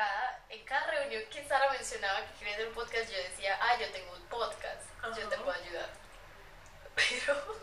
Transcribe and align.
cada, 0.00 0.40
en 0.48 0.64
cada 0.64 0.86
reunión 0.90 1.22
que 1.30 1.44
Sara 1.44 1.70
mencionaba 1.70 2.24
que 2.26 2.38
quería 2.38 2.54
hacer 2.54 2.68
un 2.68 2.74
podcast, 2.74 3.10
yo 3.10 3.18
decía, 3.18 3.58
ah, 3.60 3.78
yo 3.78 3.86
tengo 3.92 4.10
un 4.14 4.22
podcast, 4.28 4.80
yo 5.14 5.28
te 5.28 5.36
puedo 5.36 5.52
ayudar. 5.52 5.90
Pero 6.94 7.60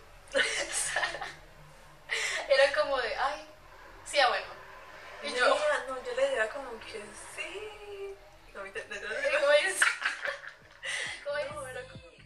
Sara 0.71 1.25
era 2.47 2.73
como 2.79 2.97
de, 2.97 3.15
ay, 3.15 3.47
sí, 4.05 4.19
ah, 4.19 4.29
bueno. 4.29 4.45
Y 5.23 5.35
yo, 5.35 5.47
no, 5.87 6.03
yo 6.05 6.15
le 6.15 6.21
decía 6.21 6.49
como 6.49 6.79
que 6.79 7.03
sí. 7.35 8.15
Que- 8.53 8.53
¿cómo 8.53 8.65
es? 9.51 9.79
¿Cómo 11.23 11.37
es? 11.37 11.51
No, 11.51 11.67
era 11.67 11.81
como 11.83 12.03
que- 12.03 12.17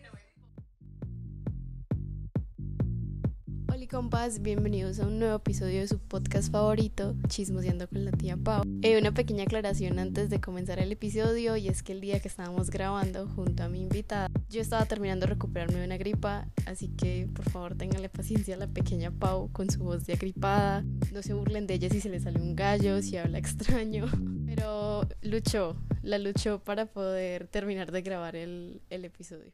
Hola 3.74 3.88
compas, 3.90 4.42
bienvenidos 4.42 5.00
a 5.00 5.04
un 5.04 5.20
nuevo 5.20 5.38
episodio 5.38 5.80
de 5.80 5.88
su 5.88 6.00
podcast 6.00 6.52
favorito, 6.52 7.16
Chismoseando 7.28 7.88
con 7.88 8.04
la 8.04 8.12
tía 8.12 8.36
Pau. 8.36 8.64
Eh, 8.84 8.98
una 8.98 9.12
pequeña 9.12 9.44
aclaración 9.44 10.00
antes 10.00 10.32
de 10.32 10.42
comenzar 10.42 10.80
el 10.80 10.92
episodio 10.92 11.56
y 11.56 11.68
es 11.68 11.84
que 11.84 11.92
el 11.92 12.02
día 12.02 12.20
que 12.20 12.28
estábamos 12.28 12.72
grabando 12.72 13.28
junto 13.28 13.62
a 13.62 13.70
mi 13.70 13.80
invitada, 13.80 14.28
yo 14.50 14.60
estaba 14.60 14.86
terminando 14.86 15.28
de 15.28 15.34
recuperarme 15.34 15.78
de 15.78 15.86
una 15.86 15.98
gripa, 15.98 16.48
así 16.66 16.88
que 16.88 17.30
por 17.32 17.48
favor 17.48 17.76
ténganle 17.76 18.10
paciencia 18.10 18.56
a 18.56 18.58
la 18.58 18.66
pequeña 18.66 19.12
Pau 19.12 19.52
con 19.52 19.70
su 19.70 19.84
voz 19.84 20.08
de 20.08 20.14
agripada. 20.14 20.84
No 21.14 21.22
se 21.22 21.36
burlen 21.36 21.68
de 21.68 21.76
ella 21.76 21.90
si 21.92 22.02
se 22.02 22.10
le 22.10 22.20
sale 22.20 22.40
un 22.40 22.56
gallo, 22.56 23.04
si 23.04 23.18
habla 23.18 23.38
extraño, 23.38 24.08
pero 24.48 25.08
luchó, 25.22 25.76
la 26.02 26.18
luchó 26.18 26.64
para 26.64 26.88
poder 26.88 27.48
terminar 27.50 27.92
de 27.92 28.02
grabar 28.02 28.36
el, 28.36 28.82
el 28.90 29.06
episodio. 29.06 29.54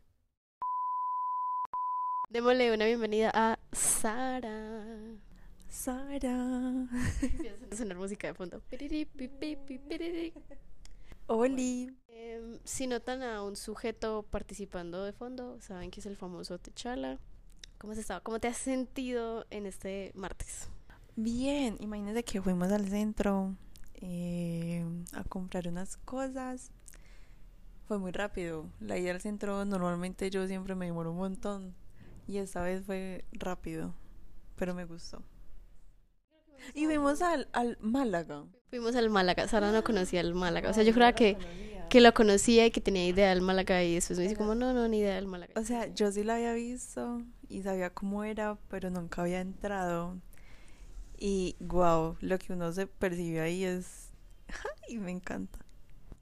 Démosle 2.29 2.73
una 2.73 2.85
bienvenida 2.85 3.29
a 3.33 3.59
Sara. 3.73 4.85
Sara. 5.77 6.89
Empieza 7.21 7.65
a 7.71 7.75
sonar 7.75 7.97
música 7.97 8.27
de 8.27 8.33
fondo. 8.33 8.63
Oli. 11.27 11.95
Em, 12.07 12.57
si 12.63 12.87
notan 12.87 13.21
a 13.21 13.43
un 13.43 13.55
sujeto 13.55 14.23
participando 14.23 15.03
de 15.03 15.13
fondo, 15.13 15.61
saben 15.61 15.91
que 15.91 15.99
es 15.99 16.07
el 16.07 16.17
famoso 16.17 16.57
Techala. 16.57 17.19
¿Cómo 17.77 17.93
has 17.93 17.99
estado? 17.99 18.23
¿Cómo 18.23 18.39
te 18.39 18.47
has 18.47 18.57
sentido 18.57 19.45
en 19.51 19.67
este 19.67 20.11
martes? 20.15 20.67
Bien, 21.15 21.77
imagínense 21.79 22.23
que 22.23 22.41
fuimos 22.41 22.71
al 22.71 22.89
centro 22.89 23.55
eh, 24.01 24.83
a 25.13 25.23
comprar 25.25 25.67
unas 25.67 25.97
cosas. 25.97 26.71
Fue 27.87 27.99
muy 27.99 28.11
rápido. 28.11 28.65
La 28.79 28.97
ida 28.97 29.11
al 29.11 29.21
centro, 29.21 29.63
normalmente 29.63 30.31
yo 30.31 30.47
siempre 30.47 30.73
me 30.73 30.87
demoro 30.87 31.11
un 31.11 31.17
montón. 31.17 31.75
Y 32.27 32.37
esta 32.37 32.63
vez 32.63 32.83
fue 32.83 33.25
rápido. 33.31 33.93
Pero 34.55 34.73
me 34.73 34.85
gustó. 34.85 35.21
Y 36.73 36.85
fuimos 36.85 37.21
al, 37.21 37.47
al 37.53 37.77
Málaga. 37.81 38.45
Fuimos 38.69 38.95
al 38.95 39.09
Málaga. 39.09 39.47
Sara 39.47 39.71
no 39.71 39.83
conocía 39.83 40.21
el 40.21 40.33
Málaga. 40.33 40.69
O 40.69 40.73
sea, 40.73 40.83
yo 40.83 40.93
juraba 40.93 41.13
que, 41.13 41.37
que 41.89 42.01
lo 42.01 42.13
conocía 42.13 42.65
y 42.65 42.71
que 42.71 42.81
tenía 42.81 43.07
idea 43.07 43.29
del 43.29 43.41
Málaga 43.41 43.83
y 43.83 43.95
después 43.95 44.17
me 44.19 44.23
dice 44.23 44.35
como, 44.35 44.55
no, 44.55 44.73
no, 44.73 44.87
ni 44.87 44.99
idea 44.99 45.15
del 45.15 45.27
Málaga. 45.27 45.53
O 45.55 45.63
sea, 45.63 45.87
yo 45.93 46.11
sí 46.11 46.23
la 46.23 46.35
había 46.35 46.53
visto 46.53 47.21
y 47.49 47.61
sabía 47.61 47.89
cómo 47.91 48.23
era, 48.23 48.57
pero 48.69 48.89
nunca 48.89 49.21
había 49.21 49.39
entrado. 49.39 50.17
Y 51.17 51.55
wow, 51.59 52.17
lo 52.19 52.37
que 52.37 52.53
uno 52.53 52.71
se 52.71 52.87
percibe 52.87 53.41
ahí 53.41 53.63
es... 53.63 54.09
Y 54.89 54.99
me 54.99 55.11
encanta. 55.11 55.59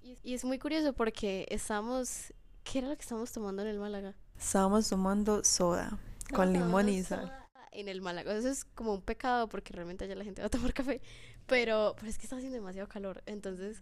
Y, 0.01 0.17
y 0.23 0.33
es 0.33 0.45
muy 0.45 0.59
curioso 0.59 0.93
porque 0.93 1.47
estamos... 1.49 2.33
¿Qué 2.63 2.79
era 2.79 2.89
lo 2.89 2.95
que 2.95 3.01
estábamos 3.03 3.31
tomando 3.31 3.61
en 3.61 3.67
el 3.67 3.79
Málaga? 3.79 4.15
Estábamos 4.37 4.89
tomando 4.89 5.43
soda 5.43 5.99
con 6.33 6.51
limón 6.51 6.89
y 6.89 7.03
sal. 7.03 7.31
En 7.79 7.87
el 7.89 8.01
Málaga. 8.01 8.35
Eso 8.35 8.49
es 8.49 8.63
como 8.65 8.93
un 8.93 9.01
pecado 9.01 9.47
porque 9.49 9.73
realmente 9.73 10.05
allá 10.05 10.15
la 10.15 10.23
gente 10.23 10.41
va 10.41 10.47
a 10.47 10.49
tomar 10.49 10.73
café. 10.73 11.01
Pero, 11.47 11.93
pero 11.97 12.07
es 12.09 12.17
que 12.17 12.23
está 12.23 12.35
haciendo 12.37 12.55
demasiado 12.55 12.87
calor. 12.87 13.21
Entonces 13.25 13.79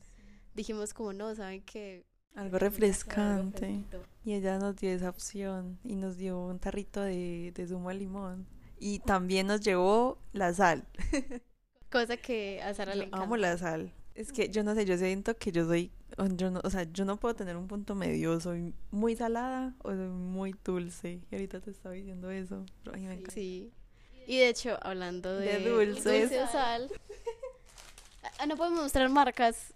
dijimos 0.54 0.94
como 0.94 1.14
no, 1.14 1.34
¿saben 1.36 1.62
que 1.64 2.06
Algo 2.36 2.58
refrescante. 2.60 3.84
Y 4.26 4.34
ella 4.34 4.58
nos 4.58 4.76
dio 4.78 4.90
esa 4.92 5.10
opción 5.10 5.80
y 5.84 5.96
nos 5.96 6.18
dio 6.18 6.40
un 6.40 6.60
tarrito 6.60 7.02
de, 7.02 7.52
de 7.56 7.68
zumo 7.68 7.90
de 7.90 7.96
limón. 7.96 8.48
Y 8.80 9.00
también 9.00 9.48
nos 9.48 9.62
llevó 9.62 10.18
la 10.34 10.54
sal. 10.54 10.86
Cosa 11.92 12.18
que 12.18 12.62
a 12.62 12.74
Sara 12.74 12.96
le 12.96 13.02
Yo 13.02 13.08
encanta. 13.08 13.24
amo 13.26 13.38
la 13.38 13.58
sal. 13.58 13.94
Es 14.16 14.32
que 14.32 14.50
yo 14.50 14.64
no 14.64 14.76
sé, 14.76 14.86
yo 14.86 14.98
siento 14.98 15.36
que 15.38 15.52
yo 15.52 15.66
soy, 15.66 15.92
o 16.18 16.26
yo 16.28 16.52
no, 16.52 16.62
o 16.64 16.70
sea, 16.70 16.84
yo 16.92 17.04
no 17.06 17.18
puedo 17.20 17.34
tener 17.36 17.56
un 17.58 17.68
punto 17.68 17.96
medio, 17.96 18.40
soy 18.40 18.74
muy 18.92 19.16
salada 19.16 19.76
o 19.84 19.90
soy 19.92 20.08
muy 20.10 20.56
dulce. 20.64 21.22
Y 21.32 21.36
ahorita 21.36 21.62
te 21.62 21.72
estaba 21.72 21.96
diciendo 21.96 22.30
eso, 22.30 22.66
pero 22.84 22.96
a 22.96 23.00
mí 23.00 23.08
me 23.08 23.14
encanta. 23.14 23.32
Sí. 23.32 23.72
Y 24.28 24.38
de 24.40 24.50
hecho, 24.50 24.78
hablando 24.82 25.36
de, 25.38 25.60
De 25.60 25.70
dulces. 25.70 26.30
dulce 26.30 26.48
sal. 26.52 26.90
Ah, 28.40 28.46
no 28.46 28.56
podemos 28.58 28.82
mostrar 28.82 29.08
marcas 29.10 29.74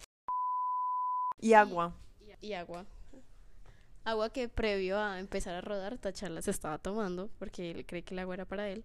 Y 1.40 1.54
agua. 1.54 1.94
y 2.42 2.54
agua. 2.54 2.86
Agua 4.04 4.30
que 4.32 4.48
previo 4.50 4.98
a 5.00 5.20
empezar 5.20 5.54
a 5.56 5.62
rodar, 5.62 5.98
Tachala 5.98 6.42
se 6.42 6.52
estaba 6.52 6.78
tomando 6.78 7.30
porque 7.40 7.72
él 7.72 7.86
cree 7.86 8.04
que 8.04 8.14
el 8.16 8.20
agua 8.20 8.36
era 8.36 8.46
para 8.46 8.70
él. 8.70 8.84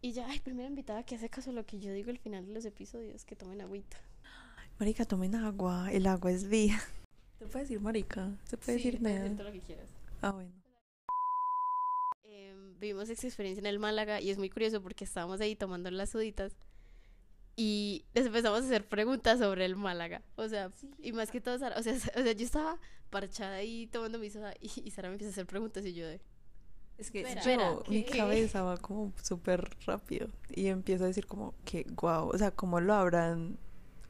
Y 0.00 0.12
ya, 0.12 0.26
ay, 0.28 0.40
primera 0.40 0.68
invitada 0.68 1.02
que 1.04 1.14
hace 1.16 1.28
caso 1.28 1.50
a 1.50 1.52
lo 1.52 1.64
que 1.66 1.78
yo 1.78 1.92
digo 1.92 2.10
al 2.10 2.18
final 2.18 2.46
de 2.46 2.52
los 2.54 2.64
episodios, 2.64 3.24
que 3.24 3.36
tomen 3.36 3.60
agüita. 3.60 3.96
Marica, 4.78 5.04
tomen 5.04 5.34
agua, 5.36 5.92
el 5.92 6.06
agua 6.06 6.30
es 6.32 6.48
vida. 6.48 6.80
¿Se 7.38 7.46
puede 7.46 7.64
decir 7.64 7.80
marica? 7.80 8.30
¿Se 8.44 8.56
puede 8.56 8.78
Sí, 8.78 8.84
decir 8.90 9.02
nada? 9.02 9.28
lo 9.28 9.52
que 9.52 9.60
quieras. 9.60 9.88
Ah, 10.22 10.30
bueno. 10.30 10.50
Vivimos 12.82 13.08
esa 13.08 13.28
experiencia 13.28 13.60
en 13.60 13.66
el 13.66 13.78
Málaga 13.78 14.20
y 14.20 14.30
es 14.30 14.38
muy 14.38 14.50
curioso 14.50 14.82
porque 14.82 15.04
estábamos 15.04 15.40
ahí 15.40 15.54
tomando 15.54 15.88
las 15.92 16.10
suditas 16.10 16.56
y 17.54 18.04
les 18.12 18.26
empezamos 18.26 18.62
a 18.62 18.64
hacer 18.64 18.88
preguntas 18.88 19.38
sobre 19.38 19.64
el 19.66 19.76
Málaga. 19.76 20.20
O 20.34 20.48
sea, 20.48 20.68
y 20.98 21.12
más 21.12 21.30
que 21.30 21.40
todo, 21.40 21.56
Sara, 21.60 21.78
o 21.78 21.82
sea, 21.84 21.92
o 22.16 22.22
sea, 22.22 22.32
yo 22.32 22.44
estaba 22.44 22.80
parchada 23.08 23.54
ahí 23.54 23.86
tomando 23.86 24.18
mi 24.18 24.30
soda 24.30 24.52
y, 24.60 24.68
y 24.84 24.90
Sara 24.90 25.08
me 25.10 25.14
empieza 25.14 25.30
a 25.30 25.32
hacer 25.32 25.46
preguntas 25.46 25.86
y 25.86 25.94
yo 25.94 26.08
de... 26.08 26.20
Es 26.98 27.12
que 27.12 27.20
Espera, 27.20 27.42
yo, 27.44 27.50
espera, 27.52 27.76
mi 27.88 28.02
¿qué? 28.02 28.18
cabeza 28.18 28.62
va 28.62 28.76
como 28.78 29.12
súper 29.22 29.76
rápido 29.86 30.26
y 30.50 30.66
empiezo 30.66 31.04
a 31.04 31.06
decir 31.06 31.26
como 31.26 31.54
que 31.64 31.84
guau, 31.84 32.30
o 32.30 32.36
sea, 32.36 32.50
cómo 32.50 32.80
lo 32.80 32.94
habrán, 32.94 33.58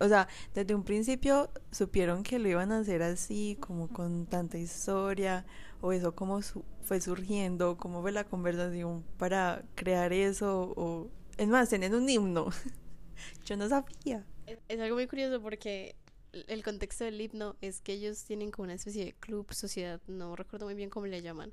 o 0.02 0.08
sea, 0.08 0.28
desde 0.54 0.74
un 0.74 0.82
principio 0.84 1.50
supieron 1.70 2.24
que 2.24 2.38
lo 2.38 2.48
iban 2.48 2.72
a 2.72 2.78
hacer 2.80 3.02
así, 3.02 3.56
como 3.60 3.88
con 3.88 4.26
tanta 4.26 4.58
historia, 4.58 5.46
o 5.80 5.92
eso 5.92 6.14
cómo 6.14 6.42
su- 6.42 6.64
fue 6.82 7.00
surgiendo, 7.00 7.76
cómo 7.76 8.02
fue 8.02 8.10
la 8.12 8.24
conversación 8.24 9.04
para 9.16 9.64
crear 9.76 10.12
eso, 10.12 10.74
o 10.76 11.08
es 11.38 11.48
más, 11.48 11.68
tener 11.68 11.94
un 11.94 12.08
himno. 12.08 12.48
Yo 13.46 13.56
no 13.56 13.68
sabía. 13.68 14.26
Es, 14.46 14.80
algo 14.80 14.96
muy 14.96 15.06
curioso 15.06 15.40
porque 15.40 15.94
el 16.32 16.44
el 16.48 16.64
contexto 16.64 17.04
del 17.04 17.20
himno 17.20 17.56
es 17.60 17.80
que 17.80 17.92
ellos 17.92 18.24
tienen 18.24 18.50
como 18.50 18.64
una 18.64 18.74
especie 18.74 19.04
de 19.04 19.12
club, 19.12 19.52
sociedad, 19.52 20.00
no 20.08 20.34
recuerdo 20.34 20.66
muy 20.66 20.74
bien 20.74 20.90
cómo 20.90 21.06
le 21.06 21.22
llaman. 21.22 21.52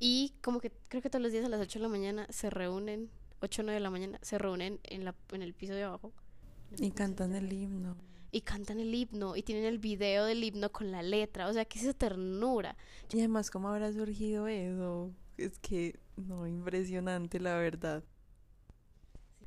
Y 0.00 0.34
como 0.42 0.60
que 0.60 0.72
creo 0.88 1.02
que 1.02 1.10
todos 1.10 1.22
los 1.22 1.32
días 1.32 1.44
a 1.44 1.48
las 1.48 1.60
8 1.60 1.78
de 1.78 1.84
la 1.84 1.88
mañana 1.88 2.26
se 2.30 2.50
reúnen, 2.50 3.10
8 3.40 3.62
o 3.62 3.64
9 3.64 3.74
de 3.74 3.80
la 3.80 3.90
mañana, 3.90 4.18
se 4.22 4.38
reúnen 4.38 4.80
en, 4.84 5.04
la, 5.04 5.14
en 5.32 5.42
el 5.42 5.54
piso 5.54 5.74
de 5.74 5.84
abajo. 5.84 6.12
Y 6.76 6.90
cantan 6.90 7.34
el 7.34 7.52
himno. 7.52 7.96
y 8.30 8.42
cantan 8.42 8.78
el 8.78 8.94
himno 8.94 9.36
y 9.36 9.42
tienen 9.42 9.64
el 9.64 9.78
video 9.78 10.24
del 10.26 10.44
himno 10.44 10.70
con 10.70 10.90
la 10.90 11.02
letra, 11.02 11.48
o 11.48 11.52
sea, 11.52 11.64
que 11.64 11.78
esa 11.78 11.94
ternura. 11.94 12.76
Y 13.12 13.18
además, 13.18 13.50
¿cómo 13.50 13.68
habrá 13.68 13.92
surgido 13.92 14.48
eso? 14.48 15.12
Es 15.38 15.58
que, 15.60 15.98
no, 16.16 16.46
impresionante, 16.46 17.40
la 17.40 17.56
verdad. 17.56 18.04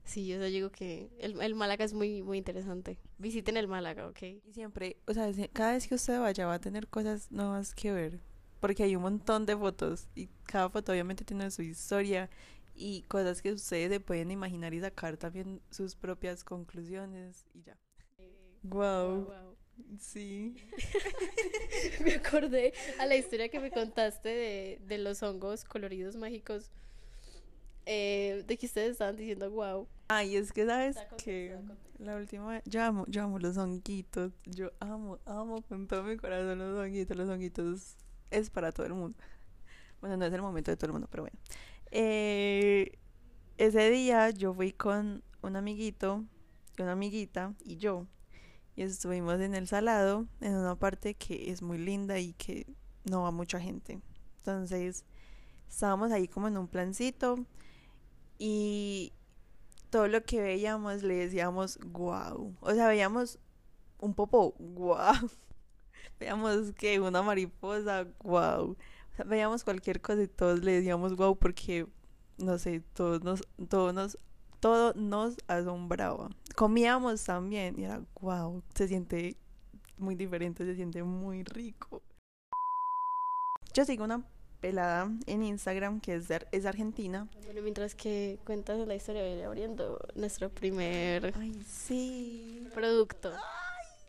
Sí, 0.04 0.26
yo 0.28 0.42
digo 0.44 0.72
que 0.72 1.12
el, 1.20 1.40
el 1.42 1.54
Málaga 1.56 1.86
es 1.86 1.94
muy, 1.94 2.24
muy 2.24 2.38
interesante. 2.40 2.98
Visiten 3.20 3.56
el 3.56 3.68
Málaga, 3.68 4.08
¿ok? 4.08 4.24
Y 4.24 4.52
siempre, 4.54 4.98
o 5.08 5.14
sea, 5.14 5.32
cada 5.54 5.74
vez 5.74 5.88
que 5.88 5.96
usted 5.96 6.20
vaya 6.20 6.48
va 6.48 6.56
a 6.56 6.60
tener 6.60 6.88
cosas 6.88 7.32
nuevas 7.32 7.76
que 7.76 7.92
ver, 7.92 8.20
porque 8.60 8.84
hay 8.84 8.96
un 8.96 9.04
montón 9.04 9.46
de 9.46 9.56
fotos 9.56 10.08
y 10.16 10.28
cada 10.44 10.70
foto 10.70 10.92
obviamente 10.92 11.24
tiene 11.24 11.52
su 11.52 11.62
historia 11.62 12.30
y 12.82 13.04
cosas 13.04 13.44
que 13.44 13.52
ustedes 13.52 13.92
se 13.92 14.00
pueden 14.00 14.32
imaginar 14.32 14.74
y 14.74 14.80
sacar 14.80 15.16
también 15.16 15.62
sus 15.70 15.96
propias 15.96 16.44
conclusiones 16.44 17.46
y 17.54 17.62
ya. 17.62 17.78
Wow, 18.64 19.32
sí. 20.00 20.56
me 22.04 22.16
acordé 22.16 22.74
a 23.00 23.06
la 23.06 23.16
historia 23.16 23.50
que 23.50 23.60
me 23.60 23.70
contaste 23.70 24.30
de, 24.30 24.82
de 24.88 24.98
los 24.98 25.22
hongos 25.22 25.64
coloridos 25.64 26.16
mágicos, 26.16 26.72
eh, 27.86 28.44
de 28.48 28.58
que 28.58 28.66
ustedes 28.66 28.94
estaban 28.94 29.16
diciendo 29.16 29.52
wow. 29.52 29.88
Ay, 30.08 30.36
es 30.36 30.52
que 30.52 30.66
sabes 30.66 30.98
que 31.24 31.56
la 32.00 32.16
última 32.16 32.48
vez, 32.48 32.64
yo 32.66 32.82
amo, 32.82 33.06
yo 33.08 33.22
amo 33.24 33.38
los 33.38 33.58
honguitos, 33.58 34.32
yo 34.46 34.72
amo, 34.80 35.20
amo 35.26 35.62
con 35.62 35.88
todo 35.88 36.02
mi 36.02 36.18
corazón 36.18 36.58
los 36.58 36.80
honguitos, 36.80 37.16
los 37.16 37.30
honguitos 37.30 37.96
es 38.32 38.50
para 38.50 38.72
todo 38.72 38.88
el 38.88 38.94
mundo. 38.94 39.20
Bueno, 40.02 40.18
no 40.18 40.26
es 40.26 40.34
el 40.34 40.42
momento 40.42 40.72
de 40.72 40.78
todo 40.78 40.88
el 40.88 40.94
mundo, 40.94 41.08
pero 41.12 41.24
bueno. 41.24 41.38
Eh, 41.92 42.98
ese 43.58 43.90
día 43.92 44.30
yo 44.32 44.54
fui 44.54 44.72
con 44.72 45.24
un 45.42 45.56
amiguito, 45.56 46.24
una 46.80 46.94
amiguita 46.94 47.54
y 47.64 47.78
yo. 47.78 48.08
Y 48.76 48.84
estuvimos 48.84 49.40
en 49.42 49.54
el 49.54 49.68
salado, 49.68 50.28
en 50.40 50.56
una 50.56 50.76
parte 50.76 51.14
que 51.16 51.52
es 51.52 51.62
muy 51.62 51.78
linda 51.78 52.18
y 52.20 52.34
que 52.34 52.66
no 53.04 53.24
va 53.24 53.32
mucha 53.32 53.60
gente. 53.60 54.02
Entonces, 54.38 55.06
estábamos 55.70 56.12
ahí 56.12 56.28
como 56.28 56.48
en 56.48 56.58
un 56.58 56.68
plancito 56.68 57.46
y 58.40 59.14
todo 59.90 60.08
lo 60.08 60.24
que 60.24 60.42
veíamos 60.42 61.04
le 61.04 61.16
decíamos 61.16 61.78
wow. 61.84 62.56
O 62.62 62.74
sea, 62.74 62.88
veíamos 62.88 63.40
un 64.00 64.16
popo, 64.16 64.56
wow. 64.58 65.30
Veíamos 66.20 66.72
que 66.74 67.00
una 67.00 67.22
mariposa, 67.22 68.08
wow. 68.24 68.78
Veíamos 69.26 69.64
cualquier 69.64 70.02
cosa 70.02 70.24
y 70.24 70.28
todos 70.28 70.64
le 70.64 70.74
decíamos 70.74 71.16
wow 71.16 71.36
porque, 71.38 71.88
no 72.38 72.58
sé, 72.58 72.82
todos 72.94 73.24
nos, 73.24 73.42
todos 73.70 73.94
nos, 73.94 74.18
todo 74.60 74.94
nos 74.96 75.36
asombraba. 75.48 76.30
Comíamos 76.56 77.24
también 77.24 77.80
y 77.80 77.86
era 77.86 78.02
wow, 78.20 78.62
se 78.76 78.88
siente 78.88 79.38
muy 79.98 80.16
diferente, 80.16 80.66
se 80.66 80.76
siente 80.76 81.04
muy 81.04 81.44
rico. 81.44 82.02
Yo 83.74 83.86
sigo 83.86 84.04
una 84.04 84.24
pelada 84.60 85.10
en 85.28 85.44
Instagram 85.44 86.02
que 86.02 86.16
es, 86.16 86.28
de- 86.28 86.46
es 86.52 86.66
argentina. 86.66 87.28
Bueno, 87.46 87.62
mientras 87.62 87.96
que 87.96 88.38
cuentas 88.46 88.86
la 88.88 88.96
historia, 88.96 89.24
voy 89.24 89.42
abriendo 89.42 90.00
nuestro 90.16 90.50
primer 90.50 91.34
Ay, 91.38 91.54
sí. 91.66 92.68
producto. 92.74 93.32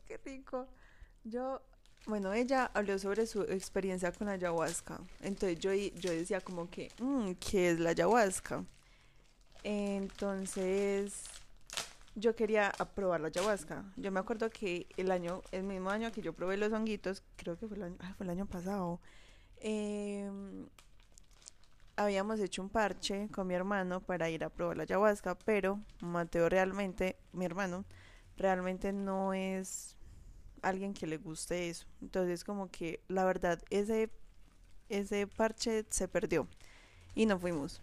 Qué 0.07 0.19
rico. 0.19 0.67
Yo, 1.25 1.63
bueno, 2.07 2.33
ella 2.33 2.71
habló 2.75 2.99
sobre 2.99 3.27
su 3.27 3.43
experiencia 3.43 4.13
con 4.13 4.27
la 4.27 4.35
ayahuasca. 4.35 5.01
Entonces 5.21 5.59
yo, 5.59 5.73
yo 5.73 6.11
decía 6.11 6.41
como 6.41 6.69
que, 6.71 6.91
"Mm, 7.01 7.33
¿qué 7.35 7.71
es 7.71 7.81
la 7.81 7.91
ayahuasca? 7.91 8.65
Entonces 9.63 11.25
yo 12.15 12.35
quería 12.35 12.73
probar 12.95 13.21
la 13.21 13.29
ayahuasca. 13.29 13.85
Yo 13.97 14.11
me 14.11 14.21
acuerdo 14.21 14.51
que 14.51 14.87
el 14.97 15.11
año, 15.11 15.43
el 15.53 15.63
mismo 15.63 15.91
año 15.91 16.13
que 16.13 16.21
yo 16.23 16.33
probé 16.33 16.57
los 16.57 16.73
honguitos, 16.73 17.23
creo 17.37 17.57
que 17.57 17.67
fue 17.69 17.77
el 17.77 17.85
año, 17.85 17.97
ah, 18.01 18.15
fue 18.17 18.25
el 18.25 18.31
año 18.31 18.47
pasado, 18.47 19.01
em, 19.61 20.67
habíamos 21.97 22.41
hecho 22.41 22.63
un 22.63 22.69
parche 22.69 23.29
con 23.31 23.47
mi 23.47 23.55
hermano 23.55 24.01
para 24.01 24.29
ir 24.29 24.45
a 24.45 24.51
probar 24.51 24.77
la 24.77 24.83
ayahuasca, 24.83 25.37
pero 25.37 25.79
Mateo 26.01 26.49
realmente, 26.49 27.17
mi 27.33 27.45
hermano, 27.45 27.85
realmente 28.37 28.93
no 28.93 29.33
es 29.35 29.97
alguien 30.63 30.95
que 30.95 31.07
le 31.07 31.19
guste 31.19 31.69
eso. 31.69 31.87
Entonces 32.01 32.45
como 32.45 32.71
que 32.71 33.01
la 33.09 33.25
verdad 33.25 33.63
ese 33.71 34.11
ese 34.89 35.27
parche 35.27 35.85
se 35.91 36.09
perdió 36.09 36.47
y 37.15 37.27
no 37.27 37.39
fuimos. 37.39 37.81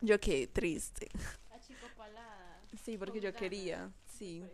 Yo 0.00 0.20
quedé 0.20 0.46
triste. 0.46 1.08
Sí, 2.84 2.96
porque 2.96 3.20
yo 3.20 3.34
quería. 3.34 3.90
Sí. 4.06 4.44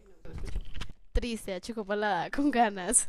Triste, 1.12 1.54
achicopalada, 1.54 2.30
con 2.30 2.50
ganas. 2.50 3.08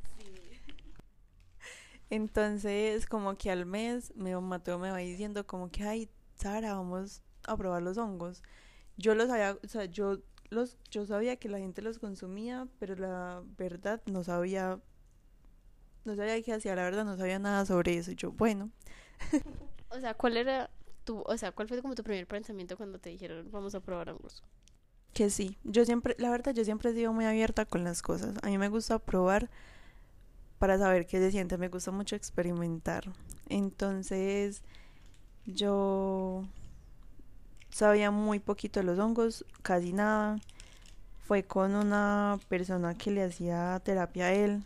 Entonces, 2.09 3.05
como 3.07 3.37
que 3.37 3.49
al 3.49 3.65
mes, 3.65 4.13
mi 4.15 4.35
Mateo 4.35 4.77
me 4.77 4.91
va 4.91 4.97
diciendo 4.97 5.47
como 5.47 5.71
que, 5.71 5.83
ay, 5.83 6.09
Sara, 6.35 6.75
vamos 6.75 7.21
a 7.47 7.55
probar 7.55 7.81
los 7.81 7.97
hongos. 7.97 8.43
Yo 8.97 9.15
los 9.15 9.29
había, 9.29 9.57
o 9.63 9.67
sea, 9.67 9.85
yo 9.85 10.19
los, 10.53 10.77
yo 10.91 11.05
sabía 11.05 11.37
que 11.37 11.49
la 11.49 11.59
gente 11.59 11.81
los 11.81 11.99
consumía, 11.99 12.67
pero 12.79 12.95
la 12.95 13.43
verdad 13.57 14.01
no 14.05 14.23
sabía, 14.23 14.79
no 16.05 16.15
sabía 16.15 16.41
qué 16.41 16.53
hacía, 16.53 16.75
la 16.75 16.83
verdad 16.83 17.05
no 17.05 17.17
sabía 17.17 17.39
nada 17.39 17.65
sobre 17.65 17.97
eso. 17.97 18.11
Y 18.11 18.15
yo, 18.15 18.31
bueno, 18.31 18.71
O 19.89 19.99
sea, 19.99 20.13
¿cuál 20.13 20.37
era 20.37 20.69
tu, 21.05 21.21
o 21.25 21.37
sea, 21.37 21.51
cuál 21.51 21.67
fue 21.69 21.81
como 21.81 21.95
tu 21.95 22.03
primer 22.03 22.27
pensamiento 22.27 22.77
cuando 22.77 22.99
te 22.99 23.09
dijeron 23.09 23.49
vamos 23.51 23.75
a 23.75 23.79
probar 23.81 24.09
hongos? 24.09 24.43
que 25.13 25.29
sí. 25.29 25.57
Yo 25.63 25.85
siempre, 25.85 26.15
la 26.19 26.29
verdad, 26.31 26.53
yo 26.53 26.63
siempre 26.65 26.91
he 26.91 26.93
sido 26.93 27.13
muy 27.13 27.25
abierta 27.25 27.65
con 27.65 27.83
las 27.83 28.01
cosas. 28.01 28.35
A 28.41 28.47
mí 28.47 28.57
me 28.57 28.69
gusta 28.69 28.99
probar 28.99 29.49
para 30.59 30.77
saber 30.77 31.05
qué 31.05 31.19
se 31.19 31.31
siente. 31.31 31.57
Me 31.57 31.69
gusta 31.69 31.91
mucho 31.91 32.15
experimentar. 32.15 33.11
Entonces, 33.49 34.63
yo 35.45 36.45
sabía 37.73 38.11
muy 38.11 38.39
poquito 38.39 38.79
de 38.79 38.85
los 38.85 38.99
hongos, 38.99 39.45
casi 39.63 39.93
nada. 39.93 40.39
Fue 41.27 41.43
con 41.43 41.75
una 41.75 42.39
persona 42.49 42.95
que 42.97 43.11
le 43.11 43.23
hacía 43.23 43.81
terapia 43.83 44.27
a 44.27 44.33
él. 44.33 44.63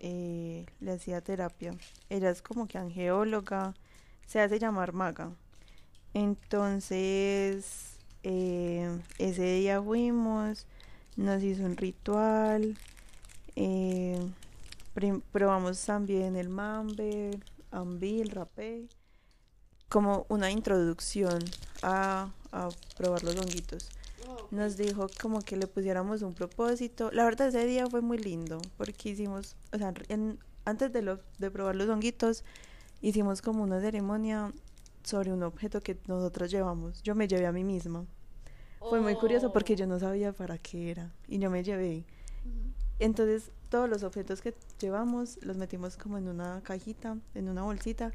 Eh, 0.00 0.66
le 0.80 0.92
hacía 0.92 1.20
terapia. 1.22 1.72
Ella 2.10 2.30
es 2.30 2.42
como 2.42 2.66
que 2.68 2.78
angeóloga. 2.78 3.74
Se 4.26 4.40
hace 4.40 4.58
llamar 4.58 4.92
maga. 4.92 5.32
Entonces, 6.14 7.98
eh, 8.22 9.00
ese 9.18 9.44
día 9.54 9.82
fuimos, 9.82 10.66
nos 11.16 11.42
hizo 11.42 11.64
un 11.64 11.76
ritual. 11.76 12.76
eh, 13.56 14.20
probamos 15.32 15.84
también 15.84 16.36
el 16.36 16.48
mambe, 16.48 17.40
ambil, 17.70 18.30
rapé. 18.30 18.88
Como 19.94 20.26
una 20.28 20.50
introducción 20.50 21.38
a, 21.82 22.28
a 22.50 22.68
probar 22.96 23.22
los 23.22 23.36
honguitos. 23.36 23.88
Nos 24.50 24.76
dijo 24.76 25.06
como 25.22 25.38
que 25.40 25.56
le 25.56 25.68
pusiéramos 25.68 26.22
un 26.22 26.34
propósito. 26.34 27.10
La 27.12 27.24
verdad 27.24 27.46
ese 27.48 27.64
día 27.64 27.86
fue 27.86 28.00
muy 28.00 28.18
lindo 28.18 28.58
porque 28.76 29.10
hicimos, 29.10 29.54
o 29.72 29.78
sea, 29.78 29.94
en- 30.08 30.38
antes 30.64 30.92
de, 30.92 31.02
lo, 31.02 31.20
de 31.38 31.48
probar 31.50 31.76
los 31.76 31.88
honguitos, 31.88 32.42
hicimos 33.02 33.40
como 33.40 33.62
una 33.62 33.80
ceremonia 33.80 34.52
sobre 35.04 35.32
un 35.32 35.42
objeto 35.44 35.80
que 35.80 35.96
nosotros 36.08 36.50
llevamos. 36.50 37.00
Yo 37.04 37.14
me 37.14 37.28
llevé 37.28 37.46
a 37.46 37.52
mí 37.52 37.62
misma. 37.62 38.04
Fue 38.80 39.00
muy 39.00 39.14
curioso 39.14 39.52
porque 39.52 39.76
yo 39.76 39.86
no 39.86 40.00
sabía 40.00 40.32
para 40.32 40.58
qué 40.58 40.90
era 40.90 41.12
y 41.28 41.38
yo 41.38 41.50
me 41.50 41.62
llevé. 41.62 42.04
Entonces 42.98 43.50
todos 43.68 43.88
los 43.88 44.02
objetos 44.02 44.40
que 44.42 44.54
llevamos 44.80 45.38
los 45.42 45.56
metimos 45.56 45.96
como 45.96 46.18
en 46.18 46.26
una 46.28 46.60
cajita, 46.64 47.16
en 47.34 47.48
una 47.48 47.62
bolsita. 47.62 48.12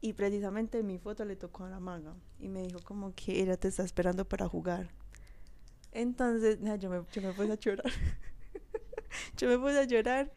Y 0.00 0.12
precisamente 0.12 0.82
mi 0.82 0.98
foto 0.98 1.24
le 1.24 1.34
tocó 1.36 1.64
a 1.64 1.70
la 1.70 1.80
maga 1.80 2.14
y 2.38 2.48
me 2.48 2.62
dijo 2.62 2.78
como 2.84 3.14
que 3.14 3.42
ella 3.42 3.56
te 3.56 3.68
está 3.68 3.82
esperando 3.82 4.24
para 4.24 4.48
jugar. 4.48 4.88
Entonces, 5.92 6.60
nada, 6.60 6.76
yo 6.76 6.90
me, 6.90 7.02
yo 7.12 7.22
me 7.22 7.32
puse 7.32 7.52
a 7.52 7.56
llorar. 7.56 7.92
yo 9.36 9.48
me 9.48 9.58
puse 9.58 9.78
a 9.78 9.84
llorar. 9.84 10.32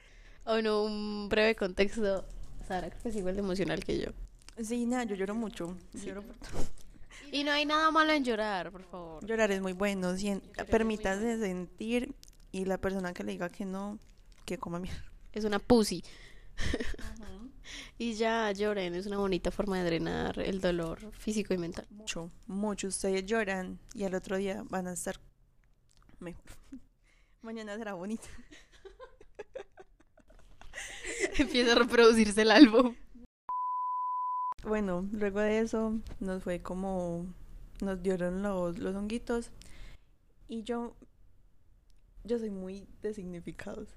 O 0.46 0.62
no, 0.62 0.84
un 0.84 1.30
breve 1.30 1.56
contexto. 1.56 2.25
Sara 2.68 2.90
creo 2.90 3.02
que 3.04 3.10
es 3.10 3.16
igual 3.16 3.36
de 3.36 3.42
emocional 3.42 3.84
que 3.84 4.00
yo. 4.00 4.12
Sí, 4.63 4.86
nada, 4.86 5.04
yo 5.04 5.16
lloro 5.16 5.36
mucho. 5.36 5.78
Sí. 5.94 6.08
Lloro 6.08 6.24
por 6.24 6.38
todo. 6.38 6.63
Y 7.31 7.44
no 7.44 7.52
hay 7.52 7.66
nada 7.66 7.92
malo 7.92 8.12
en 8.12 8.24
llorar, 8.24 8.72
por 8.72 8.84
favor. 8.84 9.25
Llorar 9.25 9.52
es 9.52 9.62
muy 9.62 9.74
bueno. 9.74 10.13
muy 10.13 10.42
permítase 10.69 11.40
sentir 11.40 12.13
y 12.52 12.66
la 12.66 12.78
persona 12.78 13.13
que 13.13 13.24
le 13.24 13.31
diga 13.31 13.50
que 13.50 13.66
no, 13.66 14.00
que 14.46 14.58
coma 14.58 14.80
mierda. 14.80 15.04
Es 15.31 15.46
una 15.46 15.60
pussy. 15.60 16.04
Y 17.98 18.13
ya 18.13 18.51
lloren, 18.51 18.95
es 18.95 19.06
una 19.06 19.18
bonita 19.18 19.51
forma 19.51 19.80
de 19.80 19.86
drenar 19.86 20.39
el 20.39 20.62
dolor 20.62 21.12
físico 21.13 21.54
y 21.54 21.57
mental. 21.57 21.88
Mucho, 21.89 22.31
mucho. 22.48 22.88
Ustedes 22.88 23.25
lloran 23.25 23.80
y 23.94 24.04
al 24.04 24.16
otro 24.16 24.38
día 24.38 24.63
van 24.69 24.88
a 24.88 24.94
estar 24.94 25.19
mejor. 26.19 26.44
Mañana 27.42 27.78
será 27.78 27.94
bonito. 27.94 28.24
Empieza 31.38 31.74
a 31.74 31.75
reproducirse 31.75 32.41
el 32.41 32.51
álbum. 32.51 32.96
Bueno, 34.63 35.08
luego 35.12 35.39
de 35.39 35.60
eso 35.60 36.00
nos 36.20 36.44
fue 36.44 36.62
como 36.62 37.25
nos 37.82 38.01
dieron 38.03 38.44
los, 38.44 38.77
los 38.77 38.96
honguitos 38.96 39.50
y 40.48 40.63
yo 40.63 40.96
yo 42.24 42.38
soy 42.38 42.51
muy 42.51 42.88
de 43.01 43.13
significados. 43.13 43.89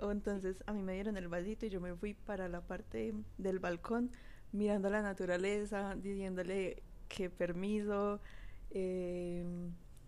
O 0.00 0.10
entonces 0.12 0.62
a 0.66 0.72
mí 0.72 0.82
me 0.82 0.94
dieron 0.94 1.16
el 1.16 1.28
vasito 1.28 1.66
y 1.66 1.70
yo 1.70 1.80
me 1.80 1.94
fui 1.94 2.14
para 2.14 2.48
la 2.48 2.60
parte 2.60 3.14
del 3.38 3.58
balcón 3.58 4.10
mirando 4.52 4.90
la 4.90 5.02
naturaleza, 5.02 5.96
diciéndole 5.96 6.82
que 7.08 7.30
permiso. 7.30 8.20
eh, 8.70 9.44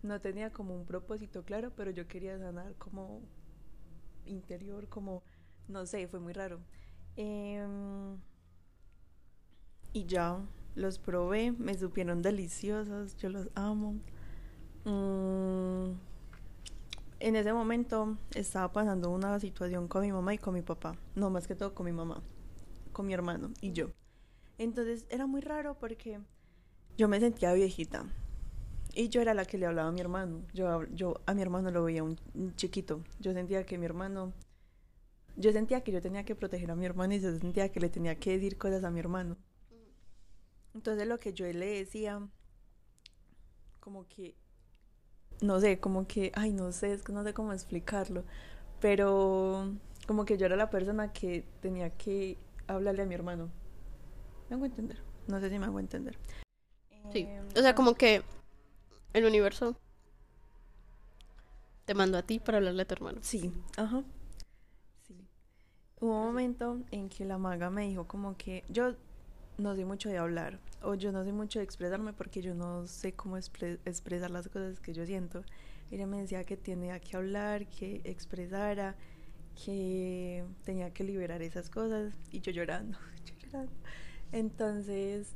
no 0.03 0.19
tenía 0.19 0.51
como 0.51 0.75
un 0.75 0.85
propósito 0.85 1.43
claro, 1.43 1.71
pero 1.75 1.91
yo 1.91 2.07
quería 2.07 2.37
sanar 2.39 2.75
como 2.75 3.21
interior, 4.25 4.87
como 4.89 5.23
no 5.67 5.85
sé, 5.85 6.07
fue 6.07 6.19
muy 6.19 6.33
raro. 6.33 6.59
Em, 7.15 8.17
y 9.93 10.05
ya 10.05 10.39
los 10.75 10.99
probé, 10.99 11.51
me 11.51 11.77
supieron 11.77 12.21
deliciosos, 12.21 13.15
yo 13.17 13.29
los 13.29 13.49
amo. 13.55 13.95
Mm, 14.85 15.93
en 17.21 17.35
ese 17.35 17.53
momento 17.53 18.17
estaba 18.33 18.71
pasando 18.71 19.11
una 19.11 19.39
situación 19.39 19.87
con 19.87 20.01
mi 20.01 20.11
mamá 20.11 20.33
y 20.33 20.37
con 20.39 20.53
mi 20.53 20.61
papá, 20.61 20.95
no 21.15 21.29
más 21.29 21.47
que 21.47 21.55
todo 21.55 21.73
con 21.73 21.85
mi 21.85 21.91
mamá, 21.91 22.21
con 22.91 23.05
mi 23.05 23.13
hermano 23.13 23.51
y 23.61 23.71
yo. 23.73 23.91
Entonces 24.57 25.05
era 25.09 25.27
muy 25.27 25.41
raro 25.41 25.77
porque 25.79 26.19
yo 26.97 27.07
me 27.07 27.19
sentía 27.19 27.53
viejita 27.53 28.05
y 28.93 29.09
yo 29.09 29.21
era 29.21 29.33
la 29.33 29.45
que 29.45 29.57
le 29.57 29.67
hablaba 29.67 29.89
a 29.89 29.91
mi 29.91 30.01
hermano. 30.01 30.41
Yo, 30.53 30.85
yo 30.87 31.21
a 31.25 31.33
mi 31.33 31.41
hermano 31.41 31.71
lo 31.71 31.83
veía 31.83 32.03
un, 32.03 32.19
un 32.33 32.55
chiquito. 32.55 33.03
Yo 33.19 33.33
sentía 33.33 33.65
que 33.65 33.77
mi 33.77 33.85
hermano, 33.85 34.33
yo 35.37 35.51
sentía 35.51 35.81
que 35.81 35.91
yo 35.91 36.01
tenía 36.01 36.25
que 36.25 36.35
proteger 36.35 36.71
a 36.71 36.75
mi 36.75 36.85
hermano 36.85 37.13
y 37.13 37.19
yo 37.19 37.37
sentía 37.37 37.71
que 37.71 37.79
le 37.79 37.89
tenía 37.89 38.15
que 38.15 38.31
decir 38.31 38.57
cosas 38.57 38.83
a 38.83 38.91
mi 38.91 38.99
hermano. 38.99 39.37
Entonces 40.73 41.07
lo 41.07 41.19
que 41.19 41.33
yo 41.33 41.45
le 41.45 41.67
decía, 41.67 42.27
como 43.79 44.07
que, 44.07 44.35
no 45.41 45.59
sé, 45.59 45.79
como 45.79 46.07
que, 46.07 46.31
ay, 46.35 46.51
no 46.51 46.71
sé, 46.71 46.93
es 46.93 47.03
que 47.03 47.11
no 47.13 47.23
sé 47.23 47.33
cómo 47.33 47.53
explicarlo, 47.53 48.23
pero 48.79 49.71
como 50.07 50.25
que 50.25 50.37
yo 50.37 50.45
era 50.45 50.55
la 50.55 50.69
persona 50.69 51.11
que 51.13 51.45
tenía 51.61 51.89
que 51.91 52.37
hablarle 52.67 53.03
a 53.03 53.05
mi 53.05 53.15
hermano. 53.15 53.49
¿Me 54.49 54.55
hago 54.55 54.65
entender? 54.65 54.99
No 55.27 55.39
sé 55.39 55.49
si 55.49 55.59
me 55.59 55.65
hago 55.65 55.79
entender. 55.79 56.17
Sí. 57.11 57.27
Em, 57.27 57.45
O 57.55 57.61
sea, 57.61 57.75
como 57.75 57.95
que 57.95 58.23
el 59.13 59.25
universo 59.25 59.75
Te 61.85 61.93
mando 61.93 62.17
a 62.17 62.21
ti 62.21 62.39
para 62.39 62.57
hablarle 62.57 62.83
a 62.83 62.85
tu 62.85 62.93
hermano. 62.93 63.19
Sí, 63.21 63.51
ajá. 63.77 64.03
Sí. 65.07 65.15
Hubo 65.99 66.19
un 66.19 66.25
momento 66.25 66.79
en 66.91 67.09
que 67.09 67.25
la 67.25 67.37
maga 67.37 67.69
me 67.69 67.87
dijo 67.87 68.07
como 68.07 68.37
que 68.37 68.63
yo 68.69 68.95
no 69.61 69.75
soy 69.75 69.85
mucho 69.85 70.09
de 70.09 70.17
hablar 70.17 70.59
o 70.81 70.95
yo 70.95 71.11
no 71.11 71.23
soy 71.23 71.31
mucho 71.33 71.59
de 71.59 71.65
expresarme 71.65 72.13
porque 72.13 72.41
yo 72.41 72.55
no 72.55 72.87
sé 72.87 73.13
cómo 73.13 73.37
expre- 73.37 73.79
expresar 73.85 74.31
las 74.31 74.49
cosas 74.49 74.79
que 74.79 74.93
yo 74.93 75.05
siento. 75.05 75.43
Ella 75.91 76.07
me 76.07 76.19
decía 76.19 76.43
que 76.45 76.57
tenía 76.57 76.99
que 76.99 77.17
hablar, 77.17 77.67
que 77.67 78.01
expresara, 78.05 78.95
que 79.65 80.43
tenía 80.63 80.91
que 80.93 81.03
liberar 81.03 81.41
esas 81.41 81.69
cosas 81.69 82.13
y 82.31 82.41
yo 82.41 82.51
llorando, 82.51 82.97
llorando. 83.43 83.73
Entonces, 84.31 85.35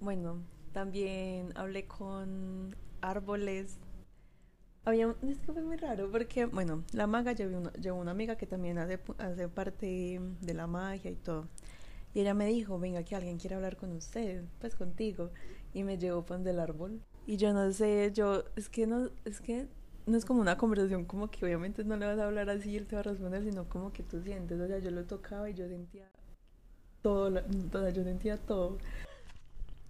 bueno, 0.00 0.42
también 0.72 1.52
hablé 1.56 1.86
con 1.86 2.76
árboles. 3.00 3.78
Había 4.84 5.08
un- 5.08 5.16
es 5.30 5.38
que 5.38 5.52
fue 5.52 5.62
muy 5.62 5.76
raro 5.76 6.10
porque, 6.10 6.44
bueno, 6.46 6.84
la 6.92 7.06
maga 7.06 7.32
llevó 7.32 7.58
una, 7.58 7.94
una 7.94 8.10
amiga 8.10 8.36
que 8.36 8.46
también 8.46 8.78
hace, 8.78 9.00
hace 9.18 9.48
parte 9.48 10.20
de 10.42 10.54
la 10.54 10.66
magia 10.66 11.10
y 11.10 11.16
todo. 11.16 11.48
Y 12.14 12.20
ella 12.20 12.32
me 12.34 12.46
dijo, 12.46 12.78
venga, 12.78 13.02
que 13.02 13.16
alguien 13.16 13.38
quiere 13.38 13.56
hablar 13.56 13.76
con 13.76 13.90
usted, 13.92 14.44
pues 14.60 14.74
contigo. 14.76 15.30
Y 15.72 15.82
me 15.82 15.98
llevó 15.98 16.24
pan 16.24 16.44
del 16.44 16.60
árbol. 16.60 17.00
Y 17.26 17.36
yo 17.36 17.52
no 17.52 17.72
sé, 17.72 18.12
yo, 18.14 18.44
es 18.54 18.68
que 18.68 18.86
no, 18.86 19.10
es 19.24 19.40
que 19.40 19.66
no 20.06 20.16
es 20.16 20.24
como 20.24 20.40
una 20.40 20.56
conversación 20.56 21.06
como 21.06 21.30
que 21.30 21.44
obviamente 21.44 21.82
no 21.84 21.96
le 21.96 22.06
vas 22.06 22.18
a 22.18 22.26
hablar 22.26 22.50
así 22.50 22.70
y 22.70 22.76
él 22.76 22.86
te 22.86 22.94
va 22.94 23.00
a 23.00 23.04
responder, 23.04 23.42
sino 23.42 23.68
como 23.68 23.92
que 23.92 24.02
tú 24.02 24.20
sientes. 24.22 24.60
O 24.60 24.66
sea, 24.68 24.78
yo 24.78 24.90
lo 24.90 25.04
tocaba 25.04 25.50
y 25.50 25.54
yo 25.54 25.66
sentía 25.66 26.08
todo, 27.02 27.30
la- 27.30 27.40
o 27.72 27.78
sea, 27.80 27.90
yo 27.90 28.04
sentía 28.04 28.36
todo. 28.36 28.78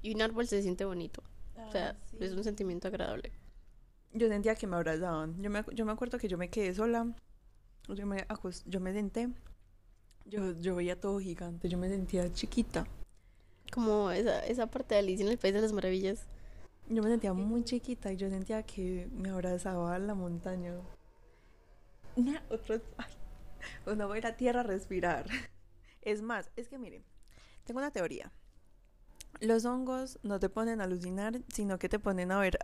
Y 0.03 0.15
un 0.15 0.23
árbol 0.23 0.47
se 0.47 0.63
siente 0.63 0.85
bonito. 0.85 1.23
O 1.69 1.71
sea, 1.73 1.91
Ah, 1.91 1.97
sí. 2.11 2.17
es 2.21 2.33
un 2.33 2.45
sentimiento 2.45 2.89
agradable. 2.89 3.33
Yo 4.13 4.29
sentía 4.29 4.55
que 4.55 4.67
me 4.67 4.77
abrazaban. 4.77 5.41
Yo 5.43 5.51
me, 5.51 5.65
yo 5.75 5.85
me 5.85 5.93
acuerdo 5.93 6.19
que 6.19 6.29
yo 6.29 6.39
me 6.39 6.49
quedé 6.51 6.73
sola. 6.75 7.13
Yo 7.89 8.07
me, 8.07 8.25
yo 8.67 8.81
me 8.81 8.93
senté. 8.93 9.29
Yo, 10.25 10.53
yo 10.61 10.75
veía 10.75 11.01
todo 11.01 11.21
gigante. 11.21 11.69
Yo 11.69 11.79
me 11.79 11.89
sentía 11.89 12.33
chiquita. 12.33 12.87
Como 13.73 14.11
esa, 14.11 14.45
esa 14.47 14.67
parte 14.67 14.95
de 14.95 15.01
Alicia 15.01 15.25
en 15.25 15.33
el 15.33 15.39
País 15.39 15.55
de 15.55 15.61
las 15.61 15.73
Maravillas. 15.73 16.27
Yo 16.89 17.03
me 17.03 17.09
sentía 17.09 17.33
muy 17.33 17.65
chiquita 17.65 18.13
y 18.13 18.17
yo 18.17 18.29
sentía 18.29 18.63
que 18.63 19.09
me 19.13 19.31
abrazaba 19.31 19.99
la 19.99 20.15
montaña. 20.15 20.75
Nah, 22.17 22.41
otro, 22.51 22.81
ay, 22.99 23.13
uno 23.87 24.09
va 24.09 24.15
a 24.15 24.19
ir 24.19 24.27
a 24.27 24.37
tierra 24.37 24.61
a 24.61 24.65
respirar. 24.65 25.27
Es 26.03 26.21
más, 26.21 26.51
es 26.57 26.69
que 26.69 26.79
miren, 26.79 27.03
tengo 27.65 27.79
una 27.79 27.91
teoría. 27.91 28.31
Los 29.41 29.65
hongos 29.65 30.19
no 30.23 30.39
te 30.39 30.49
ponen 30.49 30.81
a 30.81 30.85
alucinar, 30.85 31.41
sino 31.53 31.79
que 31.79 31.89
te 31.89 31.99
ponen 31.99 32.31
a 32.31 32.39
ver 32.39 32.59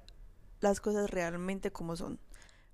las 0.61 0.81
cosas 0.81 1.11
realmente 1.11 1.73
como 1.73 1.97
son. 1.97 2.21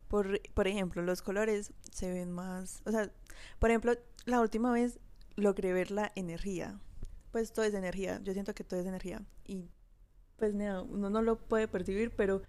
Por, 0.09 0.41
por 0.53 0.69
ejemplo, 0.69 1.03
los 1.03 1.23
colores 1.23 1.73
se 1.93 2.13
ven 2.13 2.31
más... 2.33 2.83
O 2.85 2.91
sea, 2.91 3.11
por 3.59 3.71
ejemplo, 3.71 3.95
la 4.27 4.41
última 4.41 4.73
vez 4.73 5.01
logré 5.37 5.73
ver 5.73 5.91
la 5.91 6.13
energía. 6.15 6.79
Pues 7.33 7.53
todo 7.53 7.65
es 7.65 7.75
energía. 7.75 8.21
Yo 8.23 8.33
siento 8.33 8.55
que 8.55 8.65
todo 8.65 8.81
es 8.81 8.87
energía. 8.87 9.25
Y 9.47 9.71
pues 10.37 10.55
nada, 10.55 10.83
uno 10.83 11.09
no 11.09 11.23
lo 11.23 11.39
puede 11.39 11.69
percibir, 11.69 12.15
pero 12.15 12.43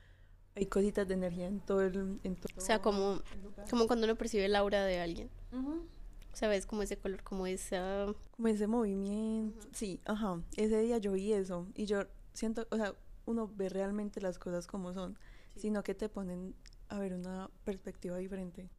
hay 0.56 0.66
cositas 0.66 1.08
de 1.08 1.14
energía 1.14 1.48
en 1.48 1.60
todo 1.60 1.82
el... 1.82 2.20
En 2.24 2.36
todo 2.36 2.54
O 2.58 2.62
sea, 2.62 2.82
como, 2.82 3.22
como 3.70 3.88
cuando 3.88 4.06
uno 4.06 4.16
percibe 4.16 4.46
el 4.46 4.56
aura 4.56 4.84
de 4.84 5.00
alguien. 5.00 5.30
O 5.54 6.36
sea, 6.36 6.50
ves 6.50 6.66
como 6.66 6.82
ese 6.82 6.98
color, 6.98 7.24
como 7.24 7.48
esa... 7.48 8.14
Como 8.32 8.48
ese 8.48 8.68
movimiento. 8.68 9.68
Sí, 9.72 10.02
ajá. 10.06 10.42
Ese 10.56 10.80
día 10.82 10.98
yo 10.98 11.14
vi 11.14 11.34
eso. 11.34 11.68
Y 11.76 11.86
yo 11.86 12.06
siento, 12.34 12.68
o 12.72 12.76
sea, 12.76 12.96
uno 13.26 13.52
ve 13.56 13.70
realmente 13.70 14.22
las 14.22 14.40
cosas 14.40 14.68
como 14.68 14.94
son, 14.94 15.18
sino 15.56 15.84
que 15.84 15.94
te 15.94 16.10
ponen 16.10 16.56
a 16.90 17.00
ver 17.00 17.14
una 17.14 17.50
perspectiva 17.64 18.18
diferente. 18.18 18.70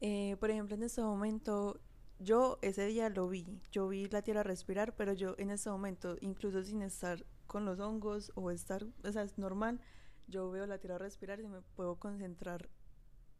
Eh, 0.00 0.36
por 0.38 0.50
ejemplo, 0.50 0.76
en 0.76 0.82
este 0.82 1.02
momento, 1.02 1.80
yo 2.18 2.58
ese 2.62 2.86
día 2.86 3.08
lo 3.08 3.28
vi. 3.28 3.60
Yo 3.70 3.88
vi 3.88 4.06
la 4.08 4.22
tierra 4.22 4.42
respirar, 4.42 4.94
pero 4.96 5.12
yo 5.12 5.34
en 5.38 5.50
este 5.50 5.70
momento, 5.70 6.16
incluso 6.20 6.62
sin 6.62 6.82
estar 6.82 7.24
con 7.46 7.64
los 7.64 7.80
hongos 7.80 8.32
o 8.34 8.50
estar, 8.50 8.86
o 9.04 9.12
sea, 9.12 9.22
es 9.22 9.38
normal, 9.38 9.80
yo 10.26 10.50
veo 10.50 10.66
la 10.66 10.78
tierra 10.78 10.98
respirar 10.98 11.40
y 11.40 11.48
me 11.48 11.62
puedo 11.76 11.96
concentrar. 11.96 12.68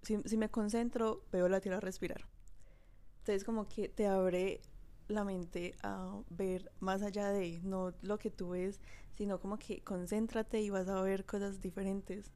Si, 0.02 0.18
si 0.24 0.36
me 0.36 0.48
concentro, 0.50 1.24
veo 1.32 1.48
la 1.48 1.60
tierra 1.60 1.80
respirar. 1.80 2.26
Entonces 3.18 3.44
como 3.44 3.68
que 3.68 3.88
te 3.88 4.06
abre 4.06 4.62
la 5.08 5.24
mente 5.24 5.74
a 5.82 6.20
ver 6.30 6.70
más 6.80 7.02
allá 7.02 7.28
de 7.28 7.60
no 7.62 7.92
lo 8.02 8.18
que 8.18 8.30
tú 8.30 8.50
ves, 8.50 8.80
sino 9.16 9.40
como 9.40 9.58
que 9.58 9.82
concéntrate 9.82 10.60
y 10.60 10.70
vas 10.70 10.88
a 10.88 11.00
ver 11.02 11.24
cosas 11.26 11.60
diferentes. 11.60 12.32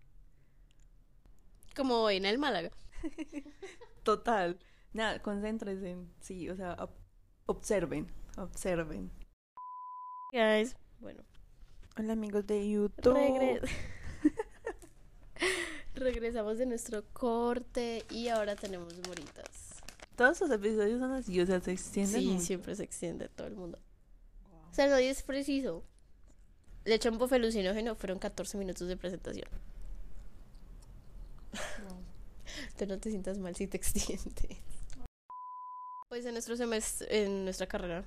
Como 1.74 2.10
en 2.10 2.26
el 2.26 2.38
Málaga. 2.38 2.70
Total. 4.02 4.58
Nada, 4.92 5.20
concéntrense. 5.22 5.96
Sí, 6.20 6.48
o 6.50 6.56
sea, 6.56 6.76
ob- 6.76 6.90
observen, 7.46 8.06
observen. 8.36 9.10
Guys, 10.32 10.76
bueno. 11.00 11.22
Hola 11.98 12.14
amigos 12.14 12.46
de 12.46 12.70
YouTube. 12.70 13.14
Regre- 13.14 13.60
Regresamos 15.94 16.58
de 16.58 16.66
nuestro 16.66 17.04
corte 17.12 18.04
y 18.10 18.28
ahora 18.28 18.56
tenemos 18.56 18.94
moritas. 19.06 19.74
Todos 20.16 20.40
los 20.40 20.50
episodios 20.50 21.00
son 21.00 21.12
así, 21.12 21.40
o 21.40 21.46
sea, 21.46 21.60
se 21.60 21.72
extienden. 21.72 22.20
Sí, 22.20 22.26
mucho. 22.28 22.44
siempre 22.44 22.76
se 22.76 22.84
extiende 22.84 23.28
todo 23.28 23.46
el 23.46 23.54
mundo. 23.56 23.78
O 24.70 24.74
sea, 24.74 24.88
no 24.88 24.96
es 24.96 25.22
preciso. 25.22 25.82
Le 26.84 26.94
echó 26.94 27.10
un 27.10 27.18
buff 27.18 27.32
alucinógeno, 27.32 27.94
fueron 27.94 28.18
14 28.18 28.56
minutos 28.58 28.88
de 28.88 28.96
presentación. 28.96 29.48
Tú 32.78 32.86
no 32.86 32.98
te 32.98 33.10
sientas 33.10 33.38
mal 33.38 33.54
si 33.54 33.66
te 33.66 33.76
extiende. 33.76 34.58
Pues 36.12 36.26
en 36.26 36.32
nuestro 36.32 36.58
semestre, 36.58 37.24
en 37.24 37.44
nuestra 37.44 37.66
carrera, 37.66 38.04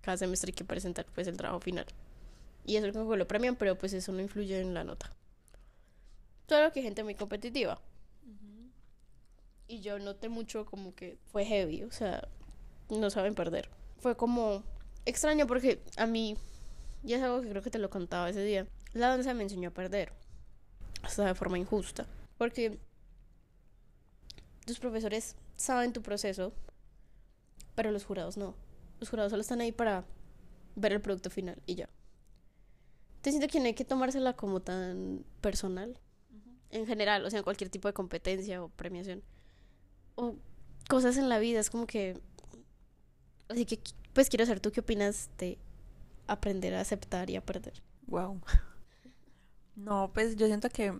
cada 0.00 0.16
semestre 0.16 0.50
hay 0.50 0.54
que 0.54 0.64
presentar 0.64 1.06
pues 1.12 1.26
el 1.26 1.36
trabajo 1.36 1.58
final. 1.58 1.86
Y 2.64 2.76
eso 2.76 2.92
como 2.92 3.10
que 3.10 3.16
lo 3.16 3.26
premian, 3.26 3.56
pero 3.56 3.76
pues 3.76 3.92
eso 3.94 4.12
no 4.12 4.20
influye 4.20 4.60
en 4.60 4.74
la 4.74 4.84
nota. 4.84 5.10
Solo 6.48 6.70
que 6.70 6.78
hay 6.78 6.84
gente 6.84 7.02
muy 7.02 7.16
competitiva. 7.16 7.80
Y 9.66 9.80
yo 9.80 9.98
noté 9.98 10.28
mucho 10.28 10.64
como 10.66 10.94
que 10.94 11.18
fue 11.32 11.44
heavy, 11.44 11.82
o 11.82 11.90
sea, 11.90 12.28
no 12.90 13.10
saben 13.10 13.34
perder. 13.34 13.68
Fue 13.98 14.16
como 14.16 14.62
extraño 15.04 15.48
porque 15.48 15.82
a 15.96 16.06
mí, 16.06 16.36
y 17.02 17.14
es 17.14 17.22
algo 17.22 17.42
que 17.42 17.48
creo 17.48 17.62
que 17.62 17.70
te 17.70 17.80
lo 17.80 17.90
contaba 17.90 18.30
ese 18.30 18.44
día, 18.44 18.68
la 18.92 19.08
danza 19.08 19.34
me 19.34 19.42
enseñó 19.42 19.70
a 19.70 19.74
perder, 19.74 20.12
hasta 21.02 21.24
de 21.24 21.34
forma 21.34 21.58
injusta. 21.58 22.06
Porque 22.38 22.78
tus 24.64 24.78
profesores 24.78 25.34
saben 25.56 25.92
tu 25.92 26.02
proceso, 26.02 26.52
pero 27.74 27.90
los 27.90 28.04
jurados 28.04 28.36
no. 28.36 28.54
Los 29.00 29.08
jurados 29.08 29.30
solo 29.30 29.40
están 29.40 29.60
ahí 29.60 29.72
para 29.72 30.04
ver 30.76 30.92
el 30.92 31.00
producto 31.00 31.30
final 31.30 31.60
y 31.66 31.74
ya. 31.76 31.88
Te 33.20 33.30
siento 33.30 33.48
que 33.48 33.60
no 33.60 33.66
hay 33.66 33.74
que 33.74 33.84
tomársela 33.84 34.34
como 34.34 34.60
tan 34.60 35.24
personal. 35.40 35.98
En 36.70 36.86
general, 36.86 37.24
o 37.24 37.30
sea, 37.30 37.38
en 37.38 37.44
cualquier 37.44 37.70
tipo 37.70 37.88
de 37.88 37.94
competencia 37.94 38.62
o 38.62 38.68
premiación. 38.68 39.22
O 40.14 40.36
cosas 40.88 41.16
en 41.16 41.28
la 41.28 41.38
vida, 41.38 41.60
es 41.60 41.70
como 41.70 41.86
que... 41.86 42.20
Así 43.48 43.66
que, 43.66 43.78
pues 44.12 44.28
quiero 44.28 44.46
saber 44.46 44.60
tú 44.60 44.72
qué 44.72 44.80
opinas 44.80 45.30
de 45.38 45.58
aprender 46.26 46.74
a 46.74 46.80
aceptar 46.80 47.28
y 47.30 47.36
a 47.36 47.44
perder. 47.44 47.82
Wow. 48.06 48.40
No, 49.74 50.12
pues 50.12 50.36
yo 50.36 50.46
siento 50.48 50.68
que 50.68 50.92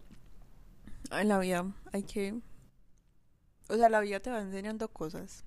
en 1.11 1.29
la 1.29 1.39
vida 1.39 1.71
hay 1.93 2.05
que... 2.05 2.41
O 3.69 3.77
sea, 3.77 3.91
la 3.91 4.01
vida 4.01 4.21
te 4.21 4.31
va 4.31 4.41
enseñando 4.41 4.89
cosas. 4.89 5.45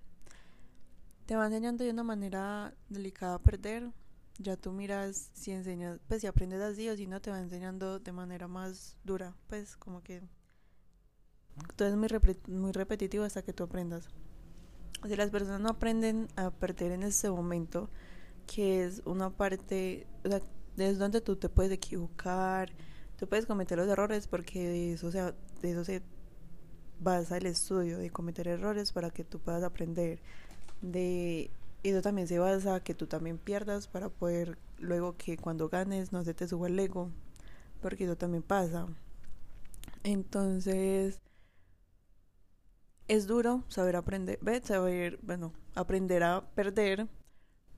Te 1.25 1.35
va 1.35 1.45
enseñando 1.47 1.83
de 1.83 1.91
una 1.91 2.03
manera 2.03 2.73
delicada 2.89 3.35
a 3.35 3.39
perder. 3.39 3.91
Ya 4.37 4.57
tú 4.57 4.71
miras 4.71 5.31
si 5.33 5.51
enseñas, 5.51 5.99
pues 6.07 6.21
si 6.21 6.27
aprendes 6.27 6.61
así 6.61 6.89
o 6.89 6.95
si 6.95 7.07
no, 7.07 7.21
te 7.21 7.31
va 7.31 7.39
enseñando 7.39 7.99
de 7.99 8.11
manera 8.11 8.47
más 8.47 8.97
dura. 9.03 9.35
Pues 9.47 9.75
como 9.77 10.03
que 10.03 10.21
todo 11.75 11.87
es 11.87 11.95
muy, 11.95 12.07
repre- 12.07 12.47
muy 12.47 12.71
repetitivo 12.71 13.23
hasta 13.23 13.41
que 13.41 13.53
tú 13.53 13.63
aprendas. 13.63 14.09
Si 15.07 15.15
las 15.15 15.29
personas 15.29 15.61
no 15.61 15.69
aprenden 15.69 16.27
a 16.35 16.51
perder 16.51 16.91
en 16.91 17.03
ese 17.03 17.29
momento, 17.29 17.89
que 18.47 18.85
es 18.85 19.01
una 19.05 19.29
parte, 19.29 20.07
o 20.25 20.29
sea, 20.29 20.41
es 20.77 20.97
donde 20.99 21.21
tú 21.21 21.35
te 21.35 21.49
puedes 21.49 21.71
equivocar, 21.71 22.71
tú 23.17 23.27
puedes 23.27 23.45
cometer 23.45 23.77
los 23.77 23.87
errores 23.87 24.27
porque 24.27 24.67
de 24.67 24.93
eso 24.93 25.11
se, 25.11 25.21
de 25.61 25.71
eso 25.71 25.83
se 25.83 26.01
basa 26.99 27.37
el 27.37 27.45
estudio, 27.45 27.97
de 27.97 28.09
cometer 28.09 28.47
errores 28.47 28.91
para 28.91 29.11
que 29.11 29.23
tú 29.23 29.39
puedas 29.39 29.63
aprender. 29.63 30.21
De 30.81 31.51
eso 31.83 32.01
también 32.01 32.27
se 32.27 32.39
basa 32.39 32.81
que 32.83 32.95
tú 32.95 33.07
también 33.07 33.37
pierdas 33.37 33.87
para 33.87 34.09
poder 34.09 34.57
luego 34.79 35.17
que 35.17 35.37
cuando 35.37 35.69
ganes 35.69 36.11
no 36.13 36.23
se 36.23 36.33
te 36.33 36.47
suba 36.47 36.67
el 36.67 36.79
ego, 36.79 37.11
porque 37.81 38.05
eso 38.05 38.17
también 38.17 38.43
pasa. 38.43 38.87
Entonces, 40.03 41.19
es 43.07 43.27
duro 43.27 43.63
saber 43.67 43.95
aprender, 43.95 44.39
saber, 44.63 45.19
bueno, 45.21 45.53
aprender 45.75 46.23
a 46.23 46.41
perder, 46.55 47.07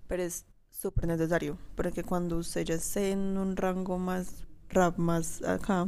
pero 0.08 0.24
es 0.24 0.46
súper 0.72 1.08
necesario, 1.08 1.58
porque 1.76 2.04
cuando 2.04 2.38
usted 2.38 2.64
ya 2.66 2.76
esté 2.76 3.12
en 3.12 3.38
un 3.38 3.58
rango 3.58 3.98
más 3.98 4.46
rap, 4.70 4.98
más 4.98 5.44
acá, 5.44 5.88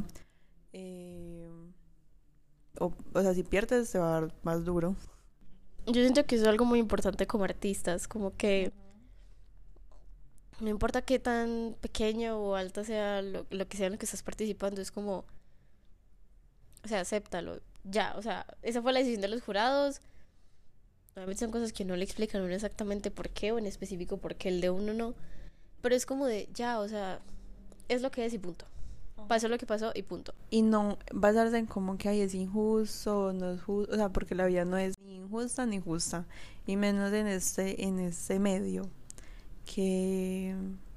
eh, 0.74 1.50
o, 2.80 2.94
o 3.14 3.22
sea, 3.22 3.34
si 3.34 3.44
pierdes 3.44 3.92
te 3.92 4.00
va 4.00 4.18
a 4.18 4.22
dar 4.22 4.34
más 4.44 4.66
duro. 4.66 4.96
Yo 5.86 5.94
siento 5.96 6.26
que 6.26 6.36
eso 6.36 6.44
es 6.44 6.50
algo 6.50 6.66
muy 6.66 6.80
importante 6.80 7.26
como 7.26 7.46
artistas, 7.46 8.08
como 8.08 8.36
que 8.36 8.72
no 10.60 10.70
importa 10.70 11.02
qué 11.02 11.20
tan 11.20 11.76
pequeño 11.82 12.38
o 12.38 12.56
alto 12.56 12.84
sea 12.84 13.22
lo, 13.22 13.46
lo 13.50 13.68
que 13.68 13.78
sea 13.78 13.88
en 13.88 13.94
lo 13.94 14.00
que 14.00 14.06
estás 14.06 14.24
participando, 14.24 14.82
es 14.82 14.92
como, 14.92 15.26
o 16.84 16.88
sea, 16.88 17.02
acéptalo, 17.02 17.62
ya, 17.84 18.14
o 18.18 18.22
sea, 18.22 18.46
esa 18.62 18.82
fue 18.82 18.94
la 18.94 19.00
decisión 19.00 19.22
de 19.22 19.30
los 19.30 19.42
jurados. 19.42 20.02
Obviamente 21.16 21.40
son 21.40 21.52
cosas 21.52 21.74
que 21.74 21.86
no 21.86 21.96
le 21.96 22.04
explican 22.04 22.42
uno 22.42 22.54
exactamente 22.54 23.12
por 23.12 23.30
qué 23.30 23.52
o 23.52 23.58
en 23.58 23.66
específico 23.66 24.18
por 24.18 24.36
qué 24.36 24.50
el 24.50 24.62
de 24.62 24.70
uno 24.70 24.94
no, 24.94 25.16
pero 25.82 25.96
es 25.96 26.06
como 26.06 26.26
de, 26.26 26.50
ya, 26.54 26.80
o 26.80 26.88
sea, 26.88 27.20
es 27.88 28.02
lo 28.02 28.12
que 28.12 28.26
es 28.26 28.34
y 28.34 28.38
punto. 28.38 28.66
Pasó 29.30 29.48
lo 29.48 29.58
que 29.58 29.66
pasó 29.66 29.92
y 29.96 30.02
punto. 30.02 30.34
Y 30.50 30.64
no 30.64 30.98
basarse 31.14 31.58
en 31.58 31.68
como 31.68 31.98
que 31.98 32.10
ay, 32.10 32.22
es 32.22 32.34
injusto, 32.34 33.32
no 33.32 33.52
es 33.52 33.62
justo, 33.62 33.94
o 33.94 33.96
sea, 33.96 34.10
porque 34.10 34.36
la 34.36 34.46
vida 34.48 34.66
no 34.66 34.76
es 34.78 35.00
ni 35.00 35.16
injusta 35.16 35.66
ni 35.66 35.80
justa, 35.80 36.26
y 36.66 36.76
menos 36.76 37.14
en 37.14 37.28
este, 37.28 37.86
en 37.86 38.00
este 38.00 38.40
medio, 38.40 38.90
que 39.66 40.56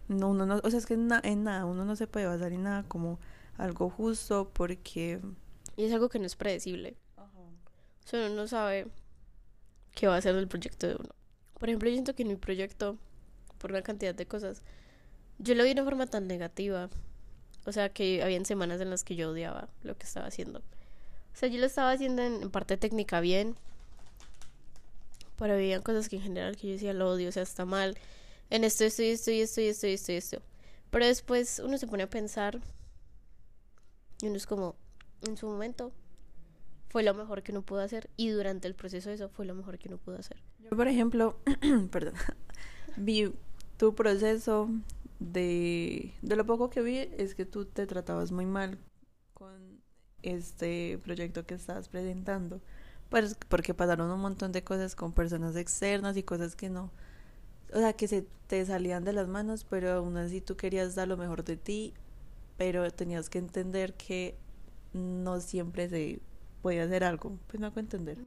no, 0.08 0.30
uno 0.30 0.46
no, 0.46 0.60
o 0.64 0.70
sea, 0.70 0.78
es 0.78 0.86
que 0.86 0.94
en, 0.94 1.08
na- 1.08 1.20
en 1.22 1.44
nada, 1.44 1.66
uno 1.66 1.84
no 1.84 1.94
se 1.94 2.06
puede 2.06 2.26
basar 2.26 2.52
en 2.52 2.62
nada 2.64 2.84
como 2.84 3.18
algo 3.58 3.90
justo 3.90 4.50
porque... 4.52 5.20
Y 5.76 5.84
es 5.84 5.92
algo 5.92 6.08
que 6.08 6.18
no 6.18 6.26
es 6.26 6.34
predecible. 6.36 6.96
O 7.18 8.08
sea, 8.08 8.26
uno 8.26 8.34
no 8.34 8.48
sabe 8.48 8.88
qué 9.94 10.06
va 10.06 10.14
a 10.14 10.18
hacer 10.18 10.34
del 10.34 10.48
proyecto 10.48 10.86
de 10.88 10.94
uno. 10.96 11.10
Por 11.58 11.68
ejemplo, 11.68 11.88
yo 11.88 11.94
siento 11.94 12.14
que 12.14 12.22
en 12.22 12.28
mi 12.28 12.36
proyecto, 12.36 12.96
por 13.58 13.70
una 13.72 13.82
cantidad 13.82 14.14
de 14.14 14.26
cosas, 14.26 14.62
yo 15.38 15.54
lo 15.54 15.64
vi 15.64 15.68
de 15.74 15.80
una 15.82 15.84
forma 15.84 16.06
tan 16.06 16.26
negativa. 16.26 16.88
O 17.64 17.72
sea, 17.72 17.88
que 17.88 18.22
habían 18.22 18.44
semanas 18.44 18.80
en 18.80 18.90
las 18.90 19.04
que 19.04 19.16
yo 19.16 19.30
odiaba 19.30 19.68
lo 19.82 19.96
que 19.96 20.04
estaba 20.04 20.26
haciendo. 20.26 20.58
O 20.60 21.36
sea, 21.36 21.48
yo 21.48 21.58
lo 21.58 21.66
estaba 21.66 21.92
haciendo 21.92 22.22
en, 22.22 22.50
parte 22.50 22.76
técnica 22.76 23.20
bien, 23.20 23.56
pero 25.38 25.54
había 25.54 25.80
cosas 25.80 26.08
que 26.08 26.16
en 26.16 26.22
general 26.22 26.56
que 26.56 26.68
yo 26.68 26.72
decía 26.74 26.92
lo 26.92 27.10
odio, 27.10 27.28
o 27.28 27.32
sea, 27.32 27.42
está 27.42 27.64
mal. 27.64 27.96
En 28.50 28.64
esto, 28.64 28.84
esto, 28.84 29.02
esto, 29.02 29.30
esto, 29.30 29.60
esto, 29.60 29.86
esto, 29.86 30.12
esto. 30.12 30.42
Pero 30.90 31.06
después 31.06 31.60
uno 31.64 31.78
se 31.78 31.86
pone 31.86 32.02
a 32.02 32.10
pensar 32.10 32.60
y 34.20 34.26
uno 34.26 34.36
es 34.36 34.46
como, 34.46 34.76
en 35.26 35.36
su 35.36 35.46
momento, 35.46 35.92
fue 36.90 37.02
lo 37.02 37.14
mejor 37.14 37.42
que 37.42 37.52
uno 37.52 37.62
pudo 37.62 37.80
hacer 37.80 38.10
y 38.16 38.28
durante 38.28 38.68
el 38.68 38.74
proceso 38.74 39.10
eso 39.10 39.30
fue 39.30 39.46
lo 39.46 39.54
mejor 39.54 39.78
que 39.78 39.88
uno 39.88 39.96
pudo 39.96 40.18
hacer. 40.18 40.36
Yo, 40.58 40.76
por 40.76 40.86
ejemplo, 40.86 41.38
perdón, 41.90 42.14
vi 42.96 43.32
tu 43.82 43.96
proceso 43.96 44.68
de, 45.18 46.14
de 46.22 46.36
lo 46.36 46.46
poco 46.46 46.70
que 46.70 46.82
vi 46.82 46.98
es 47.18 47.34
que 47.34 47.44
tú 47.44 47.64
te 47.64 47.84
tratabas 47.84 48.30
muy 48.30 48.46
mal 48.46 48.78
con 49.34 49.82
este 50.22 51.00
proyecto 51.02 51.46
que 51.46 51.54
estabas 51.54 51.88
presentando, 51.88 52.60
pues 53.10 53.36
porque 53.48 53.74
pasaron 53.74 54.08
un 54.12 54.20
montón 54.20 54.52
de 54.52 54.62
cosas 54.62 54.94
con 54.94 55.12
personas 55.12 55.56
externas 55.56 56.16
y 56.16 56.22
cosas 56.22 56.54
que 56.54 56.70
no, 56.70 56.92
o 57.74 57.78
sea, 57.78 57.94
que 57.94 58.06
se 58.06 58.24
te 58.46 58.64
salían 58.64 59.02
de 59.02 59.14
las 59.14 59.26
manos, 59.26 59.66
pero 59.68 59.90
aún 59.90 60.16
así 60.16 60.40
tú 60.40 60.56
querías 60.56 60.94
dar 60.94 61.08
lo 61.08 61.16
mejor 61.16 61.42
de 61.42 61.56
ti, 61.56 61.92
pero 62.58 62.88
tenías 62.92 63.28
que 63.28 63.38
entender 63.38 63.94
que 63.94 64.38
no 64.92 65.40
siempre 65.40 65.88
se 65.88 66.20
puede 66.62 66.82
hacer 66.82 67.02
algo, 67.02 67.36
pues 67.48 67.60
no 67.60 67.66
hago 67.66 67.80
entender. 67.80 68.18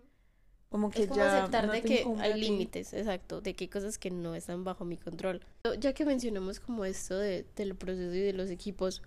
Como 0.75 0.91
que 0.91 1.03
es 1.03 1.07
como 1.07 1.21
ya 1.21 1.37
aceptar 1.37 1.67
no 1.67 1.71
de 1.71 1.81
que 1.81 2.05
hay 2.19 2.33
límites, 2.37 2.93
exacto, 2.93 3.39
de 3.39 3.53
que 3.53 3.63
hay 3.63 3.67
cosas 3.69 3.97
que 3.97 4.11
no 4.11 4.35
están 4.35 4.65
bajo 4.65 4.83
mi 4.83 4.97
control. 4.97 5.39
Ya 5.79 5.93
que 5.93 6.03
mencionamos 6.03 6.59
como 6.59 6.83
esto 6.83 7.17
de, 7.17 7.45
del 7.55 7.75
proceso 7.75 8.13
y 8.13 8.19
de 8.19 8.33
los 8.33 8.49
equipos, 8.49 9.01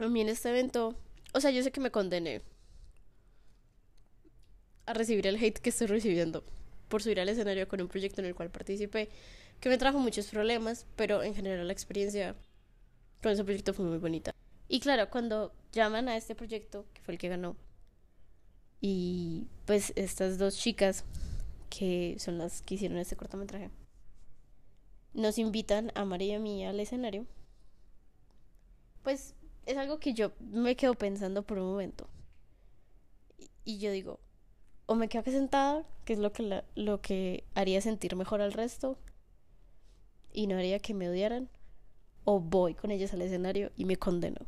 a 0.00 0.08
mí 0.08 0.20
en 0.20 0.30
este 0.30 0.48
evento, 0.48 0.96
o 1.32 1.40
sea, 1.40 1.52
yo 1.52 1.62
sé 1.62 1.70
que 1.70 1.78
me 1.78 1.92
condené 1.92 2.42
a 4.84 4.94
recibir 4.94 5.28
el 5.28 5.36
hate 5.36 5.60
que 5.60 5.70
estoy 5.70 5.86
recibiendo 5.86 6.42
por 6.88 7.04
subir 7.04 7.20
al 7.20 7.28
escenario 7.28 7.68
con 7.68 7.80
un 7.80 7.86
proyecto 7.86 8.22
en 8.22 8.26
el 8.26 8.34
cual 8.34 8.50
participé, 8.50 9.10
que 9.60 9.68
me 9.68 9.78
trajo 9.78 10.00
muchos 10.00 10.26
problemas, 10.26 10.86
pero 10.96 11.22
en 11.22 11.36
general 11.36 11.64
la 11.68 11.72
experiencia 11.72 12.34
con 13.22 13.30
ese 13.30 13.44
proyecto 13.44 13.72
fue 13.72 13.84
muy 13.84 13.98
bonita. 13.98 14.34
Y 14.66 14.80
claro, 14.80 15.08
cuando 15.08 15.52
llaman 15.70 16.08
a 16.08 16.16
este 16.16 16.34
proyecto, 16.34 16.84
que 16.92 17.00
fue 17.02 17.14
el 17.14 17.20
que 17.20 17.28
ganó, 17.28 17.54
y 18.80 19.46
pues 19.66 19.92
estas 19.96 20.38
dos 20.38 20.56
chicas, 20.56 21.04
que 21.70 22.16
son 22.18 22.38
las 22.38 22.62
que 22.62 22.74
hicieron 22.76 22.98
este 22.98 23.16
cortometraje, 23.16 23.70
nos 25.14 25.38
invitan 25.38 25.90
a 25.94 26.04
María 26.04 26.34
y 26.34 26.36
a 26.36 26.40
mí 26.40 26.64
al 26.66 26.78
escenario, 26.80 27.26
pues 29.02 29.34
es 29.66 29.76
algo 29.76 29.98
que 29.98 30.12
yo 30.14 30.32
me 30.40 30.76
quedo 30.76 30.94
pensando 30.94 31.42
por 31.42 31.58
un 31.58 31.70
momento. 31.70 32.08
Y, 33.64 33.78
yo 33.78 33.90
digo, 33.90 34.20
o 34.86 34.94
me 34.94 35.08
quedo 35.08 35.20
aquí 35.22 35.30
sentada, 35.32 35.84
que 36.04 36.12
es 36.12 36.18
lo 36.18 36.32
que, 36.32 36.42
la- 36.44 36.64
lo 36.76 37.00
que 37.00 37.44
haría 37.54 37.80
sentir 37.80 38.14
mejor 38.16 38.40
al 38.40 38.52
resto, 38.52 38.98
y 40.32 40.46
no 40.46 40.56
haría 40.56 40.78
que 40.78 40.94
me 40.94 41.08
odiaran, 41.08 41.48
o 42.24 42.40
voy 42.40 42.74
con 42.74 42.90
ellas 42.90 43.12
al 43.14 43.22
escenario 43.22 43.70
y 43.76 43.84
me 43.86 43.96
condeno 43.96 44.40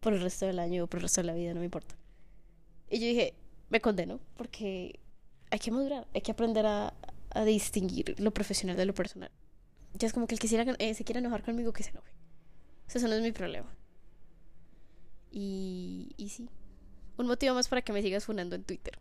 por 0.00 0.12
el 0.12 0.20
resto 0.20 0.46
del 0.46 0.58
año 0.58 0.84
o 0.84 0.86
por 0.86 0.98
el 0.98 1.02
resto 1.04 1.20
de 1.22 1.26
la 1.28 1.34
vida, 1.34 1.54
no 1.54 1.60
me 1.60 1.66
importa. 1.66 1.96
Y 2.92 3.00
yo 3.00 3.06
dije, 3.06 3.34
me 3.70 3.80
condeno 3.80 4.20
porque 4.36 5.00
hay 5.50 5.58
que 5.58 5.70
madurar, 5.70 6.06
hay 6.14 6.20
que 6.20 6.30
aprender 6.30 6.66
a, 6.66 6.92
a 7.30 7.44
distinguir 7.44 8.14
lo 8.20 8.32
profesional 8.32 8.76
de 8.76 8.84
lo 8.84 8.92
personal. 8.92 9.30
Ya 9.94 10.06
es 10.06 10.12
como 10.12 10.26
que 10.26 10.34
el 10.34 10.38
que 10.38 10.46
quiera, 10.46 10.70
eh, 10.78 10.92
se 10.92 11.02
quiera 11.02 11.18
enojar 11.18 11.42
conmigo, 11.42 11.72
que 11.72 11.82
se 11.82 11.88
enoje. 11.88 12.12
O 12.86 12.90
sea, 12.90 12.98
eso 12.98 13.08
no 13.08 13.14
es 13.14 13.22
mi 13.22 13.32
problema. 13.32 13.74
Y, 15.30 16.12
y 16.18 16.28
sí, 16.28 16.50
un 17.16 17.26
motivo 17.26 17.54
más 17.54 17.68
para 17.68 17.80
que 17.80 17.94
me 17.94 18.02
sigas 18.02 18.26
funando 18.26 18.56
en 18.56 18.64
Twitter. 18.64 18.98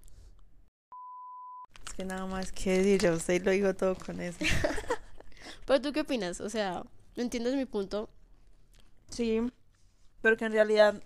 Es 1.86 1.94
que 1.94 2.06
nada 2.06 2.26
más 2.28 2.54
que 2.54 2.78
decir, 2.78 3.02
ya 3.02 3.12
usted 3.12 3.44
lo 3.44 3.52
dijo 3.52 3.76
todo 3.76 3.96
con 3.96 4.22
eso. 4.22 4.40
Pero 5.66 5.82
tú 5.82 5.92
qué 5.92 6.02
opinas? 6.02 6.40
O 6.40 6.50
sea, 6.50 6.86
¿no 7.18 7.24
entiendes 7.24 7.56
mi 7.56 7.66
punto? 7.66 8.10
Sí, 9.10 9.42
pero 10.22 10.38
que 10.38 10.46
en 10.46 10.54
realidad 10.54 11.04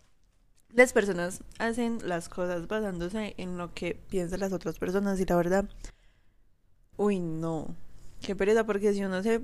las 0.76 0.92
personas 0.92 1.42
hacen 1.58 2.00
las 2.04 2.28
cosas 2.28 2.68
basándose 2.68 3.34
en 3.38 3.58
lo 3.58 3.74
que 3.74 3.96
piensan 4.10 4.42
las 4.42 4.52
otras 4.52 4.78
personas 4.78 5.20
y 5.20 5.26
la 5.26 5.36
verdad, 5.38 5.66
uy, 6.98 7.20
no, 7.20 7.76
qué 8.22 8.36
pereza, 8.36 8.66
porque 8.66 8.94
si 8.94 9.04
uno 9.04 9.24
se, 9.24 9.38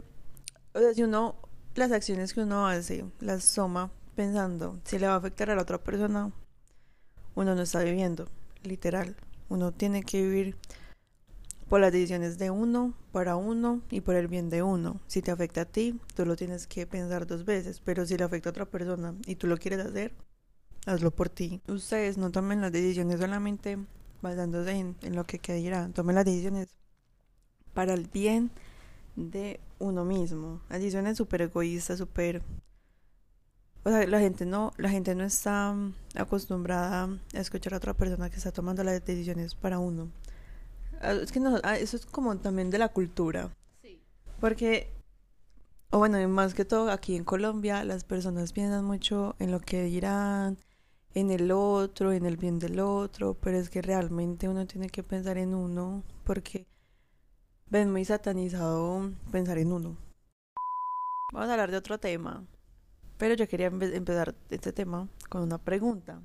o 0.74 0.80
sea, 0.80 0.94
si 0.94 1.04
uno, 1.04 1.36
las 1.76 1.92
acciones 1.94 2.34
que 2.34 2.42
uno 2.42 2.68
hace, 2.68 3.06
las 3.22 3.54
toma 3.54 3.92
pensando 4.16 4.78
si 4.84 5.00
le 5.00 5.08
va 5.08 5.14
a 5.14 5.18
afectar 5.18 5.50
a 5.50 5.56
la 5.56 5.62
otra 5.62 5.78
persona, 5.78 6.32
uno 7.36 7.56
no 7.56 7.62
está 7.62 7.82
viviendo, 7.82 8.28
literal, 8.64 9.16
uno 9.48 9.72
tiene 9.72 10.04
que 10.04 10.22
vivir 10.22 10.58
por 11.70 11.80
las 11.80 11.94
decisiones 11.94 12.38
de 12.38 12.50
uno, 12.52 12.94
para 13.14 13.38
uno 13.38 13.82
y 13.90 14.02
por 14.02 14.16
el 14.16 14.28
bien 14.28 14.50
de 14.50 14.62
uno. 14.62 15.00
Si 15.08 15.22
te 15.22 15.32
afecta 15.32 15.62
a 15.62 15.66
ti, 15.66 15.98
tú 16.14 16.26
lo 16.26 16.36
tienes 16.36 16.68
que 16.68 16.86
pensar 16.86 17.26
dos 17.26 17.46
veces, 17.46 17.80
pero 17.80 18.06
si 18.06 18.18
le 18.18 18.26
afecta 18.26 18.50
a 18.50 18.52
otra 18.52 18.66
persona 18.66 19.16
y 19.26 19.36
tú 19.36 19.48
lo 19.48 19.58
quieres 19.58 19.80
hacer, 19.80 20.14
hazlo 20.86 21.12
por 21.12 21.30
ti. 21.30 21.62
Ustedes 21.68 22.18
no 22.18 22.32
tomen 22.32 22.62
las 22.62 22.72
decisiones 22.72 23.20
solamente 23.20 23.78
basándose 24.22 24.72
en, 24.72 24.96
en 25.02 25.16
lo 25.16 25.26
que 25.26 25.40
que 25.40 25.54
dirán, 25.54 25.94
tomen 25.94 26.16
las 26.16 26.26
decisiones 26.26 26.70
para 27.74 27.94
el 27.94 28.08
bien 28.08 28.52
de 29.16 29.60
uno 29.80 30.06
mismo. 30.06 30.62
Las 30.70 30.80
decisiones 30.80 31.18
súper 31.18 31.44
egoístas, 31.44 31.98
súper... 31.98 32.42
O 33.84 33.90
sea, 33.90 34.06
la 34.06 34.20
gente 34.20 34.46
no, 34.46 34.74
la 34.78 34.90
gente 34.90 35.16
no 35.16 35.24
está 35.24 35.74
mm, 35.74 35.94
acostumbrada 36.16 37.10
a 37.34 37.40
escuchar 37.40 37.74
a 37.74 37.78
otra 37.78 37.96
persona 37.96 38.30
que 38.30 38.38
está 38.38 38.52
tomando 38.52 38.84
las 38.84 39.04
decisiones 39.04 39.56
para 39.56 39.80
uno. 39.80 40.12
Ah, 41.02 41.14
Es 41.14 41.32
que 41.32 41.40
no, 41.40 41.60
ah, 41.64 41.78
eso 41.78 41.98
es 41.98 42.06
como 42.06 42.38
también 42.38 42.70
de 42.70 42.78
la 42.78 42.90
cultura. 42.90 43.50
Sí. 43.82 44.00
Porque, 44.40 44.92
o 45.90 45.98
bueno, 45.98 46.26
más 46.30 46.54
que 46.54 46.64
todo 46.64 46.92
aquí 46.92 47.16
en 47.16 47.24
Colombia, 47.24 47.84
las 47.84 48.04
personas 48.04 48.54
piensan 48.54 48.86
mucho 48.86 49.36
en 49.40 49.52
lo 49.52 49.60
que 49.60 49.84
dirán, 49.84 50.58
en 51.14 51.30
el 51.32 51.52
otro, 51.52 52.12
en 52.14 52.26
el 52.26 52.38
bien 52.38 52.60
del 52.60 52.80
otro, 52.80 53.34
pero 53.34 53.58
es 53.58 53.70
que 53.70 53.82
realmente 53.82 54.48
uno 54.48 54.66
tiene 54.66 54.90
que 54.90 55.04
pensar 55.04 55.38
en 55.38 55.54
uno, 55.54 56.04
porque 56.24 56.66
ven 57.70 57.92
muy 57.92 58.06
satanizado 58.06 59.12
pensar 59.32 59.58
en 59.58 59.74
uno. 59.74 59.98
Vamos 61.34 61.50
a 61.50 61.54
hablar 61.54 61.72
de 61.72 61.78
otro 61.78 61.98
tema, 62.00 62.46
pero 63.18 63.36
yo 63.36 63.48
quería 63.48 63.72
empe- 63.72 63.94
empezar 63.94 64.36
este 64.50 64.72
tema 64.74 65.08
con 65.30 65.42
una 65.44 65.58
pregunta. 65.58 66.22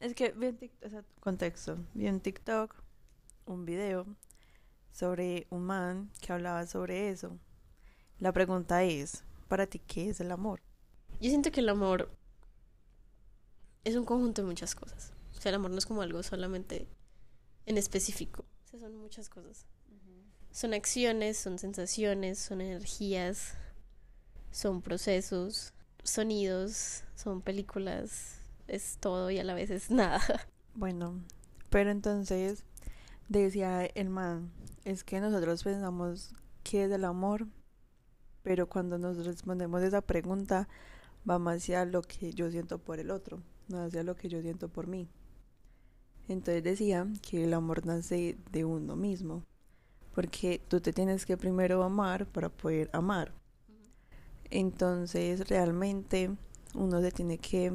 Es 0.00 0.14
que 0.14 0.32
vi 0.32 0.46
en 0.46 0.56
TikTok, 0.58 0.86
o 0.86 0.90
sea, 0.90 1.04
contexto, 1.20 1.78
vi 1.94 2.06
en 2.06 2.20
TikTok 2.20 2.74
un 3.46 3.64
video 3.64 4.06
sobre 4.90 5.46
un 5.50 5.64
man 5.64 6.10
que 6.20 6.32
hablaba 6.32 6.66
sobre 6.66 7.08
eso. 7.08 7.38
La 8.18 8.32
pregunta 8.32 8.84
es, 8.84 9.24
para 9.48 9.66
ti, 9.66 9.78
¿qué 9.78 10.10
es 10.10 10.20
el 10.20 10.30
amor? 10.30 10.60
Yo 11.20 11.30
siento 11.30 11.50
que 11.50 11.60
el 11.60 11.68
amor 11.70 12.10
es 13.84 13.96
un 13.96 14.04
conjunto 14.04 14.42
de 14.42 14.48
muchas 14.48 14.74
cosas. 14.74 15.12
O 15.36 15.40
sea, 15.40 15.50
el 15.50 15.56
amor 15.56 15.70
no 15.70 15.78
es 15.78 15.86
como 15.86 16.02
algo 16.02 16.22
solamente 16.22 16.88
en 17.66 17.78
específico. 17.78 18.44
O 18.64 18.68
sea, 18.68 18.80
son 18.80 18.96
muchas 18.96 19.28
cosas. 19.28 19.66
Son 20.50 20.72
acciones, 20.72 21.36
son 21.36 21.58
sensaciones, 21.58 22.38
son 22.38 22.60
energías, 22.60 23.54
son 24.52 24.82
procesos, 24.82 25.74
sonidos, 26.04 27.02
son 27.16 27.42
películas, 27.42 28.38
es 28.68 28.98
todo 29.00 29.30
y 29.30 29.38
a 29.38 29.44
la 29.44 29.54
vez 29.54 29.70
es 29.70 29.90
nada. 29.90 30.20
Bueno, 30.76 31.22
pero 31.70 31.92
entonces 31.92 32.64
decía 33.28 33.86
el 33.86 34.08
man, 34.08 34.50
es 34.84 35.04
que 35.04 35.20
nosotros 35.20 35.62
pensamos 35.62 36.34
que 36.64 36.84
es 36.84 36.90
el 36.90 37.04
amor, 37.04 37.46
pero 38.42 38.68
cuando 38.68 38.98
nos 38.98 39.24
respondemos 39.24 39.84
esa 39.84 40.00
pregunta 40.00 40.68
va 41.28 41.38
más 41.38 41.58
hacia 41.58 41.84
lo 41.84 42.02
que 42.02 42.32
yo 42.32 42.50
siento 42.50 42.78
por 42.78 42.98
el 42.98 43.12
otro, 43.12 43.40
no 43.68 43.82
hacia 43.82 44.02
lo 44.02 44.16
que 44.16 44.28
yo 44.28 44.40
siento 44.40 44.68
por 44.68 44.86
mí. 44.86 45.08
Entonces 46.28 46.62
decía 46.62 47.06
que 47.22 47.44
el 47.44 47.54
amor 47.54 47.84
nace 47.84 48.36
de 48.50 48.64
uno 48.64 48.96
mismo, 48.96 49.42
porque 50.14 50.60
tú 50.68 50.80
te 50.80 50.92
tienes 50.92 51.26
que 51.26 51.36
primero 51.36 51.82
amar 51.82 52.26
para 52.26 52.48
poder 52.48 52.88
amar. 52.92 53.32
Entonces 54.50 55.48
realmente 55.48 56.30
uno 56.74 57.00
se 57.00 57.10
tiene 57.10 57.38
que 57.38 57.72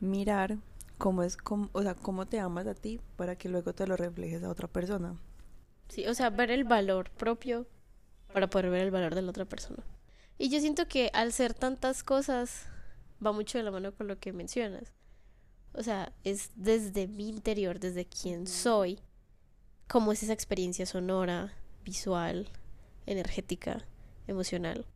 mirar 0.00 0.58
cómo 0.98 1.22
es, 1.22 1.36
cómo, 1.36 1.68
o 1.72 1.82
sea, 1.82 1.94
cómo 1.94 2.26
te 2.26 2.38
amas 2.38 2.66
a 2.66 2.74
ti 2.74 3.00
para 3.16 3.36
que 3.36 3.48
luego 3.48 3.74
te 3.74 3.86
lo 3.86 3.96
reflejes 3.96 4.42
a 4.42 4.50
otra 4.50 4.68
persona. 4.68 5.16
Sí, 5.88 6.06
o 6.06 6.14
sea, 6.14 6.30
ver 6.30 6.50
el 6.50 6.64
valor 6.64 7.10
propio 7.10 7.66
para 8.32 8.48
poder 8.48 8.70
ver 8.70 8.82
el 8.82 8.90
valor 8.90 9.14
de 9.14 9.22
la 9.22 9.30
otra 9.30 9.44
persona. 9.44 9.82
Y 10.38 10.48
yo 10.50 10.60
siento 10.60 10.88
que 10.88 11.10
al 11.14 11.32
ser 11.32 11.54
tantas 11.54 12.02
cosas 12.02 12.66
va 13.24 13.32
mucho 13.32 13.58
de 13.58 13.64
la 13.64 13.70
mano 13.70 13.92
con 13.94 14.06
lo 14.06 14.18
que 14.18 14.32
mencionas. 14.32 14.92
O 15.76 15.82
sea, 15.82 16.12
es 16.24 16.50
desde 16.56 17.06
mi 17.06 17.28
interior, 17.28 17.78
desde 17.78 18.06
quién 18.06 18.46
soy, 18.46 18.98
cómo 19.88 20.12
es 20.12 20.22
esa 20.22 20.32
experiencia 20.32 20.86
sonora, 20.86 21.52
visual, 21.84 22.48
energética, 23.04 23.84
emocional. 24.26 24.86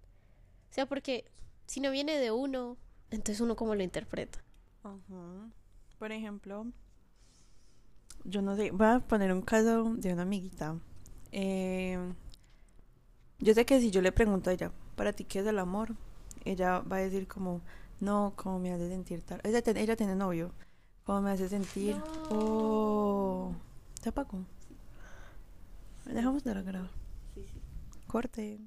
O 0.70 0.72
sea, 0.72 0.86
porque 0.86 1.24
si 1.66 1.80
no 1.80 1.90
viene 1.90 2.16
de 2.18 2.30
uno, 2.30 2.78
entonces 3.10 3.40
uno 3.40 3.56
cómo 3.56 3.74
lo 3.74 3.82
interpreta. 3.82 4.42
Ajá. 4.82 5.50
Por 5.98 6.12
ejemplo, 6.12 6.66
yo 8.24 8.40
no 8.40 8.56
sé, 8.56 8.70
voy 8.70 8.86
a 8.86 9.00
poner 9.00 9.32
un 9.32 9.42
caso 9.42 9.94
de 9.94 10.12
una 10.12 10.22
amiguita. 10.22 10.78
Eh, 11.32 11.98
yo 13.38 13.54
sé 13.54 13.66
que 13.66 13.80
si 13.80 13.90
yo 13.90 14.00
le 14.00 14.12
pregunto 14.12 14.50
a 14.50 14.52
ella, 14.54 14.72
¿para 14.96 15.12
ti 15.12 15.24
qué 15.24 15.40
es 15.40 15.46
el 15.46 15.58
amor? 15.58 15.94
Ella 16.44 16.80
va 16.80 16.96
a 16.96 17.00
decir 17.00 17.28
como, 17.28 17.60
no, 18.00 18.32
¿cómo 18.36 18.58
me 18.58 18.72
hace 18.72 18.88
sentir 18.88 19.22
tal? 19.22 19.40
Ella, 19.44 19.62
ella 19.76 19.96
tiene 19.96 20.14
novio. 20.14 20.52
¿Cómo 21.04 21.22
me 21.22 21.30
hace 21.30 21.48
sentir? 21.48 21.96
Oh, 22.30 23.54
¿se 24.00 24.08
apagó? 24.10 24.44
Dejamos 26.04 26.44
de 26.44 26.62
grabar. 26.62 26.90
Corte. 28.06 28.60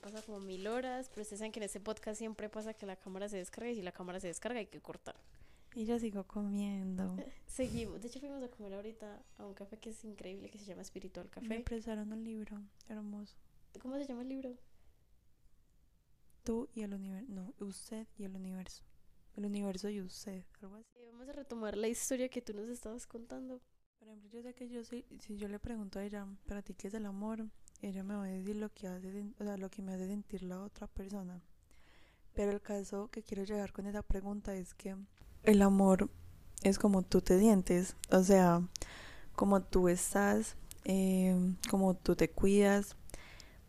Pasa 0.00 0.22
como 0.22 0.40
mil 0.40 0.66
horas, 0.66 1.08
pero 1.10 1.22
ustedes 1.22 1.40
saben 1.40 1.52
que 1.52 1.58
en 1.58 1.64
este 1.64 1.80
podcast 1.80 2.18
siempre 2.18 2.48
pasa 2.48 2.72
que 2.72 2.86
la 2.86 2.96
cámara 2.96 3.28
se 3.28 3.36
descarga 3.36 3.70
y 3.70 3.74
si 3.74 3.82
la 3.82 3.92
cámara 3.92 4.20
se 4.20 4.28
descarga 4.28 4.58
hay 4.60 4.66
que 4.66 4.80
cortar. 4.80 5.16
Y 5.74 5.84
yo 5.84 5.98
sigo 5.98 6.24
comiendo. 6.24 7.16
Seguimos. 7.46 8.00
De 8.00 8.08
hecho, 8.08 8.18
fuimos 8.20 8.42
a 8.42 8.48
comer 8.48 8.74
ahorita 8.74 9.22
a 9.38 9.46
un 9.46 9.54
café 9.54 9.78
que 9.78 9.90
es 9.90 10.04
increíble, 10.04 10.48
que 10.50 10.58
se 10.58 10.64
llama 10.64 10.82
Espiritual 10.82 11.26
Me 11.26 11.30
Café. 11.30 11.60
prestaron 11.60 12.12
un 12.12 12.24
libro 12.24 12.60
hermoso. 12.88 13.36
¿Cómo 13.80 13.96
se 13.98 14.06
llama 14.06 14.22
el 14.22 14.28
libro? 14.28 14.54
Tú 16.44 16.68
y 16.74 16.82
el 16.82 16.94
universo. 16.94 17.26
No, 17.28 17.54
usted 17.60 18.06
y 18.18 18.24
el 18.24 18.34
universo. 18.34 18.82
El 19.36 19.46
universo 19.46 19.88
y 19.88 20.00
usted. 20.00 20.44
Algo 20.60 20.76
así. 20.76 20.86
Eh, 20.96 21.08
Vamos 21.12 21.28
a 21.28 21.32
retomar 21.32 21.76
la 21.76 21.88
historia 21.88 22.28
que 22.28 22.42
tú 22.42 22.52
nos 22.54 22.68
estabas 22.68 23.06
contando. 23.06 23.60
Por 23.98 24.08
ejemplo, 24.08 24.30
yo 24.30 24.42
sé 24.42 24.54
que 24.54 24.68
yo 24.68 24.82
sí, 24.84 25.04
si 25.20 25.36
yo 25.36 25.48
le 25.48 25.58
pregunto 25.58 25.98
a 25.98 26.04
ella, 26.04 26.26
¿para 26.46 26.62
ti 26.62 26.74
qué 26.74 26.88
es 26.88 26.94
el 26.94 27.04
amor? 27.04 27.46
Ella 27.82 28.02
me 28.02 28.14
va 28.14 28.24
a 28.24 28.28
decir 28.28 28.56
lo 28.56 28.72
que 28.72 28.88
hace, 28.88 29.24
o 29.38 29.44
sea, 29.44 29.56
lo 29.56 29.70
que 29.70 29.82
me 29.82 29.92
hace 29.92 30.06
sentir 30.06 30.42
la 30.42 30.62
otra 30.62 30.86
persona. 30.86 31.42
Pero 32.34 32.52
el 32.52 32.60
caso 32.60 33.08
que 33.10 33.22
quiero 33.22 33.44
llegar 33.44 33.72
con 33.72 33.86
esa 33.86 34.02
pregunta 34.02 34.54
es 34.54 34.72
que 34.74 34.96
el 35.42 35.62
amor 35.62 36.10
es 36.62 36.78
como 36.78 37.02
tú 37.02 37.20
te 37.20 37.38
sientes, 37.38 37.96
o 38.10 38.22
sea, 38.22 38.62
como 39.34 39.62
tú 39.62 39.88
estás, 39.88 40.56
eh, 40.84 41.54
como 41.70 41.94
tú 41.94 42.16
te 42.16 42.30
cuidas, 42.30 42.96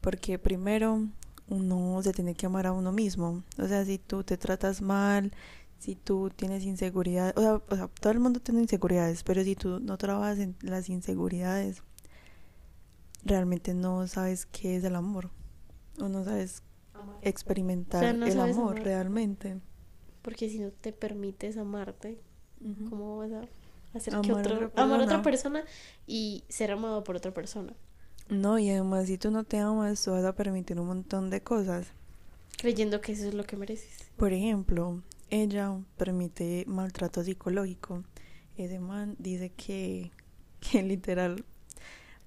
porque 0.02 0.39
primero 0.39 1.08
uno 1.47 2.01
se 2.04 2.13
tiene 2.13 2.36
que 2.36 2.45
amar 2.45 2.67
a 2.67 2.73
uno 2.73 2.91
mismo, 2.91 3.43
o 3.58 3.67
sea, 3.67 3.86
si 3.86 3.97
tú 3.99 4.23
te 4.23 4.38
tratas 4.38 4.82
mal, 4.82 5.32
si 5.80 5.95
tú 5.95 6.30
tienes 6.36 6.63
inseguridad, 6.63 7.34
o 7.38 7.41
sea, 7.41 7.56
o 7.56 7.75
sea, 7.75 7.88
todo 7.99 8.13
el 8.13 8.19
mundo 8.19 8.39
tiene 8.39 8.62
inseguridades, 8.62 9.23
pero 9.23 9.43
si 9.43 9.56
tú 9.56 9.80
no 9.80 9.97
trabajas 9.97 10.39
en 10.39 10.56
las 10.62 10.89
inseguridades, 10.89 11.84
realmente 13.23 13.73
no 13.73 14.08
sabes 14.08 14.45
qué 14.45 14.75
es 14.75 14.84
el 14.84 14.95
amor, 14.95 15.30
o 15.99 16.10
no 16.10 16.23
sabes 16.23 16.63
experimentar 17.21 18.04
O 18.04 18.08
sea, 18.08 18.13
no 18.13 18.25
el 18.25 18.34
sabes 18.34 18.58
amor 18.58 18.75
amar. 18.75 18.84
realmente. 18.84 19.62
Porque 20.21 20.49
si 20.49 20.60
no 20.60 20.71
te 20.71 20.93
permites 20.93 21.58
amarte, 21.58 22.19
Ujú. 22.62 22.89
¿cómo 22.89 23.17
vas 23.17 23.32
a 23.32 23.41
hacer 23.97 24.13
Amar 24.13 24.25
que 24.25 24.32
a 24.32 24.36
otro, 24.36 24.67
otra 24.67 24.84
amar 24.84 25.01
a 25.01 25.04
otra 25.06 25.21
persona 25.21 25.63
y 26.08 26.43
ser 26.49 26.71
amado 26.71 27.04
por 27.04 27.15
otra 27.15 27.34
persona? 27.34 27.75
No, 28.32 28.58
y 28.58 28.72
además 28.72 29.06
si 29.06 29.20
tú 29.20 29.30
no 29.30 29.44
te 29.44 29.60
amas, 29.60 30.02
tú 30.04 30.10
vas 30.12 30.26
a 30.26 30.34
permitir 30.34 30.80
un 30.80 30.88
montón 30.88 31.30
de 31.30 31.44
cosas. 31.44 31.94
Creyendo 32.58 33.02
que 33.02 33.12
eso 33.12 33.28
es 33.28 33.34
lo 33.34 33.44
que 33.44 33.58
mereces. 33.58 34.12
Por 34.17 34.34
ejemplo, 34.34 35.02
ella 35.30 35.78
permite 35.98 36.63
maltrato 36.67 37.24
psicológico. 37.24 38.04
Ese 38.58 38.80
man 38.80 39.15
dice 39.20 39.52
que, 39.52 40.12
que 40.60 40.82
literal... 40.84 41.46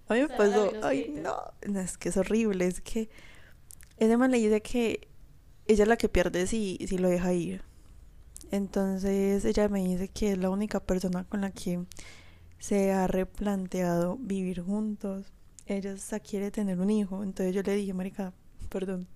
A 0.08 0.14
mí 0.14 0.20
me 0.20 0.26
O 0.26 0.28
sea, 0.28 0.36
pasó... 0.36 0.70
ay, 0.82 1.10
no, 1.10 1.34
no, 1.66 1.80
es 1.80 1.96
que 1.98 2.10
es 2.10 2.16
horrible. 2.16 2.66
Es 2.66 2.80
que 2.82 3.08
ese 3.96 4.16
man 4.16 4.30
le 4.30 4.38
dice 4.38 4.60
que 4.62 5.08
ella 5.66 5.84
es 5.84 5.88
la 5.88 5.96
que 5.96 6.08
pierde 6.10 6.46
si, 6.46 6.78
si 6.86 6.98
lo 6.98 7.08
deja 7.08 7.32
ir. 7.32 7.62
Entonces 8.50 9.44
ella 9.44 9.68
me 9.68 9.82
dice 9.84 10.08
que 10.08 10.32
es 10.32 10.38
la 10.38 10.50
única 10.50 10.80
persona 10.80 11.24
con 11.24 11.40
la 11.40 11.50
que 11.50 11.84
se 12.58 12.92
ha 12.92 13.06
replanteado 13.06 14.18
vivir 14.20 14.60
juntos. 14.62 15.32
Ella 15.66 15.94
quiere 16.20 16.50
tener 16.50 16.80
un 16.80 16.90
hijo. 16.90 17.22
Entonces 17.22 17.54
yo 17.54 17.62
le 17.62 17.74
dije, 17.76 17.94
marica, 17.94 18.32
perdón. 18.70 19.08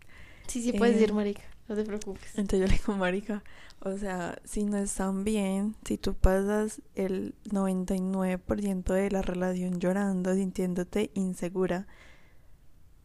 Sí, 0.46 0.62
sí, 0.62 0.72
puedes 0.72 0.94
Eh, 0.94 0.98
decir, 0.98 1.12
marica, 1.14 1.42
no 1.68 1.74
te 1.76 1.84
preocupes. 1.84 2.30
Entonces 2.34 2.61
yo 2.61 2.66
le 2.72 2.78
digo, 2.78 2.94
marica, 2.96 3.42
o 3.80 3.96
sea, 3.98 4.38
si 4.44 4.64
no 4.64 4.78
están 4.78 5.24
bien, 5.24 5.74
si 5.84 5.98
tú 5.98 6.14
pasas 6.14 6.80
el 6.94 7.34
99% 7.50 8.94
de 8.94 9.11
la 9.11 9.22
relación 9.22 9.78
llorando, 9.80 10.34
sintiéndote 10.34 11.11
insegura, 11.14 11.87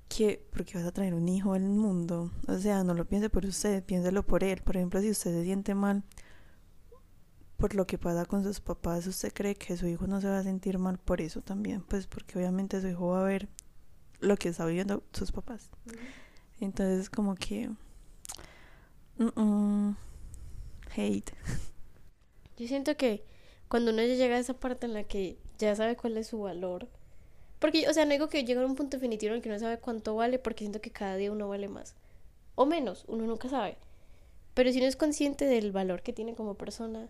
que 0.10 0.46
porque 0.54 0.78
vas 0.78 0.86
a 0.88 0.92
traer 0.92 1.14
un 1.16 1.28
hijo 1.28 1.54
al 1.54 1.64
mundo, 1.64 2.32
o 2.48 2.58
sea, 2.58 2.84
no 2.84 2.94
lo 2.94 3.06
piense 3.06 3.30
por 3.30 3.46
usted, 3.46 3.84
piénselo 3.84 4.24
por 4.24 4.44
él. 4.44 4.62
Por 4.64 4.78
ejemplo, 4.78 5.02
si 5.02 5.10
usted 5.10 5.32
se 5.32 5.44
siente 5.44 5.74
mal 5.76 6.04
por 7.64 7.76
lo 7.76 7.88
que 7.88 7.98
pasa 7.98 8.26
con 8.26 8.44
sus 8.44 8.60
papás, 8.60 9.08
¿usted 9.08 9.32
cree 9.32 9.56
que 9.56 9.78
su 9.78 9.88
hijo 9.88 10.06
no 10.06 10.20
se 10.20 10.28
va 10.28 10.40
a 10.40 10.44
sentir 10.44 10.78
mal 10.80 10.98
por 10.98 11.22
eso 11.22 11.40
también? 11.40 11.82
Pues 11.82 12.08
porque 12.08 12.38
obviamente 12.38 12.82
su 12.82 12.90
hijo 12.90 13.08
va 13.08 13.22
a 13.22 13.24
ver 13.24 13.48
lo 14.20 14.36
que 14.36 14.50
está 14.50 14.66
viviendo 14.66 15.02
sus 15.14 15.32
papás. 15.32 15.70
Entonces, 16.60 17.10
como 17.10 17.36
que. 17.36 17.70
hate. 20.94 21.32
Yo 22.58 22.68
siento 22.68 22.98
que 22.98 23.24
cuando 23.70 23.92
uno 23.92 24.02
ya 24.02 24.16
llega 24.16 24.36
a 24.36 24.40
esa 24.40 24.56
parte 24.56 24.86
en 24.86 24.94
la 24.94 25.06
que 25.06 25.38
ya 25.58 25.74
sabe 25.74 25.96
cuál 25.96 26.18
es 26.18 26.28
su 26.28 26.42
valor. 26.42 26.90
Porque, 27.60 27.88
o 27.88 27.94
sea, 27.94 28.04
no 28.04 28.12
digo 28.12 28.28
que 28.28 28.44
llega 28.44 28.62
a 28.62 28.66
un 28.66 28.76
punto 28.76 28.98
definitivo 28.98 29.30
en 29.30 29.38
el 29.38 29.42
que 29.42 29.48
uno 29.48 29.60
sabe 29.60 29.80
cuánto 29.80 30.16
vale, 30.16 30.38
porque 30.38 30.66
siento 30.66 30.82
que 30.82 30.92
cada 30.92 31.16
día 31.16 31.32
uno 31.32 31.48
vale 31.48 31.70
más. 31.70 31.96
O 32.56 32.66
menos, 32.66 33.06
uno 33.08 33.26
nunca 33.26 33.48
sabe. 33.48 33.78
Pero 34.54 34.70
si 34.74 34.80
uno 34.80 34.88
es 34.88 34.98
consciente 34.98 35.46
del 35.46 35.72
valor 35.72 36.02
que 36.02 36.12
tiene 36.12 36.36
como 36.36 36.56
persona, 36.56 37.08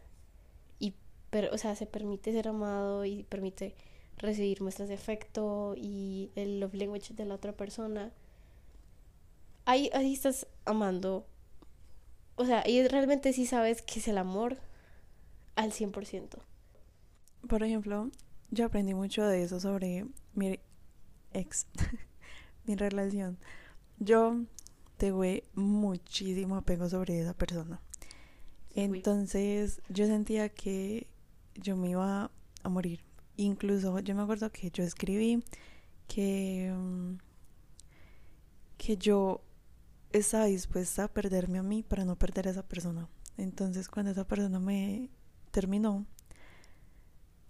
pero, 1.34 1.50
o 1.52 1.58
sea, 1.58 1.76
se 1.76 1.88
permite 1.88 2.32
ser 2.32 2.48
amado 2.48 3.06
y 3.06 3.24
permite 3.24 3.74
recibir 4.18 4.62
muestras 4.62 4.88
de 4.88 4.94
afecto 4.94 5.74
y 5.76 6.30
el 6.36 6.60
love 6.60 6.76
language 6.76 7.16
de 7.16 7.26
la 7.26 7.34
otra 7.34 7.54
persona, 7.54 8.12
ahí, 9.66 9.90
ahí 9.96 10.14
estás 10.14 10.46
amando. 10.64 11.26
O 12.36 12.46
sea, 12.46 12.62
ahí 12.64 12.88
realmente 12.88 13.34
sí 13.34 13.48
sabes 13.48 13.82
que 13.82 14.00
es 14.00 14.08
el 14.08 14.20
amor 14.20 14.58
al 15.56 15.72
100%. 15.72 16.38
Por 17.50 17.64
ejemplo, 17.64 18.12
yo 18.52 18.66
aprendí 18.68 18.94
mucho 18.94 19.26
de 19.26 19.42
eso 19.42 19.60
sobre 19.60 20.06
mi 20.36 20.60
ex, 21.34 21.66
mi 22.66 22.76
relación. 22.76 23.40
Yo 23.98 24.36
tuve 25.00 25.46
muchísimo 25.56 26.58
apego 26.58 26.88
sobre 26.90 27.20
esa 27.20 27.34
persona. 27.34 27.82
Entonces, 28.76 29.82
yo 29.90 30.06
sentía 30.06 30.50
que 30.50 31.08
yo 31.56 31.76
me 31.76 31.90
iba 31.92 32.32
a 32.64 32.70
morir. 32.70 33.02
Incluso 33.38 34.00
yo 34.00 34.16
me 34.16 34.22
acuerdo 34.22 34.52
que 34.52 34.70
yo 34.72 34.84
escribí 34.84 35.44
que, 36.08 36.74
mm, 36.76 37.16
que 38.78 38.98
yo 38.98 39.42
estaba 40.12 40.46
dispuesta 40.46 41.06
a 41.06 41.08
perderme 41.08 41.58
a 41.60 41.64
mí 41.64 41.84
para 41.84 42.06
no 42.06 42.16
perder 42.16 42.48
a 42.48 42.52
esa 42.52 42.68
persona. 42.68 43.10
Entonces, 43.38 43.88
cuando 43.88 44.12
esa 44.12 44.28
persona 44.28 44.60
me 44.60 45.10
terminó, 45.52 46.06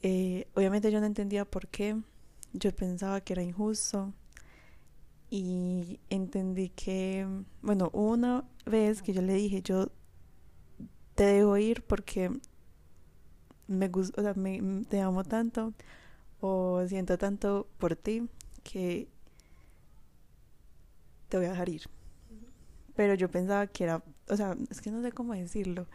eh, 0.02 0.48
obviamente 0.56 0.92
yo 0.92 1.00
no 1.00 1.06
entendía 1.06 1.46
por 1.46 1.68
qué. 1.68 2.02
Yo 2.54 2.74
pensaba 2.76 3.22
que 3.22 3.34
era 3.34 3.44
injusto. 3.44 4.14
Y 5.30 6.00
entendí 6.10 6.70
que, 6.70 7.28
bueno, 7.62 7.90
hubo 7.94 8.12
una 8.12 8.44
vez 8.66 9.02
que 9.02 9.14
yo 9.14 9.22
le 9.22 9.34
dije, 9.34 9.62
yo 9.64 9.90
te 11.16 11.24
dejo 11.24 11.58
ir 11.58 11.84
porque 11.84 12.32
me 13.68 13.88
gusta, 13.88 14.22
o 14.22 14.24
sea, 14.24 14.34
me, 14.36 14.86
te 14.90 15.02
amo 15.02 15.24
tanto 15.24 15.74
o 16.42 16.84
siento 16.88 17.18
tanto 17.18 17.68
por 17.78 17.96
ti 17.96 18.28
que 18.64 19.08
te 21.30 21.38
voy 21.38 21.46
a 21.46 21.52
dejar 21.52 21.70
ir. 21.70 21.84
Pero 22.96 23.16
yo 23.16 23.30
pensaba 23.30 23.66
que 23.68 23.86
era, 23.86 24.04
o 24.30 24.38
sea, 24.38 24.56
es 24.70 24.82
que 24.82 24.92
no 24.92 25.02
sé 25.02 25.12
cómo 25.12 25.34
decirlo. 25.34 25.88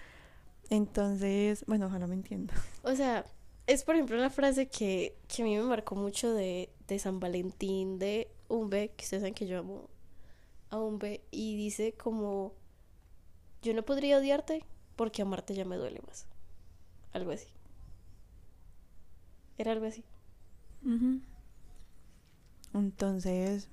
Entonces, 0.70 1.64
bueno, 1.66 1.86
ojalá 1.86 2.06
me 2.06 2.14
entienda. 2.14 2.54
O 2.82 2.94
sea, 2.94 3.24
es 3.66 3.84
por 3.84 3.94
ejemplo 3.94 4.16
una 4.16 4.30
frase 4.30 4.68
que, 4.68 5.16
que 5.28 5.42
a 5.42 5.44
mí 5.44 5.56
me 5.56 5.62
marcó 5.62 5.94
mucho 5.94 6.32
de, 6.32 6.70
de 6.86 6.98
San 6.98 7.20
Valentín, 7.20 7.98
de 7.98 8.30
Umbe, 8.48 8.92
que 8.96 9.04
ustedes 9.04 9.22
saben 9.22 9.34
que 9.34 9.46
yo 9.46 9.58
amo 9.58 9.88
a 10.70 10.78
Umbe, 10.78 11.22
y 11.30 11.56
dice 11.56 11.92
como, 11.92 12.54
yo 13.62 13.74
no 13.74 13.84
podría 13.84 14.18
odiarte 14.18 14.64
porque 14.96 15.22
amarte 15.22 15.54
ya 15.54 15.64
me 15.64 15.76
duele 15.76 16.00
más. 16.06 16.26
Algo 17.12 17.30
así. 17.30 17.48
Era 19.58 19.72
algo 19.72 19.86
así. 19.86 20.04
Entonces, 22.72 23.68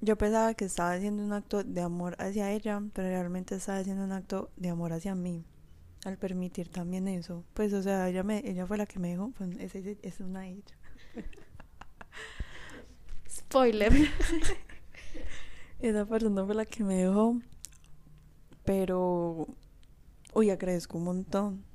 yo 0.00 0.16
pensaba 0.16 0.54
que 0.54 0.64
estaba 0.64 0.94
haciendo 0.94 1.22
un 1.22 1.34
acto 1.34 1.62
de 1.62 1.82
amor 1.82 2.16
hacia 2.18 2.50
ella, 2.52 2.82
pero 2.94 3.08
realmente 3.08 3.54
estaba 3.54 3.78
haciendo 3.78 4.04
un 4.04 4.12
acto 4.12 4.50
de 4.56 4.70
amor 4.70 4.94
hacia 4.94 5.14
mí. 5.14 5.44
Al 6.06 6.16
permitir 6.16 6.68
también 6.68 7.06
eso. 7.06 7.44
Pues, 7.52 7.74
o 7.74 7.82
sea, 7.82 8.08
ella, 8.08 8.22
me, 8.22 8.38
ella 8.38 8.66
fue 8.66 8.78
la 8.78 8.86
que 8.86 8.98
me 8.98 9.08
dijo, 9.08 9.30
pues, 9.36 9.50
es, 9.58 9.74
es, 9.74 9.98
es 10.00 10.20
una 10.20 10.48
ella. 10.48 10.74
Spoiler. 13.28 13.92
Esa 15.80 16.06
persona 16.06 16.46
fue 16.46 16.54
la 16.54 16.64
que 16.64 16.82
me 16.82 16.94
dejó. 16.94 17.38
Pero, 18.64 19.48
uy, 20.32 20.48
agradezco 20.48 20.96
un 20.96 21.04
montón 21.04 21.69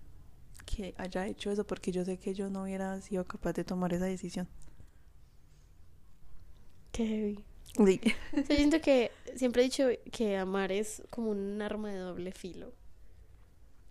que 0.66 0.94
haya 0.98 1.28
hecho 1.28 1.52
eso 1.52 1.66
porque 1.66 1.92
yo 1.92 2.04
sé 2.06 2.18
que 2.18 2.34
yo 2.34 2.50
no 2.50 2.64
hubiera 2.64 3.00
sido 3.02 3.24
capaz 3.26 3.54
de 3.54 3.64
tomar 3.64 3.94
esa 3.94 4.06
decisión. 4.06 4.48
Qué 6.92 7.06
heavy. 7.06 7.44
Sí. 7.76 8.00
Yo 8.34 8.56
siento 8.56 8.80
que 8.82 9.12
siempre 9.36 9.62
he 9.62 9.66
dicho 9.66 9.88
que 10.12 10.38
amar 10.38 10.72
es 10.72 11.04
como 11.10 11.32
un 11.32 11.62
arma 11.62 11.90
de 11.92 11.98
doble 11.98 12.32
filo. 12.32 12.72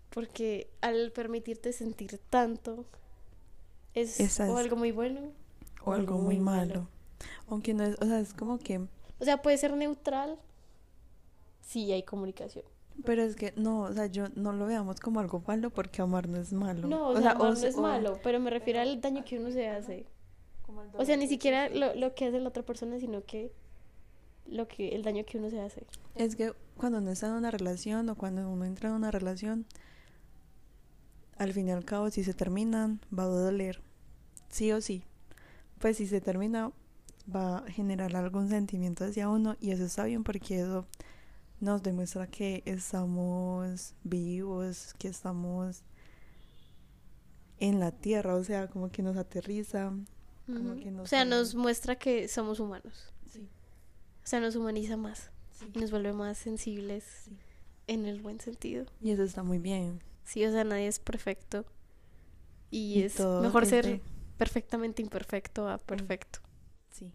Porque 0.09 0.69
al 0.81 1.11
permitirte 1.11 1.71
sentir 1.73 2.19
tanto, 2.29 2.85
es 3.93 4.19
o 4.19 4.23
es- 4.23 4.39
algo 4.39 4.75
muy 4.75 4.91
bueno 4.91 5.21
O 5.83 5.93
algo 5.93 6.17
muy 6.17 6.39
malo. 6.39 6.87
Aunque 7.47 7.73
no 7.73 7.83
es, 7.83 7.95
o 8.01 8.05
sea, 8.05 8.19
es 8.19 8.33
como 8.33 8.57
que, 8.57 8.79
O 9.19 9.23
sea, 9.25 9.41
puede 9.41 9.57
ser 9.57 9.73
neutral 9.75 10.39
si 11.61 11.91
hay 11.91 12.03
comunicación. 12.03 12.65
Pero 13.03 13.23
es 13.23 13.35
que 13.35 13.53
no, 13.55 13.81
o 13.81 13.93
sea, 13.93 14.07
yo 14.07 14.27
no 14.35 14.53
lo 14.53 14.65
veamos 14.65 14.99
como 14.99 15.19
algo 15.19 15.43
malo 15.47 15.69
porque 15.69 16.01
amar 16.01 16.27
no 16.27 16.37
es 16.37 16.53
malo. 16.53 16.87
No, 16.87 17.09
o 17.09 17.17
sea, 17.21 17.31
amar 17.31 17.57
no 17.57 17.67
es 17.67 17.77
malo, 17.77 18.19
pero 18.23 18.39
me 18.39 18.49
refiero 18.49 18.79
al 18.79 19.01
daño 19.01 19.23
que 19.25 19.39
uno 19.39 19.51
se 19.51 19.67
hace. 19.67 20.05
O 20.97 21.05
sea, 21.05 21.17
ni 21.17 21.27
siquiera 21.27 21.69
lo, 21.69 21.95
lo 21.95 22.15
que 22.15 22.25
hace 22.25 22.39
la 22.39 22.49
otra 22.49 22.63
persona, 22.63 22.99
sino 22.99 23.23
que 23.23 23.51
lo 24.47 24.67
que 24.67 24.89
el 24.89 25.03
daño 25.03 25.25
que 25.25 25.37
uno 25.37 25.49
se 25.49 25.59
hace. 25.59 25.85
Es 26.15 26.35
que 26.35 26.53
cuando 26.77 26.99
uno 26.99 27.11
está 27.11 27.27
en 27.27 27.33
una 27.33 27.51
relación 27.51 28.09
o 28.09 28.15
cuando 28.15 28.49
uno 28.49 28.65
entra 28.65 28.89
en 28.89 28.95
una 28.95 29.11
relación, 29.11 29.65
al 31.37 31.53
fin 31.53 31.67
y 31.67 31.71
al 31.71 31.85
cabo, 31.85 32.09
si 32.09 32.23
se 32.23 32.33
terminan, 32.33 33.01
va 33.17 33.23
a 33.23 33.27
doler. 33.27 33.81
Sí 34.49 34.71
o 34.71 34.81
sí. 34.81 35.03
Pues 35.79 35.97
si 35.97 36.07
se 36.07 36.21
termina, 36.21 36.71
va 37.33 37.57
a 37.57 37.69
generar 37.69 38.15
algún 38.15 38.49
sentimiento 38.49 39.05
hacia 39.05 39.29
uno 39.29 39.57
y 39.59 39.71
eso 39.71 39.85
está 39.85 40.05
bien 40.05 40.23
porque 40.23 40.61
eso 40.61 40.85
nos 41.65 41.81
demuestra 41.81 42.27
que 42.27 42.61
estamos 42.65 43.95
vivos, 44.03 44.93
que 44.99 45.07
estamos 45.07 45.83
en 47.57 47.79
la 47.79 47.91
tierra, 47.91 48.35
o 48.35 48.43
sea, 48.43 48.67
como 48.67 48.91
que 48.91 49.01
nos 49.01 49.17
aterriza. 49.17 49.91
Como 50.45 50.75
que 50.75 50.91
no 50.91 51.03
O 51.03 51.07
sea, 51.07 51.25
nos 51.25 51.55
muestra 51.55 51.95
que 51.97 52.27
somos 52.27 52.59
humanos. 52.59 53.11
Sí, 53.31 53.49
O 54.23 54.27
sea, 54.27 54.39
nos 54.39 54.55
humaniza 54.55 54.95
más 54.95 55.31
sí, 55.51 55.65
y 55.73 55.79
nos 55.79 55.89
vuelve 55.89 56.13
más 56.13 56.37
sensibles 56.37 57.03
sí. 57.25 57.35
en 57.87 58.05
el 58.05 58.21
buen 58.21 58.39
sentido. 58.39 58.85
Y 59.01 59.09
eso 59.09 59.23
está 59.23 59.41
muy 59.41 59.57
bien. 59.57 60.03
Sí, 60.23 60.45
o 60.45 60.51
sea, 60.51 60.63
nadie 60.63 60.85
es 60.85 60.99
perfecto. 60.99 61.65
Y, 62.69 62.99
Y 62.99 63.03
es 63.03 63.19
mejor 63.19 63.65
ser 63.65 64.01
perfectamente 64.37 65.01
imperfecto 65.01 65.67
a 65.67 65.79
perfecto. 65.79 66.39
Sí. 66.91 67.11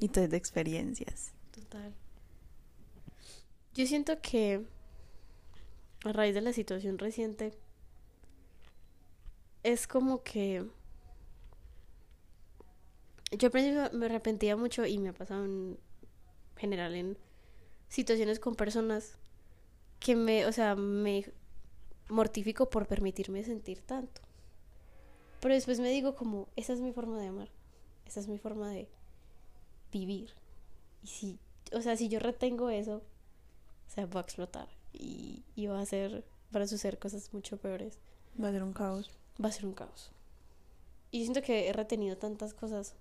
Y 0.00 0.08
todo 0.08 0.24
es 0.24 0.30
de 0.30 0.36
experiencias. 0.36 1.32
Total. 1.50 1.94
Yo 3.78 3.86
siento 3.86 4.20
que 4.20 4.66
a 6.04 6.12
raíz 6.12 6.34
de 6.34 6.40
la 6.40 6.52
situación 6.52 6.98
reciente 6.98 7.52
es 9.62 9.86
como 9.86 10.24
que 10.24 10.66
yo 13.30 13.46
al 13.46 13.52
principio 13.52 13.88
me 13.92 14.06
arrepentía 14.06 14.56
mucho 14.56 14.84
y 14.84 14.98
me 14.98 15.10
ha 15.10 15.12
pasado 15.12 15.44
en 15.44 15.78
general 16.56 16.96
en 16.96 17.18
situaciones 17.88 18.40
con 18.40 18.56
personas 18.56 19.16
que 20.00 20.16
me, 20.16 20.44
o 20.46 20.50
sea, 20.50 20.74
me 20.74 21.32
mortifico 22.08 22.70
por 22.70 22.88
permitirme 22.88 23.44
sentir 23.44 23.80
tanto. 23.82 24.22
Pero 25.38 25.54
después 25.54 25.78
me 25.78 25.90
digo 25.90 26.16
como, 26.16 26.48
esa 26.56 26.72
es 26.72 26.80
mi 26.80 26.92
forma 26.92 27.20
de 27.20 27.28
amar, 27.28 27.48
esa 28.06 28.18
es 28.18 28.26
mi 28.26 28.38
forma 28.38 28.70
de 28.70 28.88
vivir. 29.92 30.32
Y 31.00 31.06
si, 31.06 31.38
o 31.72 31.80
sea, 31.80 31.96
si 31.96 32.08
yo 32.08 32.18
retengo 32.18 32.70
eso, 32.70 33.04
o 33.88 33.90
sea, 33.90 34.06
va 34.06 34.20
a 34.20 34.22
explotar 34.22 34.68
y, 34.92 35.44
y 35.56 35.66
va 35.66 35.80
a 35.80 35.86
ser, 35.86 36.24
van 36.50 36.62
a 36.62 36.66
suceder 36.66 36.98
cosas 36.98 37.32
mucho 37.32 37.56
peores. 37.56 37.98
Va 38.42 38.48
a 38.48 38.52
ser 38.52 38.62
un 38.62 38.72
caos. 38.72 39.10
Va 39.42 39.48
a 39.48 39.52
ser 39.52 39.66
un 39.66 39.72
caos. 39.72 40.12
Y 41.10 41.20
yo 41.20 41.24
siento 41.24 41.42
que 41.42 41.68
he 41.68 41.72
retenido 41.72 42.16
tantas 42.16 42.54
cosas 42.54 42.94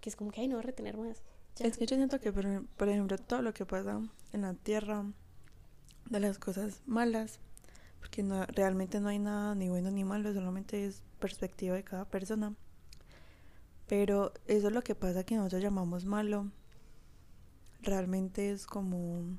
que 0.00 0.08
es 0.08 0.16
como 0.16 0.30
que, 0.30 0.40
ay, 0.40 0.48
no 0.48 0.56
voy 0.56 0.64
a 0.64 0.66
retener 0.66 0.96
más. 0.96 1.22
Ya. 1.56 1.66
Es 1.66 1.76
que 1.76 1.86
yo 1.86 1.96
siento 1.96 2.18
que, 2.20 2.32
por, 2.32 2.66
por 2.66 2.88
ejemplo, 2.88 3.18
todo 3.18 3.42
lo 3.42 3.52
que 3.52 3.66
pasa 3.66 4.00
en 4.32 4.40
la 4.42 4.54
tierra, 4.54 5.04
de 6.08 6.20
las 6.20 6.38
cosas 6.38 6.82
malas, 6.86 7.38
porque 8.00 8.22
no, 8.22 8.44
realmente 8.46 9.00
no 9.00 9.08
hay 9.08 9.18
nada 9.18 9.54
ni 9.54 9.68
bueno 9.68 9.90
ni 9.90 10.04
malo, 10.04 10.32
solamente 10.32 10.86
es 10.86 11.02
perspectiva 11.18 11.76
de 11.76 11.84
cada 11.84 12.04
persona. 12.06 12.54
Pero 13.86 14.32
eso 14.46 14.68
es 14.68 14.72
lo 14.72 14.82
que 14.82 14.94
pasa 14.94 15.24
que 15.24 15.36
nosotros 15.36 15.62
llamamos 15.62 16.04
malo. 16.04 16.50
Realmente 17.82 18.50
es 18.50 18.66
como, 18.66 19.36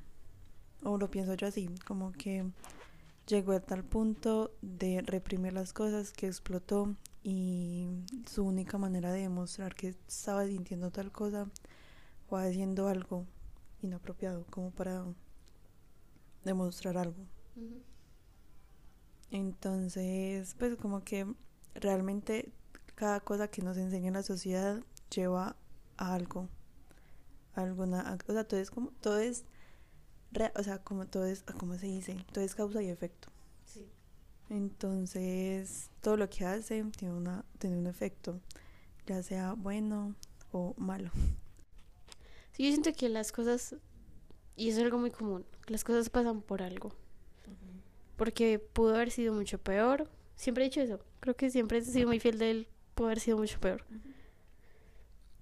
o 0.84 0.98
lo 0.98 1.10
pienso 1.10 1.34
yo 1.36 1.48
así, 1.48 1.70
como 1.86 2.12
que 2.12 2.46
llegó 3.28 3.54
a 3.54 3.60
tal 3.60 3.84
punto 3.84 4.52
de 4.62 5.02
reprimir 5.02 5.54
las 5.54 5.74
cosas 5.74 6.12
que 6.12 6.28
explotó 6.28 6.96
y 7.24 7.88
su 8.28 8.44
única 8.44 8.78
manera 8.78 9.12
de 9.12 9.22
demostrar 9.22 9.76
que 9.76 9.96
estaba 10.08 10.46
sintiendo 10.48 10.92
tal 10.92 11.12
cosa 11.12 11.48
o 12.30 12.38
haciendo 12.38 12.88
algo 12.88 13.26
inapropiado 13.82 14.46
como 14.50 14.72
para 14.72 15.06
demostrar 16.44 16.98
algo. 16.98 17.26
Entonces, 19.30 20.56
pues 20.58 20.76
como 20.76 21.04
que 21.04 21.26
realmente 21.76 22.52
cada 22.96 23.20
cosa 23.22 23.48
que 23.48 23.62
nos 23.62 23.78
enseña 23.78 24.12
la 24.12 24.24
sociedad 24.24 24.82
lleva 25.10 25.56
a 25.98 26.14
algo, 26.14 26.50
a 27.56 27.62
alguna, 27.62 28.18
o 28.28 28.34
sea, 28.34 28.44
todo 28.44 28.60
es 28.60 28.72
como, 28.72 28.92
todo 29.02 29.20
es, 29.20 29.46
re- 30.32 30.52
o 30.56 30.64
sea, 30.64 30.80
como 30.80 31.06
todo 31.08 31.26
es, 31.26 31.44
¿cómo 31.60 31.78
se 31.78 31.88
dice? 31.88 32.18
Todo 32.32 32.44
es 32.44 32.56
causa 32.56 32.82
y 32.82 32.90
efecto. 32.90 33.30
Sí. 33.66 33.86
Entonces, 34.50 35.90
todo 36.02 36.18
lo 36.18 36.30
que 36.30 36.46
hace 36.46 36.84
tiene, 36.98 37.14
una, 37.14 37.46
tiene 37.60 37.78
un 37.78 37.88
efecto, 37.88 38.40
ya 39.08 39.22
sea 39.24 39.54
bueno 39.54 40.16
o 40.52 40.74
malo. 40.78 41.10
Sí, 42.54 42.64
yo 42.66 42.70
siento 42.70 42.92
que 42.94 43.08
las 43.10 43.32
cosas, 43.32 43.76
y 44.56 44.70
eso 44.70 44.80
es 44.80 44.86
algo 44.86 44.98
muy 44.98 45.12
común, 45.12 45.46
que 45.66 45.72
las 45.72 45.84
cosas 45.84 46.10
pasan 46.10 46.42
por 46.42 46.62
algo. 46.62 46.94
Porque 48.18 48.60
pudo 48.60 48.94
haber 48.94 49.10
sido 49.10 49.34
mucho 49.34 49.58
peor. 49.58 50.08
Siempre 50.36 50.64
he 50.64 50.70
dicho 50.70 50.82
eso. 50.82 51.00
Creo 51.22 51.36
que 51.36 51.50
siempre 51.50 51.80
he 51.80 51.82
sido 51.82 52.08
muy 52.08 52.20
fiel 52.20 52.38
de 52.38 52.52
él. 52.52 52.68
Pudo 52.94 53.08
haber 53.08 53.20
sido 53.20 53.38
mucho 53.38 53.60
peor. 53.60 53.84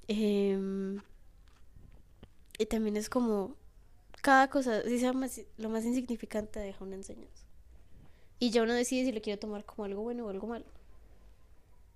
Em, 0.08 0.99
y 2.58 2.65
también 2.67 2.95
es 2.97 3.10
como 3.10 3.56
cada 4.21 4.49
cosa, 4.49 4.84
si 4.84 4.99
sea 4.99 5.13
más- 5.13 5.41
lo 5.58 5.69
más 5.69 5.86
insignificante, 5.86 6.60
deja 6.60 6.84
una 6.84 6.95
enseñanza. 6.95 7.43
Y 8.39 8.51
ya 8.51 8.63
uno 8.63 8.73
decide 8.73 9.05
si 9.05 9.12
lo 9.12 9.21
quiere 9.21 9.38
tomar 9.38 9.65
como 9.65 9.86
algo 9.86 10.01
bueno 10.01 10.25
o 10.25 10.29
algo 10.29 10.47
malo. 10.47 10.65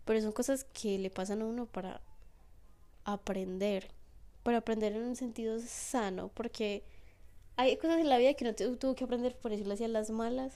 Pero 0.06 0.22
son 0.22 0.32
cosas 0.34 0.66
que 0.74 0.98
le 1.00 1.10
pasan 1.10 1.42
a 1.42 1.46
uno 1.46 1.66
para 1.66 2.02
aprender. 3.06 3.90
Para 4.44 4.58
aprender 4.60 4.94
en 4.94 5.04
un 5.04 5.16
sentido 5.16 5.60
sano. 5.60 6.30
Porque 6.34 6.84
hay 7.56 7.78
cosas 7.78 8.00
en 8.02 8.10
la 8.10 8.18
vida 8.18 8.34
que 8.34 8.46
uno 8.46 8.56
tu- 8.56 8.76
tuvo 8.78 8.96
que 8.96 9.06
aprender, 9.06 9.38
por 9.38 9.52
decirlo 9.52 9.74
así, 9.74 9.84
a 9.86 9.88
las 9.88 10.10
malas. 10.10 10.54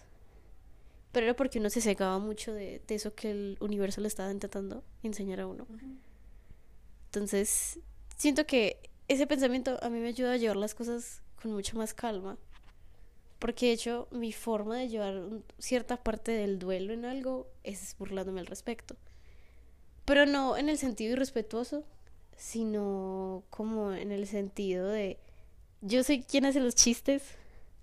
Pero 1.11 1.25
era 1.27 1.35
porque 1.35 1.59
uno 1.59 1.69
se 1.69 1.81
cegaba 1.81 2.19
mucho 2.19 2.53
de, 2.53 2.81
de 2.87 2.95
eso 2.95 3.15
que 3.15 3.31
el 3.31 3.57
universo 3.61 4.01
le 4.01 4.07
estaba 4.09 4.31
intentando 4.31 4.83
enseñar 5.03 5.39
a 5.39 5.47
uno. 5.47 5.65
Entonces, 7.05 7.79
siento 8.17 8.45
que 8.45 8.79
ese 9.07 9.27
pensamiento 9.27 9.77
a 9.81 9.89
mí 9.89 9.99
me 9.99 10.09
ayuda 10.09 10.33
a 10.33 10.37
llevar 10.37 10.57
las 10.57 10.75
cosas 10.75 11.21
con 11.41 11.51
mucha 11.53 11.75
más 11.75 11.93
calma. 11.93 12.37
Porque 13.39 13.67
de 13.67 13.73
hecho 13.73 14.07
mi 14.11 14.33
forma 14.33 14.77
de 14.77 14.89
llevar 14.89 15.15
un- 15.17 15.43
cierta 15.59 15.97
parte 15.97 16.31
del 16.31 16.57
duelo 16.59 16.93
en 16.93 17.05
algo 17.05 17.47
es 17.63 17.95
burlándome 17.99 18.39
al 18.39 18.47
respecto. 18.47 18.95
Pero 20.05 20.25
no 20.25 20.57
en 20.57 20.69
el 20.69 20.77
sentido 20.77 21.13
irrespetuoso, 21.13 21.83
sino 22.35 23.43
como 23.49 23.93
en 23.93 24.11
el 24.11 24.27
sentido 24.27 24.87
de 24.87 25.17
yo 25.81 26.03
soy 26.03 26.23
quien 26.23 26.45
hace 26.45 26.59
los 26.59 26.75
chistes, 26.75 27.23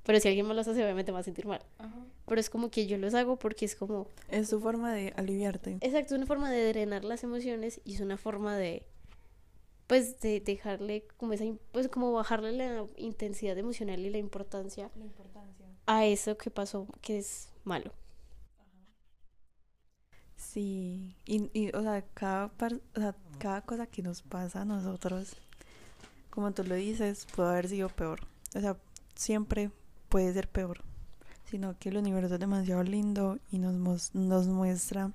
pero 0.05 0.19
si 0.21 0.29
alguien 0.29 0.47
me 0.49 0.55
los 0.55 0.67
hace 0.67 0.83
obviamente 0.83 1.13
me 1.13 1.15
va 1.15 1.21
a 1.21 1.25
sentir 1.25 1.47
mal. 1.47 1.61
Pero 2.27 2.41
es 2.41 2.49
como 2.51 2.71
que 2.71 2.87
yo 2.87 2.97
los 2.99 3.15
hago 3.15 3.37
porque 3.37 3.65
es 3.67 3.77
como 3.77 4.09
Es 4.31 4.49
tu 4.51 4.59
forma 4.61 4.93
de 4.95 5.13
aliviarte. 5.17 5.77
Exacto, 5.81 6.15
es 6.15 6.19
una 6.19 6.27
forma 6.27 6.51
de 6.51 6.67
drenar 6.69 7.05
las 7.05 7.23
emociones 7.23 7.81
y 7.85 7.95
es 7.95 8.01
una 8.01 8.17
forma 8.17 8.57
de 8.57 8.83
pues 9.87 10.21
de 10.21 10.41
dejarle 10.41 11.07
como 11.19 11.33
esa 11.35 11.45
pues 11.73 11.89
como 11.89 12.13
bajarle 12.13 12.53
la 12.53 12.87
intensidad 12.97 13.59
emocional 13.59 14.01
y 14.01 14.11
la 14.11 14.19
importancia 14.19 14.91
La 14.97 15.05
importancia. 15.05 15.67
a 15.87 16.05
eso 16.07 16.37
que 16.39 16.51
pasó 16.51 16.87
que 17.03 17.19
es 17.19 17.49
malo. 17.65 17.93
Sí, 20.37 21.17
y, 21.25 21.51
y 21.59 21.75
o 21.75 21.83
sea, 21.83 22.05
cada, 22.15 22.49
par- 22.49 22.81
o 22.97 23.01
sea, 23.01 23.15
cada 23.39 23.63
cosa 23.63 23.87
que 23.87 24.03
nos 24.03 24.23
pasa 24.23 24.63
a 24.63 24.65
nosotros, 24.65 25.37
como 26.31 26.53
tú 26.53 26.65
lo 26.65 26.75
dices, 26.77 27.27
puede 27.37 27.51
haber 27.51 27.69
sido 27.69 27.89
peor. 27.91 28.21
O 28.57 28.61
sea, 28.61 28.77
siempre 29.15 29.71
puede 30.09 30.33
ser 30.35 30.49
peor. 30.49 30.83
Sino 31.51 31.79
que 31.79 31.91
el 31.91 31.99
universo 31.99 32.35
es 32.35 32.41
demasiado 32.41 32.83
lindo 32.85 33.39
y 33.53 33.59
nos, 33.59 34.15
nos 34.15 34.49
muestra 34.49 35.13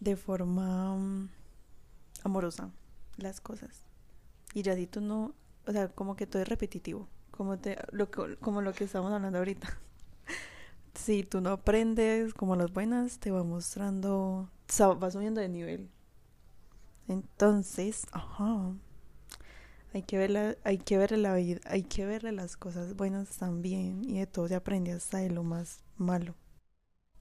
de 0.00 0.16
forma 0.16 0.94
mm, 0.96 1.28
amorosa 2.24 2.70
las 3.18 3.40
cosas. 3.40 3.84
Y 4.54 4.62
ya 4.62 4.74
si 4.76 4.86
tú 4.86 5.00
no, 5.02 5.34
o 5.66 5.72
sea, 5.72 5.88
como 5.88 6.16
que 6.16 6.26
todo 6.26 6.42
es 6.42 6.48
repetitivo, 6.48 7.08
como, 7.32 7.58
te, 7.58 7.78
lo, 7.92 8.10
que- 8.10 8.36
como 8.38 8.62
lo 8.62 8.74
que 8.74 8.84
estamos 8.84 9.12
hablando 9.12 9.38
ahorita. 9.38 9.78
Si 10.94 11.22
tú 11.22 11.40
no 11.40 11.50
aprendes 11.50 12.34
como 12.34 12.56
las 12.56 12.72
buenas, 12.72 13.18
te 13.18 13.30
va 13.30 13.44
mostrando, 13.44 14.48
o 14.78 15.10
subiendo 15.10 15.40
de 15.40 15.48
nivel. 15.48 15.90
Entonces, 17.08 18.06
ajá, 18.12 18.74
hay 19.94 20.02
que 20.02 20.18
ver 20.18 20.30
la, 20.30 20.56
hay 20.64 20.78
que 20.78 20.98
ver 20.98 21.12
la 21.18 21.34
vida, 21.34 21.60
hay 21.64 21.82
que 21.82 22.06
verle 22.06 22.32
las 22.32 22.56
cosas 22.56 22.94
buenas 22.96 23.30
también 23.38 24.02
y 24.08 24.18
de 24.18 24.26
todo 24.26 24.48
se 24.48 24.54
aprende 24.54 24.92
hasta 24.92 25.18
de 25.18 25.30
lo 25.30 25.42
más 25.42 25.80
malo. 25.96 26.34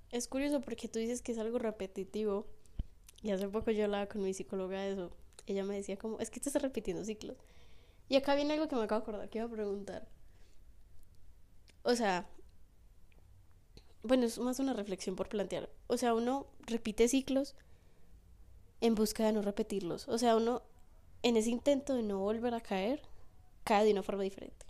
Es 0.10 0.28
curioso 0.28 0.62
porque 0.62 0.88
tú 0.88 0.98
dices 0.98 1.22
que 1.22 1.32
es 1.32 1.38
algo 1.38 1.60
repetitivo 1.60 2.48
y 3.24 3.32
hace 3.32 3.50
poco 3.50 3.72
yo 3.72 3.86
hablaba 3.86 4.08
con 4.08 4.24
mi 4.24 4.34
psicóloga 4.34 4.82
de 4.82 4.94
eso. 4.94 5.12
Ella 5.48 5.64
me 5.64 5.76
decía 5.76 5.98
como, 5.98 6.20
es 6.20 6.30
que 6.30 6.40
te 6.40 6.50
estás 6.50 6.62
repitiendo 6.62 7.04
ciclos. 7.04 7.38
Y 8.10 8.16
acá 8.16 8.36
viene 8.36 8.54
algo 8.54 8.68
que 8.68 8.76
me 8.76 8.84
acabo 8.84 9.02
de 9.02 9.04
acordar 9.04 9.30
que 9.30 9.40
iba 9.40 9.48
a 9.48 9.52
preguntar. 9.52 10.08
O 11.84 11.96
sea, 11.96 12.28
bueno, 14.04 14.26
es 14.26 14.38
más 14.40 14.60
una 14.60 14.74
reflexión 14.74 15.16
por 15.16 15.30
plantear. 15.30 15.70
O 15.88 15.98
sea, 15.98 16.14
uno 16.14 16.48
repite 16.66 17.08
ciclos 17.08 17.56
en 18.82 18.96
busca 18.96 19.26
de 19.26 19.34
no 19.34 19.42
repetirlos. 19.42 20.08
O 20.08 20.18
sea, 20.18 20.36
uno 20.36 20.62
en 21.24 21.38
ese 21.38 21.50
intento 21.50 21.96
de 21.96 22.04
no 22.04 22.20
volver 22.20 22.54
a 22.54 22.62
caer, 22.62 23.02
cae 23.64 23.86
de 23.86 23.92
una 23.92 24.04
forma 24.04 24.24
diferente. 24.24 24.66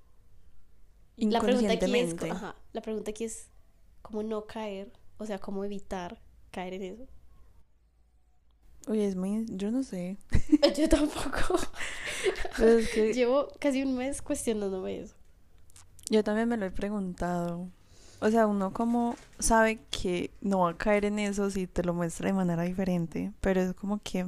La 1.18 1.42
pregunta 1.42 1.74
aquí 1.74 1.98
es, 2.00 2.22
ajá, 2.32 2.56
la 2.74 2.82
pregunta 2.82 3.12
aquí 3.12 3.24
es 3.26 3.50
cómo 4.02 4.24
no 4.24 4.46
caer, 4.46 4.92
o 5.18 5.26
sea, 5.26 5.40
cómo 5.40 5.64
evitar 5.66 6.22
caer 6.52 6.74
en 6.76 6.84
eso. 6.84 7.08
Oye, 8.88 9.06
es 9.08 9.16
muy, 9.16 9.46
yo 9.50 9.72
no 9.72 9.84
sé. 9.84 10.18
Yo 10.78 10.88
tampoco. 10.90 11.58
Pero 12.58 12.78
es 12.80 12.90
que 12.90 13.14
Llevo 13.14 13.50
casi 13.60 13.84
un 13.84 13.96
mes 13.98 14.22
cuestionándome 14.22 15.00
eso. 15.02 15.16
yo 16.10 16.24
también 16.24 16.48
me 16.50 16.58
lo 16.58 16.66
he 16.66 16.72
preguntado. 16.72 17.70
O 18.22 18.30
sea, 18.32 18.48
uno 18.48 18.74
como 18.74 19.16
sabe 19.40 19.80
que 19.92 20.32
no 20.42 20.60
va 20.62 20.72
a 20.72 20.78
caer 20.78 21.06
en 21.06 21.20
eso 21.20 21.50
si 21.52 21.68
te 21.68 21.84
lo 21.84 21.94
muestra 21.94 22.28
de 22.28 22.34
manera 22.34 22.64
diferente, 22.64 23.34
pero 23.42 23.62
es 23.62 23.74
como 23.74 24.02
que 24.02 24.28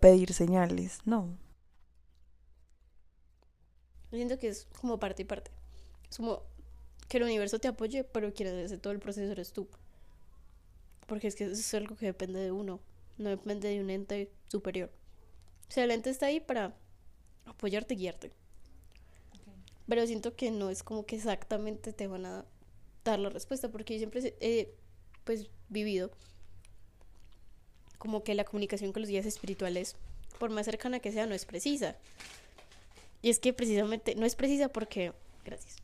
pedir 0.00 0.32
señales, 0.32 0.98
no. 1.04 1.36
Siento 4.10 4.38
que 4.38 4.48
es 4.48 4.66
como 4.80 4.98
parte 4.98 5.22
y 5.22 5.24
parte. 5.24 5.50
Es 6.10 6.16
como 6.16 6.42
que 7.08 7.18
el 7.18 7.24
universo 7.24 7.58
te 7.58 7.68
apoye, 7.68 8.04
pero 8.04 8.32
quien 8.32 8.48
hace 8.64 8.78
todo 8.78 8.92
el 8.92 8.98
proceso 9.00 9.30
eres 9.32 9.52
tú. 9.52 9.68
Porque 11.06 11.26
es 11.28 11.34
que 11.34 11.44
eso 11.44 11.54
es 11.54 11.74
algo 11.74 11.96
que 11.96 12.06
depende 12.06 12.40
de 12.40 12.52
uno, 12.52 12.80
no 13.18 13.30
depende 13.30 13.68
de 13.68 13.80
un 13.80 13.90
ente 13.90 14.30
superior. 14.48 14.90
O 15.68 15.72
sea, 15.72 15.84
el 15.84 15.90
ente 15.90 16.10
está 16.10 16.26
ahí 16.26 16.40
para 16.40 16.74
apoyarte 17.46 17.94
y 17.94 17.98
guiarte. 17.98 18.32
Pero 19.88 20.06
siento 20.06 20.36
que 20.36 20.50
no 20.50 20.70
es 20.70 20.82
como 20.82 21.04
que 21.04 21.16
exactamente 21.16 21.92
te 21.92 22.06
van 22.06 22.26
a 22.26 22.44
dar 23.04 23.18
la 23.18 23.30
respuesta, 23.30 23.70
porque 23.70 23.94
yo 23.94 23.98
siempre 23.98 24.34
he 24.40 24.74
pues 25.24 25.48
vivido 25.68 26.10
como 27.98 28.24
que 28.24 28.34
la 28.34 28.44
comunicación 28.44 28.92
con 28.92 29.02
los 29.02 29.10
guías 29.10 29.26
espirituales, 29.26 29.94
por 30.38 30.50
más 30.50 30.64
cercana 30.64 31.00
que 31.00 31.12
sea, 31.12 31.26
no 31.26 31.34
es 31.34 31.44
precisa. 31.44 31.96
Y 33.20 33.28
es 33.28 33.38
que 33.38 33.52
precisamente 33.52 34.14
no 34.14 34.24
es 34.24 34.34
precisa 34.34 34.68
porque, 34.68 35.12
gracias, 35.44 35.76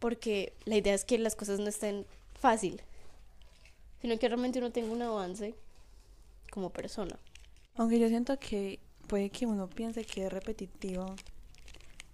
porque 0.00 0.52
la 0.64 0.76
idea 0.76 0.94
es 0.94 1.04
que 1.04 1.18
las 1.18 1.36
cosas 1.36 1.60
no 1.60 1.68
estén 1.68 2.04
fácil, 2.34 2.82
sino 4.00 4.18
que 4.18 4.28
realmente 4.28 4.58
uno 4.58 4.72
tenga 4.72 4.92
un 4.92 5.02
avance 5.02 5.54
como 6.52 6.70
persona. 6.70 7.18
Aunque 7.76 7.98
yo 7.98 8.08
siento 8.08 8.38
que 8.38 8.78
puede 9.08 9.30
que 9.30 9.46
uno 9.46 9.68
piense 9.68 10.04
que 10.04 10.26
es 10.26 10.32
repetitivo, 10.32 11.16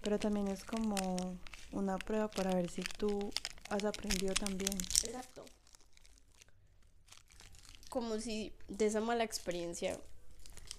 pero 0.01 0.19
también 0.19 0.47
es 0.49 0.63
como 0.65 0.95
una 1.73 1.99
prueba 1.99 2.29
para 2.31 2.55
ver 2.55 2.71
si 2.71 2.83
tú 2.83 3.31
has 3.69 3.85
aprendido 3.85 4.33
también. 4.35 4.73
Exacto. 5.05 5.45
Como 7.91 8.19
si 8.21 8.53
de 8.69 8.87
esa 8.87 9.01
mala 9.01 9.25
experiencia 9.25 9.99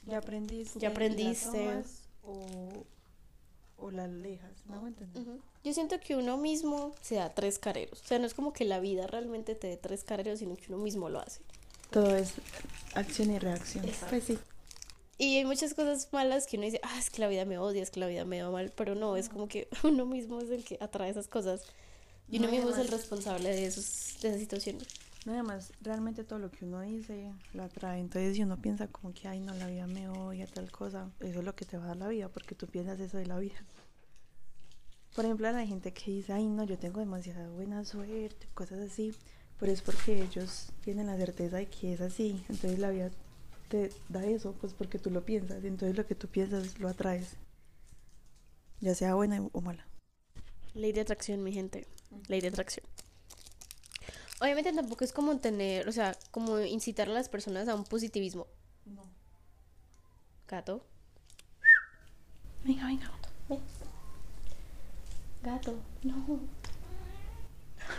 Ya 0.06 0.20
aprendiste. 0.20 0.80
Ya 0.80 0.90
la 0.90 0.94
aprendiste. 0.96 1.46
tomas 1.66 2.04
o, 2.24 2.86
o 3.78 3.92
la 3.92 4.06
alejas, 4.06 4.66
¿me 4.68 4.76
hago 4.76 4.88
entender? 4.88 5.22
Ujú. 5.22 5.42
Yo 5.64 5.74
siento 5.74 6.00
que 6.00 6.16
uno 6.16 6.38
mismo 6.38 6.94
se 7.02 7.16
da 7.16 7.34
tres 7.34 7.60
careros. 7.60 8.02
O 8.02 8.06
sea, 8.08 8.20
no 8.20 8.26
es 8.26 8.34
como 8.34 8.54
que 8.54 8.64
la 8.64 8.80
vida 8.80 9.08
realmente 9.08 9.56
te 9.56 9.68
dé 9.68 9.76
tres 9.76 10.06
careros, 10.06 10.40
sino 10.40 10.56
que 10.56 10.72
uno 10.72 10.78
mismo 10.82 11.10
lo 11.10 11.20
hace. 11.20 11.42
Todo 11.92 12.16
es 12.16 12.34
acción 12.94 13.32
y 13.32 13.40
reacción. 13.40 13.86
Pues 14.10 14.24
sí. 14.24 14.38
Y 15.18 15.38
hay 15.38 15.46
muchas 15.46 15.74
cosas 15.74 16.08
malas 16.14 16.48
que 16.48 16.56
uno 16.58 16.66
dice, 16.66 16.80
ah, 16.84 16.98
es 16.98 17.10
que 17.10 17.22
la 17.22 17.28
vida 17.28 17.44
me 17.46 17.58
odia, 17.58 17.84
es 17.84 17.92
que 17.92 18.00
la 18.00 18.08
vida 18.08 18.24
me 18.26 18.42
va 18.42 18.52
mal, 18.52 18.72
pero 18.76 18.96
no, 18.96 19.18
es 19.18 19.28
como 19.30 19.48
que 19.48 19.68
uno 19.84 20.06
mismo 20.06 20.40
es 20.42 20.50
el 20.50 20.64
que 20.64 20.78
atrae 20.82 21.10
esas 21.10 21.28
cosas. 21.28 21.64
Y 22.30 22.38
uno 22.40 22.48
No, 22.48 22.52
mismo 22.52 22.70
es 22.72 22.78
el 22.78 22.88
responsable 22.88 23.50
de, 23.50 23.66
esos, 23.66 24.18
de 24.22 24.30
esas 24.30 24.40
situaciones. 24.40 24.88
No, 25.26 25.34
además, 25.34 25.74
realmente 25.82 26.24
todo 26.24 26.40
lo 26.40 26.52
que 26.52 26.66
uno 26.66 26.82
dice 26.82 27.34
lo 27.54 27.64
atrae. 27.64 28.00
Entonces, 28.00 28.36
si 28.36 28.44
uno 28.44 28.62
piensa 28.62 28.88
como 28.88 29.14
que, 29.14 29.28
ay, 29.28 29.40
no, 29.42 29.54
la 29.56 29.68
vida 29.68 29.88
me 29.88 30.08
odia, 30.10 30.48
tal 30.48 30.72
cosa, 30.72 31.12
eso 31.20 31.40
es 31.40 31.46
lo 31.46 31.56
que 31.56 31.66
te 31.66 31.78
va 31.78 31.86
a 31.86 31.88
dar 31.90 31.98
la 31.98 32.08
vida, 32.08 32.30
porque 32.30 32.56
tú 32.56 32.68
piensas 32.68 33.00
eso 33.00 33.18
de 33.18 33.26
la 33.26 33.38
vida. 33.40 33.64
Por 35.16 35.26
ejemplo, 35.26 35.48
hay 35.50 35.68
gente 35.68 35.94
que 35.94 36.12
dice, 36.12 36.34
ay, 36.34 36.48
no, 36.48 36.64
yo 36.64 36.78
tengo 36.78 37.00
demasiada 37.00 37.50
buena 37.50 37.84
suerte, 37.84 38.48
cosas 38.54 38.80
así, 38.80 39.14
pero 39.60 39.72
es 39.72 39.82
porque 39.82 40.24
ellos 40.24 40.70
tienen 40.82 41.08
la 41.08 41.18
certeza 41.18 41.58
de 41.58 41.68
que 41.68 41.94
es 41.94 42.02
así. 42.02 42.44
Entonces, 42.50 42.80
la 42.80 42.90
vida 42.90 43.12
te 43.68 43.92
da 44.08 44.26
eso, 44.26 44.54
pues 44.54 44.74
porque 44.74 45.00
tú 45.00 45.12
lo 45.12 45.26
piensas. 45.26 45.64
Entonces, 45.64 45.98
lo 45.98 46.06
que 46.06 46.16
tú 46.16 46.28
piensas 46.28 46.80
lo 46.80 46.88
atraes, 46.88 47.36
ya 48.80 48.96
sea 48.96 49.16
buena 49.16 49.42
o 49.52 49.62
mala. 49.62 49.86
Ley 50.74 50.94
de 50.94 51.02
atracción, 51.02 51.44
mi 51.44 51.52
gente. 51.52 51.88
Ley 52.28 52.42
de 52.42 52.48
atracción. 52.48 52.86
Obviamente 54.42 54.72
tampoco 54.72 55.04
es 55.04 55.12
como 55.12 55.38
tener, 55.40 55.90
o 55.90 55.92
sea, 55.92 56.16
como 56.32 56.60
incitar 56.60 57.10
a 57.10 57.14
las 57.14 57.28
personas 57.28 57.68
a 57.68 57.76
un 57.76 57.84
positivismo. 57.84 58.48
No. 58.86 59.04
Gato. 60.48 60.86
Venga, 62.64 62.88
venga. 62.88 63.12
Gato. 65.44 65.76
No. 66.04 66.40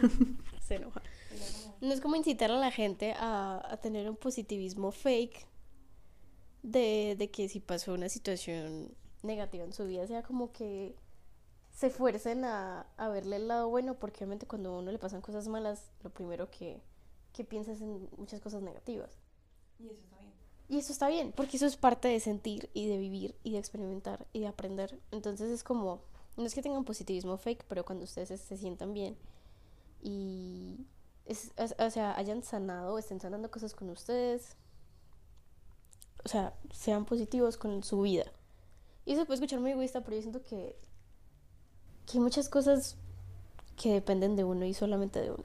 Se 0.66 0.76
enoja. 0.76 1.02
No 1.80 1.92
es 1.92 2.00
como 2.00 2.16
incitar 2.16 2.50
a 2.50 2.58
la 2.58 2.70
gente 2.70 3.14
a, 3.16 3.62
a 3.64 3.76
tener 3.78 4.08
un 4.10 4.16
positivismo 4.16 4.92
fake 4.92 5.46
de, 6.62 7.16
de 7.18 7.30
que 7.30 7.48
si 7.48 7.60
pasó 7.60 7.94
una 7.94 8.08
situación 8.08 8.94
negativa 9.22 9.64
en 9.64 9.72
su 9.72 9.86
vida, 9.86 10.06
sea 10.06 10.22
como 10.22 10.52
que 10.52 10.94
se 11.72 11.86
esfuercen 11.86 12.44
a, 12.44 12.86
a 12.96 13.08
verle 13.08 13.36
el 13.36 13.48
lado 13.48 13.68
bueno, 13.68 13.94
porque 13.94 14.18
obviamente 14.18 14.46
cuando 14.46 14.74
a 14.74 14.78
uno 14.78 14.92
le 14.92 14.98
pasan 14.98 15.22
cosas 15.22 15.48
malas, 15.48 15.90
lo 16.02 16.10
primero 16.10 16.50
que, 16.50 16.82
que 17.32 17.44
piensa 17.44 17.72
es 17.72 17.80
en 17.80 18.08
muchas 18.16 18.40
cosas 18.40 18.62
negativas. 18.62 19.18
Y 19.78 19.86
eso 19.86 20.00
está 20.02 20.18
bien. 20.18 20.32
Y 20.68 20.78
eso 20.78 20.92
está 20.92 21.08
bien, 21.08 21.32
porque 21.32 21.56
eso 21.56 21.66
es 21.66 21.76
parte 21.76 22.08
de 22.08 22.20
sentir 22.20 22.70
y 22.74 22.86
de 22.86 22.98
vivir 22.98 23.34
y 23.42 23.52
de 23.52 23.58
experimentar 23.58 24.26
y 24.32 24.40
de 24.40 24.46
aprender. 24.46 25.00
Entonces 25.10 25.50
es 25.50 25.64
como, 25.64 26.02
no 26.36 26.44
es 26.44 26.54
que 26.54 26.62
tengan 26.62 26.84
positivismo 26.84 27.38
fake, 27.38 27.64
pero 27.66 27.84
cuando 27.84 28.04
ustedes 28.04 28.28
se, 28.28 28.36
se 28.36 28.56
sientan 28.56 28.92
bien 28.92 29.16
y, 30.02 30.86
o 31.78 31.90
sea, 31.90 32.16
hayan 32.16 32.42
sanado 32.42 32.98
estén 32.98 33.20
sanando 33.20 33.50
cosas 33.50 33.74
con 33.74 33.90
ustedes, 33.90 34.56
o 36.24 36.28
sea, 36.28 36.54
sean 36.72 37.04
positivos 37.04 37.56
con 37.56 37.82
su 37.82 38.02
vida. 38.02 38.24
Y 39.06 39.12
eso 39.12 39.24
puede 39.24 39.36
escuchar 39.36 39.60
muy 39.60 39.70
egoísta, 39.72 40.02
pero 40.02 40.16
yo 40.16 40.22
siento 40.22 40.42
que, 40.42 40.76
que 42.06 42.18
hay 42.18 42.20
muchas 42.20 42.48
cosas 42.48 42.96
que 43.76 43.92
dependen 43.92 44.36
de 44.36 44.44
uno 44.44 44.64
y 44.66 44.74
solamente 44.74 45.20
de 45.20 45.30
uno. 45.30 45.44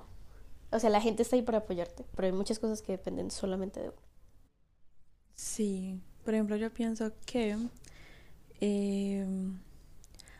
O 0.71 0.79
sea, 0.79 0.89
la 0.89 1.01
gente 1.01 1.23
está 1.23 1.36
ahí 1.36 1.41
para 1.41 1.59
apoyarte, 1.59 2.05
pero 2.15 2.25
hay 2.25 2.33
muchas 2.33 2.59
cosas 2.59 2.81
que 2.81 2.91
dependen 2.91 3.31
solamente 3.31 3.79
de 3.79 3.89
uno. 3.89 3.97
Sí, 5.36 6.01
por 6.23 6.33
ejemplo, 6.33 6.55
yo 6.55 6.73
pienso 6.73 7.11
que 7.25 7.57
eh, 8.59 9.25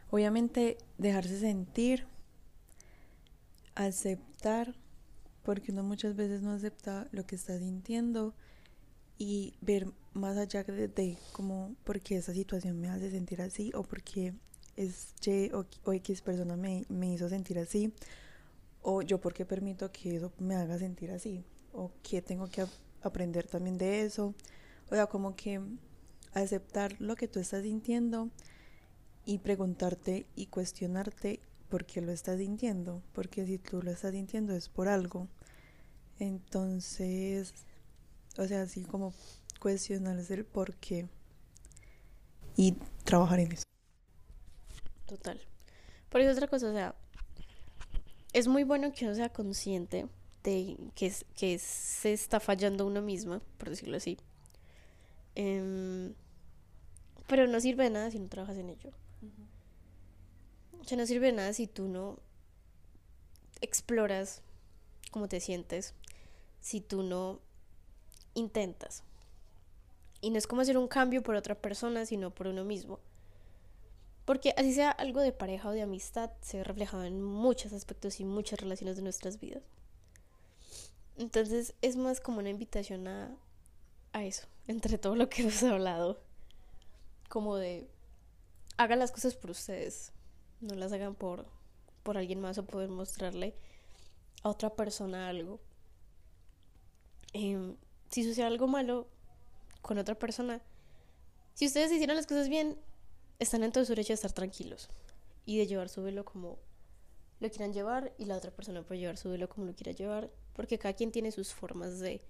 obviamente 0.10 0.78
dejarse 0.98 1.40
sentir, 1.40 2.08
aceptar, 3.76 4.76
porque 5.46 5.72
uno 5.72 5.84
muchas 5.84 6.16
veces 6.16 6.42
no 6.42 6.52
acepta 6.52 7.08
lo 7.12 7.26
que 7.26 7.36
está 7.36 7.58
sintiendo 7.60 8.34
y 9.18 9.54
ver 9.62 9.88
más 10.14 10.38
allá 10.38 10.64
de, 10.64 10.88
de 10.90 11.18
como 11.32 11.76
por 11.86 12.02
qué 12.02 12.18
esa 12.18 12.34
situación 12.34 12.82
me 12.82 12.90
hace 12.90 13.12
sentir 13.12 13.42
así 13.42 13.72
o 13.76 13.84
porque 13.84 14.34
es 14.76 15.14
Y 15.26 15.52
o, 15.54 15.66
X 15.94 16.22
persona 16.22 16.58
me, 16.58 16.86
me 16.90 17.14
hizo 17.14 17.30
sentir 17.30 17.60
así 17.60 17.94
o 18.82 19.02
yo 19.02 19.22
porque 19.22 19.46
permito 19.46 19.92
que 19.92 20.18
eso 20.18 20.32
me 20.40 20.56
haga 20.56 20.78
sentir 20.78 21.12
así 21.12 21.44
o 21.74 21.92
que 22.04 22.22
tengo 22.22 22.48
que 22.48 22.62
ap- 22.62 22.70
aprender 23.04 23.48
también 23.48 23.78
de 23.78 24.02
eso. 24.04 24.34
O 24.90 24.96
sea 24.96 25.08
como 25.08 25.36
que 25.36 25.62
aceptar 26.34 26.96
lo 27.00 27.16
que 27.16 27.28
tú 27.28 27.40
estás 27.40 27.64
sintiendo 27.64 28.30
y 29.26 29.40
preguntarte 29.40 30.26
y 30.36 30.48
cuestionarte 30.48 31.40
por 31.70 31.86
qué 31.86 32.02
lo 32.02 32.12
estás 32.12 32.38
sintiendo 32.40 33.02
porque 33.14 33.46
si 33.46 33.58
tú 33.58 33.82
lo 33.82 33.92
estás 33.92 34.12
sintiendo 34.12 34.54
es 34.54 34.70
por 34.70 34.88
algo 34.88 35.28
entonces 36.20 37.54
o 38.38 38.48
sea 38.48 38.64
así 38.64 38.84
como 38.84 39.14
cuestionarse 39.60 40.34
el 40.34 40.46
por 40.46 40.76
qué 40.76 41.08
y 42.56 42.74
trabajar 43.04 43.40
en 43.40 43.52
eso 43.52 43.66
Total. 45.06 45.40
Por 46.10 46.22
eso 46.22 46.32
otra 46.32 46.48
cosa, 46.48 46.70
o 46.70 46.74
sea, 46.74 46.96
es 48.34 48.48
muy 48.48 48.64
bueno 48.64 48.92
que 48.92 49.06
uno 49.06 49.16
sea 49.16 49.30
consciente 49.30 50.08
de 50.44 50.78
que, 50.96 51.60
se 51.60 52.14
está 52.14 52.40
fallando 52.40 52.86
uno 52.86 53.02
misma, 53.02 53.42
por 53.58 53.70
decirlo 53.70 53.98
así. 53.98 54.18
Em, 55.36 56.14
pero 57.28 57.48
no 57.48 57.60
sirve 57.60 57.84
de 57.86 57.90
nada 57.92 58.12
si 58.12 58.20
no 58.20 58.28
trabajas 58.28 58.58
en 58.58 58.70
ello. 58.70 58.92
No 60.96 61.06
sirve 61.06 61.32
nada 61.32 61.54
si 61.54 61.68
tú 61.68 61.88
no 61.88 62.20
exploras 63.62 64.42
cómo 65.12 65.28
te 65.28 65.40
sientes, 65.40 65.96
si 66.62 66.82
tú 66.82 67.02
no 67.02 67.40
intentas. 68.36 69.04
Y 70.22 70.30
no 70.30 70.38
es 70.38 70.48
como 70.48 70.62
hacer 70.62 70.78
un 70.78 70.88
cambio 70.88 71.24
por 71.24 71.36
otra 71.36 71.56
persona, 71.56 72.06
sino 72.06 72.30
por 72.30 72.48
uno 72.48 72.64
mismo. 72.64 73.00
Porque 74.26 74.54
así 74.58 74.74
sea 74.74 74.92
algo 74.92 75.22
de 75.22 75.32
pareja 75.32 75.70
o 75.70 75.72
de 75.72 75.84
amistad, 75.84 76.32
se 76.42 76.58
ve 76.58 76.64
reflejado 76.64 77.04
en 77.04 77.22
muchos 77.22 77.74
aspectos 77.74 78.20
y 78.20 78.26
muchas 78.26 78.60
relaciones 78.60 78.96
de 78.96 79.04
nuestras 79.04 79.40
vidas. 79.40 79.64
Entonces 81.18 81.76
es 81.82 81.96
más 81.96 82.20
como 82.20 82.40
una 82.40 82.50
invitación 82.50 83.08
a, 83.08 83.36
a 84.14 84.26
eso, 84.26 84.48
entre 84.68 84.98
todo 84.98 85.16
lo 85.16 85.30
que 85.30 85.44
hemos 85.44 85.62
hablado. 85.64 86.20
Como 87.30 87.56
de, 87.58 87.88
hagan 88.78 89.00
las 89.00 89.12
cosas 89.12 89.36
por 89.36 89.52
ustedes, 89.52 90.12
no 90.66 90.76
las 90.76 90.92
hagan 90.92 91.16
por, 91.16 91.46
por 92.04 92.18
alguien 92.18 92.40
más 92.40 92.58
o 92.58 92.66
poder 92.66 92.90
mostrarle 92.90 93.56
a 94.44 94.50
otra 94.50 94.76
persona 94.76 95.30
algo. 95.30 95.60
Em, 97.34 97.76
si 98.10 98.24
sucede 98.24 98.46
algo 98.46 98.68
malo 98.68 99.08
con 99.82 99.98
otra 99.98 100.16
persona, 100.16 100.62
si 101.54 101.66
ustedes 101.68 101.92
hicieron 101.92 102.16
las 102.16 102.28
cosas 102.28 102.50
bien, 102.50 102.78
están 103.40 103.64
en 103.64 103.72
todo 103.72 103.86
su 103.86 103.92
derecho 103.92 104.10
de 104.10 104.16
estar 104.16 104.32
tranquilos 104.32 104.90
y 105.46 105.58
de 105.58 105.68
llevar 105.68 105.90
su 105.90 106.04
velo 106.04 106.26
como 106.26 106.58
lo 107.40 107.50
quieran 107.50 107.74
llevar 107.74 108.14
y 108.18 108.26
la 108.26 108.38
otra 108.38 108.52
persona 108.52 108.84
puede 108.84 109.02
llevar 109.02 109.18
su 109.18 109.30
velo 109.30 109.50
como 109.50 109.66
lo 109.66 109.76
quiera 109.76 109.92
llevar, 109.92 110.32
porque 110.54 110.80
cada 110.80 110.94
quien 110.94 111.12
tiene 111.12 111.32
sus 111.32 111.54
formas 111.54 112.00
de 112.00 112.22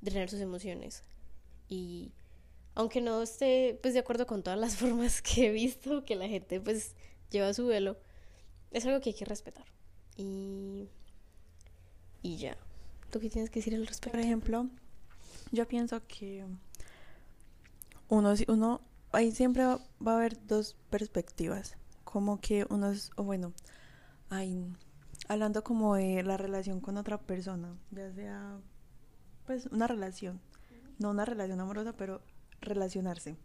drenar 0.00 0.28
sus 0.28 0.40
emociones. 0.40 1.02
Y 1.68 2.12
aunque 2.74 3.00
no 3.00 3.22
esté 3.22 3.78
pues 3.82 3.94
de 3.94 4.00
acuerdo 4.00 4.26
con 4.26 4.42
todas 4.42 4.58
las 4.58 4.76
formas 4.82 5.22
que 5.22 5.46
he 5.46 5.50
visto 5.50 6.04
que 6.04 6.16
la 6.16 6.28
gente 6.28 6.60
pues 6.60 6.94
lleva 7.32 7.52
su 7.54 7.66
velo, 7.66 7.96
es 8.70 8.86
algo 8.86 9.00
que 9.00 9.10
hay 9.10 9.16
que 9.16 9.24
respetar. 9.24 9.66
Y 10.16 10.88
y 12.22 12.36
ya. 12.36 12.56
¿Tú 13.10 13.20
qué 13.20 13.28
tienes 13.28 13.50
que 13.50 13.58
decir 13.58 13.74
al 13.74 13.86
respecto? 13.86 14.12
Por 14.12 14.20
ejemplo, 14.20 14.68
yo 15.50 15.66
pienso 15.66 16.00
que 16.06 16.46
uno, 18.08 18.34
uno 18.48 18.80
ahí 19.10 19.32
siempre 19.32 19.64
va, 19.64 19.80
a 20.06 20.14
haber 20.14 20.46
dos 20.46 20.76
perspectivas. 20.88 21.76
Como 22.04 22.40
que 22.40 22.64
uno 22.70 22.90
es, 22.90 23.10
o 23.16 23.24
bueno, 23.24 23.52
ahí, 24.30 24.66
hablando 25.28 25.62
como 25.64 25.96
de 25.96 26.22
la 26.22 26.36
relación 26.36 26.80
con 26.80 26.96
otra 26.96 27.18
persona, 27.18 27.76
ya 27.90 28.12
sea, 28.12 28.58
pues, 29.46 29.66
una 29.66 29.86
relación, 29.86 30.40
no 30.98 31.10
una 31.10 31.24
relación 31.24 31.60
amorosa, 31.60 31.92
pero 31.94 32.22
relacionarse. 32.60 33.36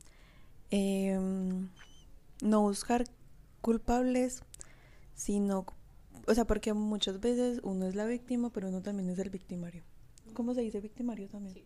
Em, 0.70 1.70
no 2.42 2.62
buscar 2.62 3.06
culpables, 3.68 4.44
sino, 5.14 5.66
o 6.26 6.34
sea, 6.34 6.48
porque 6.48 6.72
muchas 6.72 7.20
veces 7.20 7.60
uno 7.64 7.86
es 7.86 7.96
la 7.96 8.06
víctima, 8.06 8.50
pero 8.50 8.70
uno 8.70 8.82
también 8.82 9.10
es 9.10 9.20
el 9.20 9.30
victimario. 9.30 9.84
¿Cómo 10.34 10.54
se 10.54 10.62
dice 10.62 10.80
victimario 10.80 11.28
también? 11.28 11.66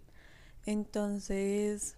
Entonces, 0.66 1.98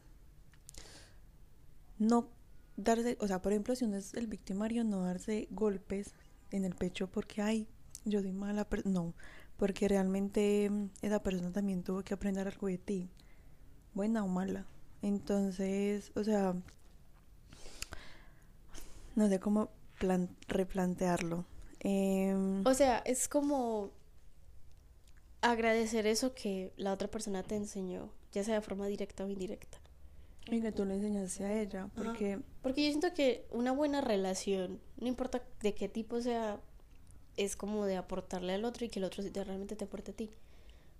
no 1.99 2.27
darse, 2.75 3.15
o 3.21 3.27
sea, 3.29 3.41
por 3.41 3.53
ejemplo, 3.53 3.77
si 3.77 3.85
uno 3.85 3.95
es 3.95 4.13
el 4.15 4.27
victimario, 4.27 4.83
no 4.83 5.05
darse 5.05 5.47
golpes 5.51 6.15
en 6.51 6.65
el 6.65 6.75
pecho 6.75 7.07
porque, 7.07 7.41
ay, 7.41 7.69
yo 8.03 8.19
soy 8.19 8.33
mala, 8.33 8.65
per-". 8.65 8.85
no, 8.85 9.13
porque 9.55 9.87
realmente 9.87 10.69
esa 11.01 11.23
persona 11.23 11.53
también 11.53 11.81
tuvo 11.81 12.03
que 12.03 12.13
aprender 12.13 12.45
algo 12.45 12.67
de 12.67 12.77
ti, 12.77 13.09
buena 13.93 14.25
o 14.25 14.27
mala. 14.27 14.65
Entonces, 15.01 16.11
o 16.15 16.25
sea, 16.25 16.55
no 19.15 19.29
sé 19.29 19.39
cómo 19.39 19.69
replantearlo. 20.47 21.45
Em, 21.79 22.65
O 22.65 22.73
sea, 22.73 22.99
es 22.99 23.27
como 23.27 23.91
agradecer 25.41 26.07
eso 26.07 26.33
que 26.33 26.71
la 26.77 26.93
otra 26.93 27.09
persona 27.09 27.43
te 27.43 27.55
enseñó, 27.55 28.09
ya 28.31 28.43
sea 28.43 28.55
de 28.55 28.61
forma 28.61 28.87
directa 28.87 29.25
o 29.25 29.29
indirecta. 29.29 29.79
y 30.51 30.61
que 30.61 30.71
tú 30.73 30.83
le 30.85 30.95
enseñaste 30.95 31.45
a 31.45 31.61
ella, 31.61 31.89
porque 31.95 32.39
Porque 32.61 32.83
yo 32.83 32.89
siento 32.89 33.13
que 33.13 33.45
una 33.51 33.71
buena 33.71 34.01
relación, 34.01 34.81
no 34.97 35.07
importa 35.07 35.41
de 35.61 35.73
qué 35.73 35.87
tipo 35.87 36.21
sea, 36.21 36.59
es 37.37 37.55
como 37.55 37.85
de 37.85 37.95
aportarle 37.95 38.53
al 38.53 38.65
otro 38.65 38.85
y 38.85 38.89
que 38.89 38.99
el 38.99 39.05
otro 39.05 39.23
realmente 39.23 39.75
te 39.75 39.85
aporte 39.85 40.11
a 40.11 40.15
ti. 40.15 40.29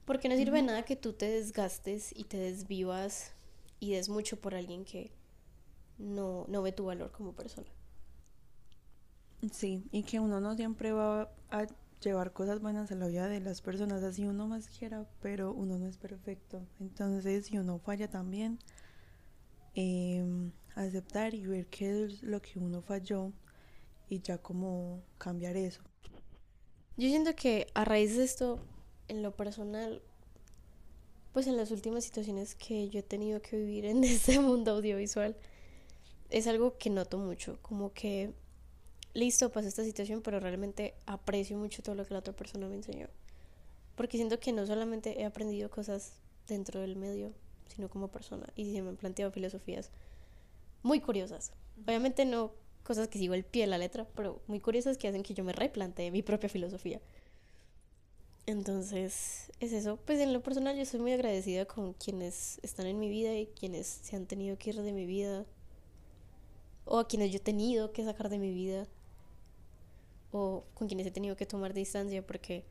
Porque 0.06 0.28
no 0.30 0.36
sirve 0.36 0.58
de 0.58 0.64
nada 0.64 0.84
que 0.84 0.96
tú 0.96 1.14
te 1.14 1.30
desgastes 1.30 2.14
y 2.18 2.24
te 2.24 2.38
desvivas 2.38 3.34
y 3.80 3.92
des 3.92 4.10
mucho 4.10 4.40
por 4.40 4.56
alguien 4.56 4.86
que 4.86 5.12
no, 5.98 6.46
no 6.48 6.62
ve 6.62 6.72
tu 6.72 6.86
valor 6.86 7.12
como 7.12 7.34
persona. 7.34 7.68
Sí, 9.52 9.84
y 9.92 10.04
que 10.04 10.20
uno 10.20 10.40
no 10.40 10.56
siempre 10.56 10.92
va 10.92 11.30
a 11.50 11.68
llevar 12.02 12.34
cosas 12.34 12.62
buenas 12.62 12.92
a 12.92 12.96
la 12.96 13.08
vida 13.08 13.28
de 13.28 13.40
las 13.40 13.62
personas, 13.62 14.04
así 14.04 14.26
uno 14.26 14.48
más 14.48 14.68
quiera, 14.68 15.06
pero 15.22 15.54
uno 15.54 15.78
no 15.78 15.88
es 15.88 15.98
perfecto. 15.98 16.66
Entonces, 16.80 17.46
si 17.46 17.58
uno 17.58 17.80
falla 17.80 18.10
también, 18.10 18.60
em, 19.76 20.52
aceptar 20.76 21.34
y 21.34 21.46
ver 21.46 21.68
qué 21.68 22.06
es 22.06 22.24
lo 22.24 22.42
que 22.42 22.60
uno 22.60 22.82
falló 22.82 23.32
y 24.10 24.22
ya 24.22 24.38
como 24.38 25.02
cambiar 25.18 25.58
eso. 25.58 25.82
Yo 26.98 27.10
siento 27.10 27.36
que 27.36 27.68
a 27.74 27.86
raíz 27.86 28.16
de 28.18 28.24
esto, 28.24 28.60
en 29.08 29.24
lo 29.24 29.36
personal, 29.36 30.02
pues 31.34 31.48
en 31.48 31.58
las 31.58 31.72
últimas 31.72 32.04
situaciones 32.04 32.56
que 32.56 32.90
yo 32.90 33.00
he 33.00 33.04
tenido 33.04 33.42
que 33.42 33.58
vivir 33.58 33.86
en 33.86 34.04
este 34.04 34.40
mundo 34.40 34.72
audiovisual, 34.72 35.36
es 36.30 36.48
algo 36.48 36.78
que 36.78 36.90
noto 36.90 37.18
mucho, 37.18 37.60
como 37.62 37.94
que, 37.94 38.34
listo, 39.14 39.52
pasó 39.52 39.68
esta 39.68 39.84
situación, 39.84 40.22
pero 40.22 40.40
realmente 40.40 40.94
aprecio 41.06 41.58
mucho 41.58 41.82
todo 41.84 41.96
lo 41.96 42.06
que 42.06 42.14
la 42.14 42.20
otra 42.20 42.36
persona 42.36 42.68
me 42.68 42.76
enseñó. 42.76 43.08
Porque 43.96 44.18
siento 44.18 44.40
que 44.40 44.52
no 44.52 44.66
solamente 44.66 45.22
he 45.22 45.26
aprendido 45.26 45.70
cosas 45.70 46.14
dentro 46.48 46.82
del 46.82 46.96
medio, 46.96 47.32
sino 47.68 47.90
como 47.90 48.10
persona, 48.10 48.48
y 48.56 48.72
se 48.74 48.82
me 48.82 48.90
han 48.90 48.98
planteado 48.98 49.32
filosofías 49.32 49.92
muy 50.84 51.00
curiosas. 51.00 51.54
Obviamente 51.86 52.26
no 52.26 52.52
cosas 52.84 53.08
que 53.08 53.18
sigo 53.18 53.34
el 53.34 53.46
pie 53.46 53.64
de 53.64 53.68
la 53.68 53.78
letra, 53.78 54.06
pero 54.16 54.42
muy 54.48 54.60
curiosas 54.60 54.98
que 54.98 55.08
hacen 55.08 55.24
que 55.24 55.34
yo 55.34 55.44
me 55.44 55.54
replantee 55.54 56.12
mi 56.12 56.22
propia 56.22 56.50
filosofía. 56.50 57.02
Entonces, 58.46 59.52
es 59.62 59.72
eso. 59.72 59.98
Pues 60.06 60.20
en 60.20 60.34
lo 60.34 60.44
personal 60.44 60.78
yo 60.78 60.86
soy 60.86 61.00
muy 61.00 61.14
agradecida 61.14 61.66
con 61.66 61.94
quienes 61.94 62.60
están 62.62 62.88
en 62.88 63.00
mi 63.00 63.08
vida 63.10 63.34
y 63.34 63.48
quienes 63.48 63.88
se 63.88 64.18
han 64.18 64.26
tenido 64.26 64.58
que 64.58 64.72
ir 64.72 64.82
de 64.82 64.92
mi 64.92 65.06
vida. 65.06 65.46
O 66.84 67.00
a 67.00 67.08
quienes 67.08 67.32
yo 67.32 67.38
he 67.38 67.40
tenido 67.40 67.94
que 67.94 68.04
sacar 68.04 68.30
de 68.30 68.40
mi 68.40 68.52
vida. 68.52 68.86
O 70.34 70.66
con 70.74 70.88
quienes 70.88 71.08
he 71.08 71.12
tenido 71.12 71.38
que 71.38 71.46
tomar 71.46 71.74
distancia 71.74 72.26
porque 72.26 72.66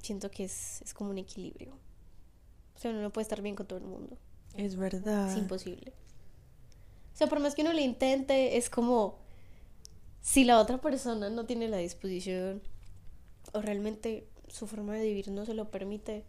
siento 0.00 0.30
que 0.30 0.44
es, 0.44 0.82
es 0.82 0.94
como 0.94 1.10
un 1.10 1.18
equilibrio. 1.18 1.72
O 2.76 2.78
sea, 2.78 2.92
uno 2.92 3.02
no 3.02 3.10
puede 3.10 3.24
estar 3.24 3.42
bien 3.42 3.56
con 3.56 3.66
todo 3.66 3.78
el 3.78 3.86
mundo. 3.86 4.16
Es 4.54 4.76
verdad. 4.76 5.32
Es 5.32 5.36
imposible. 5.36 5.92
O 7.12 7.16
sea, 7.16 7.26
por 7.26 7.40
más 7.40 7.54
que 7.54 7.62
uno 7.62 7.72
lo 7.72 7.80
intente, 7.80 8.56
es 8.56 8.70
como 8.70 9.18
si 10.20 10.44
la 10.44 10.60
otra 10.60 10.80
persona 10.80 11.30
no 11.30 11.46
tiene 11.46 11.68
la 11.68 11.78
disposición 11.78 12.62
o 13.52 13.60
realmente 13.60 14.28
su 14.48 14.66
forma 14.66 14.94
de 14.94 15.06
vivir 15.06 15.28
no 15.30 15.44
se 15.46 15.54
lo 15.54 15.70
permite 15.70 16.24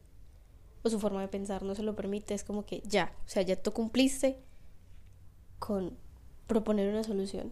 o 0.83 0.89
su 0.89 0.99
forma 0.99 1.21
de 1.21 1.27
pensar 1.27 1.63
no 1.63 1.75
se 1.75 1.83
lo 1.83 1.95
permite, 1.95 2.33
es 2.33 2.43
como 2.43 2.65
que 2.65 2.81
ya, 2.85 3.13
o 3.25 3.29
sea, 3.29 3.43
ya 3.43 3.55
tú 3.55 3.71
cumpliste 3.71 4.37
con 5.59 5.97
proponer 6.47 6.89
una 6.89 7.03
solución. 7.03 7.51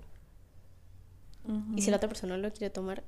Y 1.75 1.81
si 1.81 1.89
la 1.89 1.97
otra 1.97 2.09
persona 2.09 2.37
lo 2.37 2.51
quiere 2.51 2.69
tomar, 2.69 3.03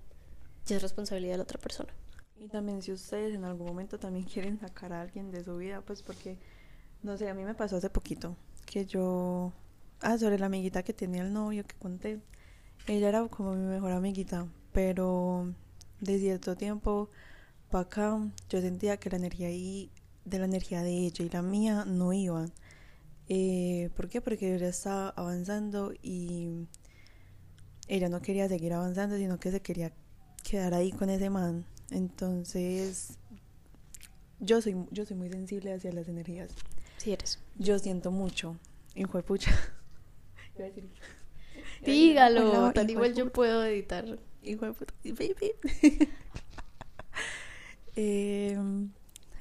ya 0.65 0.77
es 0.77 0.81
responsabilidad 0.81 1.33
de 1.33 1.37
la 1.37 1.43
otra 1.43 1.59
persona. 1.59 1.93
Y 2.39 2.47
también 2.47 2.81
si 2.81 2.91
ustedes 2.91 3.35
en 3.35 3.43
algún 3.43 3.67
momento 3.67 3.99
también 3.99 4.25
quieren 4.33 4.59
sacar 4.59 4.93
a 4.93 5.01
alguien 5.01 5.31
de 5.31 5.43
su 5.43 5.57
vida, 5.57 5.81
pues 5.81 6.01
porque, 6.01 6.37
no 7.03 7.17
sé, 7.17 7.29
a 7.29 7.33
mí 7.33 7.43
me 7.43 7.53
pasó 7.53 7.77
hace 7.77 7.89
poquito 7.89 8.35
que 8.65 8.85
yo, 8.85 9.51
ah, 9.99 10.17
sobre 10.17 10.39
la 10.39 10.47
amiguita 10.47 10.83
que 10.83 10.93
tenía 10.93 11.23
el 11.23 11.33
novio 11.33 11.65
que 11.65 11.75
conté, 11.75 12.19
ella 12.87 13.09
era 13.09 13.27
como 13.27 13.53
mi 13.53 13.65
mejor 13.65 13.91
amiguita, 13.91 14.47
pero 14.71 15.53
de 15.99 16.17
cierto 16.17 16.55
tiempo 16.55 17.09
para 17.69 17.83
acá 17.83 18.19
yo 18.49 18.61
sentía 18.61 18.97
que 18.97 19.09
la 19.09 19.17
energía 19.17 19.47
ahí, 19.47 19.91
de 20.25 20.39
la 20.39 20.45
energía 20.45 20.81
de 20.81 20.91
ella 20.91 21.25
y 21.25 21.29
la 21.29 21.41
mía 21.41 21.85
no 21.85 22.13
iban. 22.13 22.51
Eh, 23.27 23.89
¿Por 23.95 24.09
qué? 24.09 24.21
Porque 24.21 24.55
ella 24.55 24.69
estaba 24.69 25.09
avanzando 25.09 25.93
y 26.01 26.67
ella 27.91 28.07
no 28.07 28.21
quería 28.21 28.47
seguir 28.47 28.71
avanzando, 28.71 29.17
sino 29.17 29.37
que 29.37 29.51
se 29.51 29.59
quería 29.59 29.91
quedar 30.49 30.73
ahí 30.73 30.93
con 30.93 31.09
ese 31.09 31.29
man. 31.29 31.65
Entonces, 31.89 33.17
yo 34.39 34.61
soy, 34.61 34.77
yo 34.91 35.05
soy 35.05 35.17
muy 35.17 35.29
sensible 35.29 35.73
hacia 35.73 35.91
las 35.91 36.07
energías. 36.07 36.51
Sí 36.95 37.11
eres. 37.11 37.37
Yo 37.57 37.77
siento 37.79 38.09
mucho. 38.09 38.55
Hijo 38.95 39.17
de 39.17 39.23
pucha. 39.23 39.51
Dígalo, 41.85 42.49
Hola, 42.49 42.73
tal 42.73 42.89
igual 42.89 43.13
yo 43.13 43.29
puedo 43.29 43.65
editar. 43.65 44.05
Hijo 44.41 44.67
de 44.67 44.73
puta. 44.73 44.93
Em, 47.97 48.89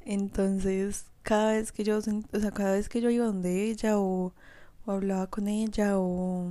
entonces, 0.05 1.05
cada 1.23 1.53
vez 1.53 1.71
que 1.71 1.85
yo, 1.85 1.99
o 1.99 2.01
sea, 2.41 2.51
cada 2.51 2.73
vez 2.73 2.89
que 2.89 3.01
yo 3.01 3.11
iba 3.11 3.27
donde 3.27 3.71
ella 3.71 3.97
o, 3.97 4.35
o 4.87 4.91
hablaba 4.91 5.29
con 5.29 5.47
ella 5.47 6.01
o 6.01 6.51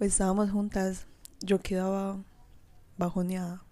estábamos 0.00 0.50
juntas, 0.50 1.06
yo 1.40 1.60
quedaba 1.60 2.22
bajoneada. 2.96 3.62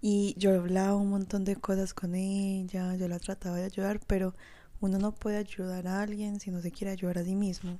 Y 0.00 0.34
yo 0.38 0.54
hablaba 0.54 0.96
un 0.96 1.10
montón 1.10 1.44
de 1.44 1.56
cosas 1.56 1.94
con 1.94 2.14
ella, 2.14 2.94
yo 2.96 3.08
la 3.08 3.18
trataba 3.18 3.56
de 3.56 3.64
ayudar, 3.64 4.00
pero 4.06 4.34
uno 4.80 4.98
no 4.98 5.12
puede 5.12 5.38
ayudar 5.38 5.86
a 5.86 6.02
alguien 6.02 6.40
si 6.40 6.50
no 6.50 6.60
se 6.60 6.70
quiere 6.70 6.92
ayudar 6.92 7.18
a 7.18 7.24
sí 7.24 7.34
mismo. 7.34 7.78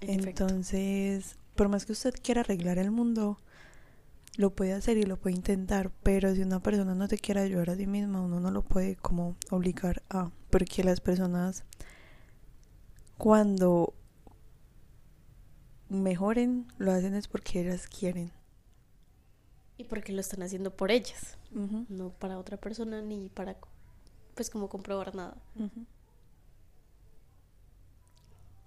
Entonces, 0.00 1.36
por 1.56 1.68
más 1.68 1.84
que 1.84 1.92
usted 1.92 2.14
quiera 2.22 2.40
arreglar 2.40 2.78
el 2.78 2.90
mundo, 2.90 3.38
lo 4.36 4.54
puede 4.54 4.72
hacer 4.72 4.96
y 4.96 5.02
lo 5.02 5.18
puede 5.18 5.36
intentar, 5.36 5.90
pero 6.02 6.34
si 6.34 6.40
una 6.40 6.60
persona 6.60 6.94
no 6.94 7.08
te 7.08 7.18
quiere 7.18 7.40
ayudar 7.40 7.70
a 7.70 7.76
sí 7.76 7.86
misma, 7.86 8.22
uno 8.22 8.40
no 8.40 8.50
lo 8.50 8.62
puede 8.62 8.96
como 8.96 9.36
obligar 9.50 10.02
a, 10.08 10.30
porque 10.48 10.82
las 10.82 11.00
personas 11.00 11.64
cuando 13.18 13.92
mejoren, 15.90 16.66
lo 16.78 16.92
hacen 16.92 17.14
es 17.14 17.28
porque 17.28 17.60
ellas 17.60 17.86
quieren. 17.86 18.32
Y 19.76 19.84
porque 19.84 20.12
lo 20.12 20.20
están 20.20 20.42
haciendo 20.42 20.74
por 20.74 20.90
ellas, 20.90 21.36
no 21.50 22.10
para 22.10 22.38
otra 22.38 22.56
persona 22.56 23.02
ni 23.02 23.28
para, 23.28 23.56
pues, 24.34 24.48
como 24.50 24.68
comprobar 24.68 25.14
nada. 25.14 25.36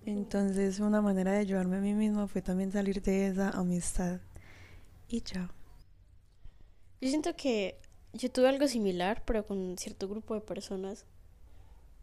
Entonces, 0.06 0.80
una 0.80 1.02
manera 1.02 1.32
de 1.32 1.40
ayudarme 1.40 1.78
a 1.78 1.82
mí 1.82 1.94
misma 1.94 2.28
fue 2.28 2.42
también 2.42 2.72
salir 2.72 3.02
de 3.02 3.28
esa 3.28 3.52
amistad. 3.52 4.20
Y 5.08 5.22
ya. 5.22 5.50
Yo 7.00 7.10
siento 7.10 7.36
que 7.36 7.80
yo 8.14 8.32
tuve 8.32 8.50
algo 8.50 8.68
similar, 8.68 9.24
pero 9.26 9.46
con 9.46 9.78
cierto 9.78 10.10
grupo 10.10 10.34
de 10.34 10.42
personas. 10.42 11.06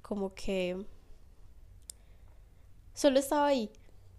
Como 0.03 0.35
que 0.35 0.87
solo 2.95 3.19
estaba 3.19 3.47
ahí, 3.47 3.71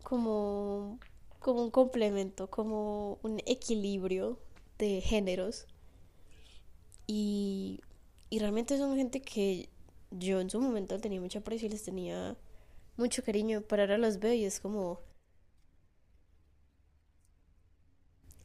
como, 0.02 1.00
como 1.40 1.64
un 1.64 1.72
complemento, 1.72 2.50
como 2.50 3.20
un 3.24 3.40
equilibrio 3.46 4.40
de 4.78 5.02
géneros. 5.02 5.68
Y, 7.08 7.82
y 8.30 8.40
realmente 8.40 8.78
son 8.78 8.96
gente 8.96 9.22
que 9.22 9.70
yo 10.12 10.40
en 10.42 10.50
su 10.50 10.60
momento 10.62 11.00
tenía 11.00 11.22
mucho 11.22 11.40
aprecio 11.40 11.68
y 11.68 11.72
les 11.72 11.84
tenía 11.84 12.38
mucho 12.98 13.24
cariño, 13.24 13.64
pero 13.68 13.84
ahora 13.84 13.98
los 13.98 14.20
veo 14.20 14.34
y 14.34 14.46
es 14.46 14.60
como... 14.60 15.02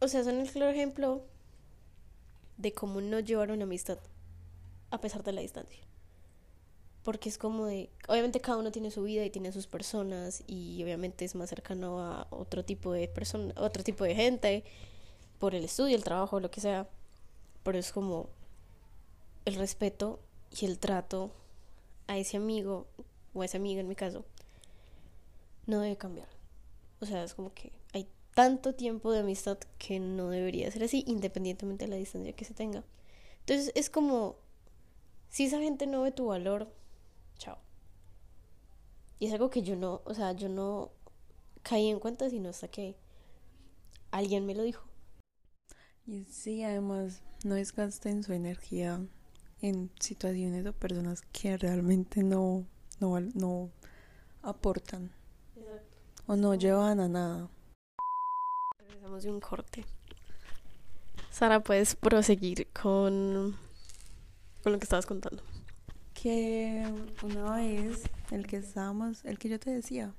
O 0.01 0.09
sea, 0.09 0.25
son 0.25 0.41
el 0.41 0.51
claro 0.51 0.71
ejemplo 0.73 1.23
de 2.59 2.73
cómo 2.73 3.01
no 3.01 3.21
llevar 3.21 3.51
una 3.51 3.65
amistad 3.65 3.99
a 4.91 5.01
pesar 5.01 5.23
de 5.25 5.33
la 5.33 5.41
distancia. 5.43 5.83
Porque 7.07 7.29
es 7.29 7.39
como 7.39 7.67
de, 7.67 7.89
obviamente 8.09 8.41
cada 8.41 8.59
uno 8.59 8.73
tiene 8.73 8.91
su 8.91 9.05
vida 9.05 9.25
y 9.25 9.31
tiene 9.31 9.53
sus 9.53 9.69
personas 9.69 10.43
y 10.49 10.83
obviamente 10.83 11.25
es 11.25 11.37
más 11.37 11.49
cercano 11.49 12.01
a 12.01 12.27
otro 12.31 12.65
tipo 12.65 12.91
de 12.91 13.07
persona, 13.07 13.55
otro 13.59 13.85
tipo 13.85 14.03
de 14.03 14.17
gente 14.17 14.65
por 15.39 15.55
el 15.55 15.63
estudio, 15.63 15.95
el 15.95 16.03
trabajo, 16.03 16.41
lo 16.41 16.51
que 16.51 16.61
sea. 16.61 16.89
Pero 17.63 17.79
es 17.79 17.93
como 17.93 18.29
el 19.45 19.55
respeto 19.55 20.19
y 20.51 20.67
el 20.67 20.81
trato 20.81 21.31
a 22.09 22.19
ese 22.19 22.39
amigo 22.39 22.89
o 23.35 23.43
a 23.43 23.45
esa 23.45 23.59
amiga 23.59 23.81
en 23.81 23.87
mi 23.87 23.95
caso 23.95 24.25
no 25.67 25.79
debe 25.79 25.97
cambiar. 25.97 26.29
O 27.01 27.07
sea, 27.07 27.23
es 27.23 27.35
como 27.35 27.55
que 27.55 27.71
hay 27.93 28.09
tanto 28.35 28.75
tiempo 28.75 29.13
de 29.13 29.21
amistad 29.21 29.59
que 29.79 30.01
no 30.01 30.29
debería 30.31 30.69
ser 30.73 30.83
así, 30.83 31.05
independientemente 31.07 31.85
de 31.85 31.91
la 31.93 31.99
distancia 31.99 32.33
que 32.33 32.45
se 32.45 32.53
tenga. 32.53 32.83
Entonces 33.39 33.71
es 33.77 33.91
como, 33.91 34.35
si 35.29 35.45
esa 35.45 35.61
gente 35.61 35.87
no 35.87 36.03
ve 36.03 36.11
tu 36.11 36.27
valor, 36.27 36.75
chao. 37.39 37.59
Y 39.19 39.27
es 39.27 39.33
algo 39.33 39.51
que 39.51 39.63
yo 39.63 39.77
no, 39.77 40.03
o 40.05 40.15
sea, 40.15 40.33
yo 40.33 40.49
no 40.49 40.91
caí 41.63 41.89
en 41.89 41.99
cuenta 41.99 42.29
sino 42.31 42.51
hasta 42.51 42.69
que 42.69 42.97
alguien 44.11 44.47
me 44.47 44.55
lo 44.55 44.63
dijo. 44.63 44.85
Y 46.07 46.25
sí, 46.25 46.63
además, 46.63 47.23
no 47.45 47.55
desgasten 47.55 48.23
su 48.23 48.33
energía 48.33 49.01
en 49.61 49.91
situaciones 49.99 50.67
o 50.67 50.73
personas 50.73 51.23
que 51.33 51.57
realmente 51.57 52.23
no, 52.23 52.67
no, 53.01 53.19
no 53.21 53.71
aportan 54.43 55.11
o 56.27 56.37
no 56.37 56.55
llevan 56.55 57.01
a 57.01 57.09
nada. 57.09 57.49
Regresamos 58.79 59.23
de 59.25 59.31
un 59.31 59.41
corte. 59.41 59.85
Sara, 61.31 61.61
puedes 61.61 61.97
proseguir 61.97 62.69
con, 62.73 63.57
con 64.63 64.73
lo 64.73 64.79
que 64.79 64.85
estabas 64.85 65.07
contando. 65.07 65.43
Que 66.21 66.83
una 67.23 67.57
vez, 67.57 68.03
el 68.31 68.47
que 68.47 68.57
estábamos, 68.57 69.25
el 69.25 69.39
que 69.39 69.49
yo 69.49 69.61
te 69.61 69.71
decía, 69.71 70.15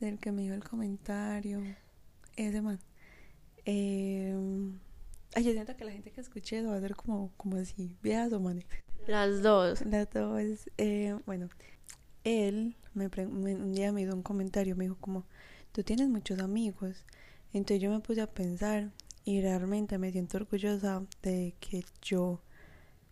del 0.00 0.18
que 0.18 0.32
me 0.32 0.42
dio 0.42 0.54
el 0.54 0.64
comentario, 0.64 1.62
ese 2.36 2.60
man. 2.60 2.80
Eh, 3.64 4.34
ay, 5.34 5.44
yo 5.44 5.52
siento 5.52 5.76
que 5.76 5.84
la 5.84 5.92
gente 5.92 6.10
que 6.10 6.20
escuche 6.20 6.60
lo 6.62 6.70
va 6.70 6.74
a 6.74 6.78
hacer 6.78 6.96
como, 6.96 7.30
como 7.36 7.56
así, 7.56 7.96
viejas 8.02 8.32
o 8.32 8.40
manes. 8.40 8.66
Las 9.06 9.42
dos. 9.42 9.84
Las 9.86 10.10
dos, 10.10 10.68
eh, 10.78 11.16
bueno, 11.26 11.48
él 12.24 12.76
me- 12.94 13.06
un 13.26 13.72
día 13.72 13.92
me 13.92 14.02
hizo 14.02 14.14
un 14.14 14.22
comentario, 14.22 14.76
me 14.76 14.84
dijo 14.84 14.96
como, 15.00 15.24
tú 15.72 15.82
tienes 15.84 16.08
muchos 16.08 16.40
amigos. 16.40 17.04
Entonces 17.52 17.80
yo 17.80 17.90
me 17.90 18.00
puse 18.00 18.20
a 18.20 18.26
pensar 18.26 18.90
y 19.24 19.40
realmente 19.40 19.96
me 19.96 20.10
siento 20.10 20.38
orgullosa 20.38 21.04
de 21.22 21.54
que 21.60 21.84
yo 22.02 22.40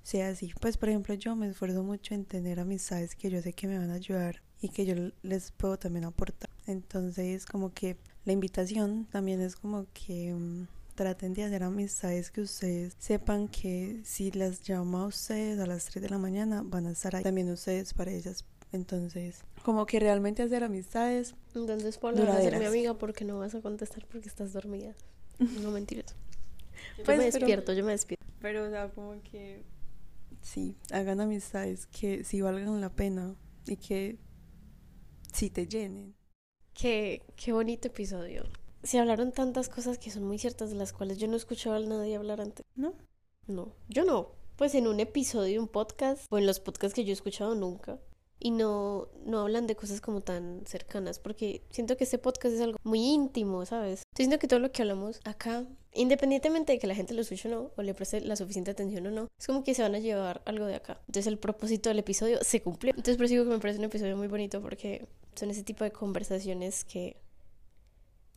sea 0.02 0.28
así. 0.28 0.52
Pues 0.60 0.76
por 0.76 0.88
ejemplo 0.88 1.14
yo 1.14 1.36
me 1.36 1.48
esfuerzo 1.48 1.82
mucho 1.82 2.14
en 2.14 2.24
tener 2.24 2.60
amistades 2.60 3.14
que 3.14 3.30
yo 3.30 3.40
sé 3.42 3.52
que 3.52 3.66
me 3.68 3.78
van 3.78 3.90
a 3.90 3.94
ayudar 3.94 4.42
y 4.60 4.68
que 4.68 4.84
yo 4.86 4.94
les 5.22 5.50
puedo 5.52 5.78
también 5.78 6.04
aportar. 6.04 6.50
Entonces 6.66 7.46
como 7.46 7.72
que 7.72 7.96
la 8.24 8.32
invitación 8.32 9.06
también 9.10 9.40
es 9.40 9.56
como 9.56 9.86
que 9.92 10.32
mm, 10.34 10.66
traten 10.94 11.34
de 11.34 11.44
hacer 11.44 11.62
amistades 11.62 12.30
que 12.30 12.40
ustedes 12.42 12.94
sepan 12.98 13.48
que 13.48 14.00
si 14.04 14.30
las 14.30 14.62
llama 14.62 15.02
a 15.02 15.06
ustedes 15.06 15.58
a 15.58 15.66
las 15.66 15.86
3 15.86 16.02
de 16.02 16.10
la 16.10 16.18
mañana 16.18 16.62
van 16.64 16.86
a 16.86 16.92
estar 16.92 17.16
ahí 17.16 17.22
también 17.22 17.50
ustedes 17.50 17.94
para 17.94 18.10
ellas. 18.12 18.44
Entonces, 18.72 19.42
como 19.64 19.84
que 19.84 20.00
realmente 20.00 20.42
hacer 20.42 20.64
amistades. 20.64 21.34
Entonces, 21.54 21.98
Paula, 21.98 22.24
vas 22.24 22.36
a 22.38 22.40
ser 22.42 22.58
mi 22.58 22.64
amiga 22.64 22.94
porque 22.94 23.24
no 23.24 23.38
vas 23.38 23.54
a 23.54 23.60
contestar 23.60 24.06
porque 24.06 24.28
estás 24.28 24.52
dormida. 24.52 24.94
No 25.62 25.70
mentiras. 25.70 26.14
Yo 26.98 27.04
Pues, 27.04 27.18
me 27.18 27.24
pero- 27.24 27.38
despierto, 27.38 27.72
yo 27.74 27.84
me 27.84 27.92
despierto. 27.92 28.24
Pero, 28.40 28.64
o 28.66 28.70
sea, 28.70 28.88
como 28.90 29.20
que 29.22 29.62
sí, 30.42 30.76
hagan 30.90 31.20
amistades 31.20 31.86
que 31.86 32.24
sí 32.24 32.40
valgan 32.42 32.80
la 32.80 32.90
pena 32.94 33.36
y 33.66 33.76
que 33.76 34.18
sí 35.32 35.48
te 35.48 35.66
llenen. 35.66 36.14
Qué, 36.74 37.22
qué 37.36 37.52
bonito 37.52 37.88
episodio. 37.88 38.44
Se 38.82 38.98
hablaron 38.98 39.32
tantas 39.32 39.68
cosas 39.68 39.98
que 39.98 40.10
son 40.10 40.24
muy 40.24 40.38
ciertas 40.38 40.70
de 40.70 40.76
las 40.76 40.92
cuales 40.92 41.18
yo 41.18 41.28
no 41.28 41.34
he 41.34 41.36
escuchado 41.36 41.76
a 41.76 41.80
nadie 41.80 42.16
hablar 42.16 42.40
antes. 42.40 42.64
¿No? 42.74 42.94
No, 43.46 43.74
yo 43.88 44.04
no. 44.04 44.32
Pues 44.56 44.74
en 44.74 44.86
un 44.86 45.00
episodio 45.00 45.60
un 45.60 45.68
podcast 45.68 46.26
o 46.30 46.38
en 46.38 46.46
los 46.46 46.60
podcasts 46.60 46.94
que 46.94 47.04
yo 47.04 47.10
he 47.10 47.14
escuchado 47.14 47.54
nunca. 47.54 47.98
y 48.44 48.50
no, 48.50 49.08
no 49.24 49.40
hablan 49.40 49.68
de 49.68 49.76
cosas 49.76 50.00
como 50.00 50.20
tan 50.20 50.64
cercanas, 50.66 51.20
porque 51.20 51.62
siento 51.70 51.96
que 51.96 52.02
este 52.04 52.18
podcast 52.18 52.56
es 52.56 52.60
algo 52.60 52.76
muy 52.82 53.00
íntimo, 53.00 53.64
¿sabes? 53.66 54.00
Yo 54.00 54.16
siento 54.16 54.40
que 54.40 54.48
todo 54.48 54.58
lo 54.58 54.72
que 54.72 54.82
hablamos 54.82 55.20
acá, 55.24 55.64
independientemente 55.94 56.72
de 56.72 56.78
que 56.78 56.86
la 56.86 56.94
gente 56.94 57.14
lo 57.14 57.20
escuche 57.22 57.48
o 57.48 57.50
no, 57.50 57.70
o 57.76 57.82
le 57.82 57.94
preste 57.94 58.20
la 58.20 58.36
suficiente 58.36 58.70
atención 58.70 59.06
o 59.06 59.10
no, 59.10 59.28
es 59.38 59.46
como 59.46 59.62
que 59.62 59.74
se 59.74 59.82
van 59.82 59.94
a 59.94 59.98
llevar 59.98 60.42
algo 60.44 60.66
de 60.66 60.74
acá. 60.76 60.98
Entonces 61.00 61.26
el 61.26 61.38
propósito 61.38 61.88
del 61.90 61.98
episodio 61.98 62.38
se 62.42 62.62
cumplió. 62.62 62.90
Entonces 62.90 63.16
por 63.16 63.26
eso 63.26 63.32
digo 63.34 63.44
que 63.44 63.50
me 63.50 63.58
parece 63.58 63.78
un 63.78 63.84
episodio 63.84 64.16
muy 64.16 64.28
bonito 64.28 64.60
porque 64.62 65.06
son 65.34 65.50
ese 65.50 65.62
tipo 65.62 65.84
de 65.84 65.90
conversaciones 65.90 66.84
que 66.84 67.16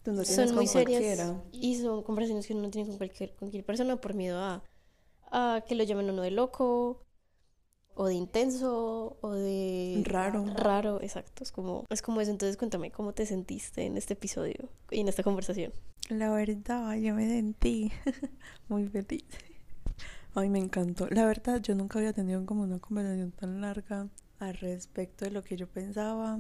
son 0.03 0.53
muy 0.53 0.67
serias 0.67 1.01
cualquiera. 1.01 1.43
y 1.51 1.81
son 1.81 2.03
conversaciones 2.03 2.45
que 2.45 2.53
uno 2.53 2.63
no 2.63 2.69
tiene 2.69 2.87
con 2.87 2.97
cualquier, 2.97 3.29
con 3.31 3.37
cualquier 3.39 3.65
persona 3.65 3.95
por 3.95 4.13
miedo 4.13 4.37
a, 4.39 4.63
a 5.31 5.63
que 5.67 5.75
lo 5.75 5.83
llamen 5.83 6.09
uno 6.11 6.21
de 6.21 6.31
loco 6.31 7.04
o 7.95 8.05
de 8.07 8.13
intenso 8.13 9.17
o 9.21 9.31
de 9.31 10.03
Raro. 10.05 10.45
raro, 10.55 11.01
exacto, 11.01 11.43
es 11.43 11.51
como 11.51 11.85
es 11.89 12.01
como 12.01 12.21
eso, 12.21 12.31
entonces 12.31 12.57
cuéntame 12.57 12.91
cómo 12.91 13.13
te 13.13 13.25
sentiste 13.25 13.85
en 13.85 13.97
este 13.97 14.13
episodio 14.13 14.69
y 14.91 14.99
en 14.99 15.07
esta 15.07 15.23
conversación. 15.23 15.71
La 16.09 16.31
verdad, 16.31 16.95
yo 16.97 17.15
me 17.15 17.27
sentí 17.27 17.91
muy 18.69 18.87
feliz. 18.87 19.25
Ay, 20.35 20.49
me 20.49 20.59
encantó. 20.59 21.07
La 21.09 21.25
verdad, 21.25 21.61
yo 21.61 21.73
nunca 21.75 21.97
había 21.97 22.13
tenido 22.13 22.45
como 22.45 22.63
una 22.63 22.79
conversación 22.79 23.31
tan 23.31 23.61
larga 23.61 24.09
al 24.39 24.53
respecto 24.55 25.25
de 25.25 25.31
lo 25.31 25.41
que 25.43 25.55
yo 25.55 25.67
pensaba. 25.67 26.37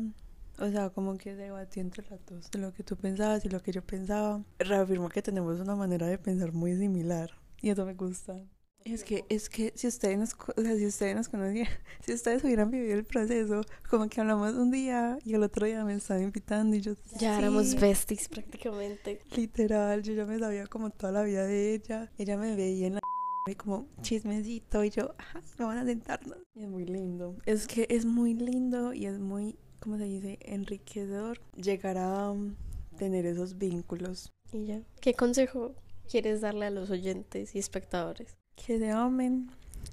O 0.59 0.69
sea, 0.69 0.89
como 0.89 1.17
que 1.17 1.35
debatí 1.35 1.79
entre 1.79 2.07
las 2.09 2.25
dos 2.25 2.51
de 2.51 2.59
lo 2.59 2.73
que 2.73 2.83
tú 2.83 2.95
pensabas 2.95 3.43
y 3.45 3.49
lo 3.49 3.61
que 3.61 3.71
yo 3.71 3.81
pensaba. 3.81 4.43
Reafirmo 4.59 5.09
que 5.09 5.21
tenemos 5.21 5.59
una 5.59 5.75
manera 5.75 6.07
de 6.07 6.17
pensar 6.17 6.51
muy 6.51 6.75
similar. 6.75 7.31
Y 7.61 7.69
eso 7.69 7.85
me 7.85 7.93
gusta. 7.93 8.39
Es 8.85 9.03
que, 9.03 9.25
es 9.29 9.49
que 9.49 9.73
si 9.75 9.87
ustedes 9.87 10.15
nos, 10.19 10.35
o 10.55 10.61
sea, 10.61 10.75
si 10.75 10.85
ustedes 10.85 11.15
nos 11.15 11.27
conocían, 11.27 11.67
si 12.05 12.13
ustedes 12.13 12.43
hubieran 12.43 12.69
vivido 12.69 12.93
el 12.93 13.03
proceso, 13.03 13.61
como 13.89 14.07
que 14.07 14.21
hablamos 14.21 14.53
un 14.53 14.69
día 14.69 15.17
y 15.25 15.33
el 15.33 15.41
otro 15.41 15.65
día 15.65 15.83
me 15.83 15.95
estaban 15.95 16.21
invitando 16.21 16.75
y 16.75 16.81
yo 16.81 16.93
Ya 17.17 17.39
éramos 17.39 17.73
besties 17.73 18.29
prácticamente. 18.29 19.19
Literal, 19.35 20.03
yo 20.03 20.13
ya 20.13 20.25
me 20.25 20.37
sabía 20.37 20.67
como 20.67 20.91
toda 20.91 21.11
la 21.11 21.23
vida 21.23 21.47
de 21.47 21.73
ella. 21.73 22.11
Ella 22.19 22.37
me 22.37 22.55
veía 22.55 22.85
en 22.85 22.93
la 22.95 22.99
y 23.47 23.55
como 23.55 23.87
chismecito 24.03 24.83
y 24.83 24.91
yo, 24.91 25.15
ajá, 25.17 25.41
vamos 25.57 25.77
a 25.77 25.85
sentarnos. 25.85 26.37
Y 26.53 26.61
es 26.61 26.69
muy 26.69 26.85
lindo. 26.85 27.37
Es 27.47 27.65
que 27.65 27.87
es 27.89 28.05
muy 28.05 28.35
lindo 28.35 28.93
y 28.93 29.07
es 29.07 29.17
muy, 29.17 29.57
¿cómo 29.79 29.97
se 29.97 30.03
dice? 30.03 30.37
Enriquecedor 30.41 31.41
llegar 31.55 31.97
a 31.97 32.29
um, 32.29 32.55
tener 32.99 33.25
esos 33.25 33.57
vínculos. 33.57 34.31
Y 34.53 34.65
ya. 34.65 34.83
¿Qué 35.01 35.15
consejo 35.15 35.73
quieres 36.07 36.41
darle 36.41 36.67
a 36.67 36.69
los 36.69 36.91
oyentes 36.91 37.55
y 37.55 37.57
espectadores? 37.57 38.37
Que 38.55 38.79
se 38.79 38.91
amen, 38.91 39.51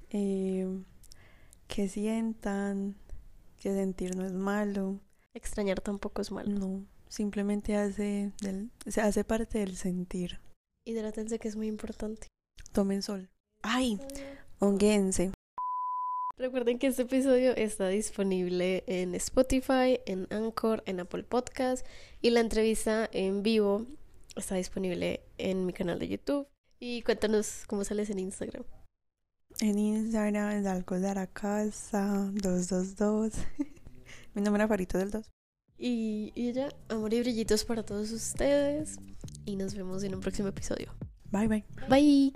eh, 0.09 0.67
que 1.67 1.87
sientan, 1.87 2.95
que 3.57 3.73
sentir 3.73 4.15
no 4.15 4.25
es 4.25 4.33
malo. 4.33 4.99
Extrañar 5.33 5.81
tampoco 5.81 6.21
es 6.21 6.31
malo. 6.31 6.49
No, 6.49 6.85
simplemente 7.07 7.75
hace, 7.75 8.31
del, 8.41 8.71
se 8.87 9.01
hace 9.01 9.23
parte 9.23 9.59
del 9.59 9.75
sentir. 9.75 10.39
Hidrátense 10.85 11.39
que 11.39 11.47
es 11.47 11.55
muy 11.55 11.67
importante. 11.67 12.27
Tomen 12.71 13.01
sol. 13.01 13.29
Ay, 13.61 13.99
honguense. 14.59 15.31
Recuerden 16.37 16.79
que 16.79 16.87
este 16.87 17.03
episodio 17.03 17.55
está 17.55 17.87
disponible 17.87 18.83
en 18.87 19.13
Spotify, 19.15 19.99
en 20.05 20.27
Anchor, 20.31 20.83
en 20.85 20.99
Apple 20.99 21.23
Podcast 21.23 21.85
y 22.21 22.31
la 22.31 22.39
entrevista 22.39 23.07
en 23.11 23.43
vivo 23.43 23.85
está 24.35 24.55
disponible 24.55 25.21
en 25.37 25.65
mi 25.65 25.73
canal 25.73 25.99
de 25.99 26.07
YouTube. 26.07 26.47
Y 26.85 27.01
cuéntanos 27.01 27.63
cómo 27.65 27.85
sales 27.85 28.09
en 28.09 28.19
Instagram. 28.19 28.65
En 29.61 29.79
Instagram 29.79 30.49
es 30.51 30.65
algo 30.65 30.99
de 30.99 31.15
la 31.15 31.27
casa 31.27 32.29
222. 32.33 33.35
Mi 34.33 34.41
número 34.41 34.65
favorito 34.65 34.97
del 34.97 35.09
2. 35.09 35.31
Y, 35.77 36.33
y 36.35 36.51
ya, 36.51 36.67
amor 36.89 37.13
y 37.13 37.21
brillitos 37.21 37.63
para 37.63 37.83
todos 37.83 38.11
ustedes. 38.11 38.99
Y 39.45 39.55
nos 39.55 39.75
vemos 39.75 40.03
en 40.03 40.13
un 40.13 40.19
próximo 40.19 40.49
episodio. 40.49 40.93
Bye 41.31 41.47
bye. 41.47 41.65
Bye. 41.87 42.33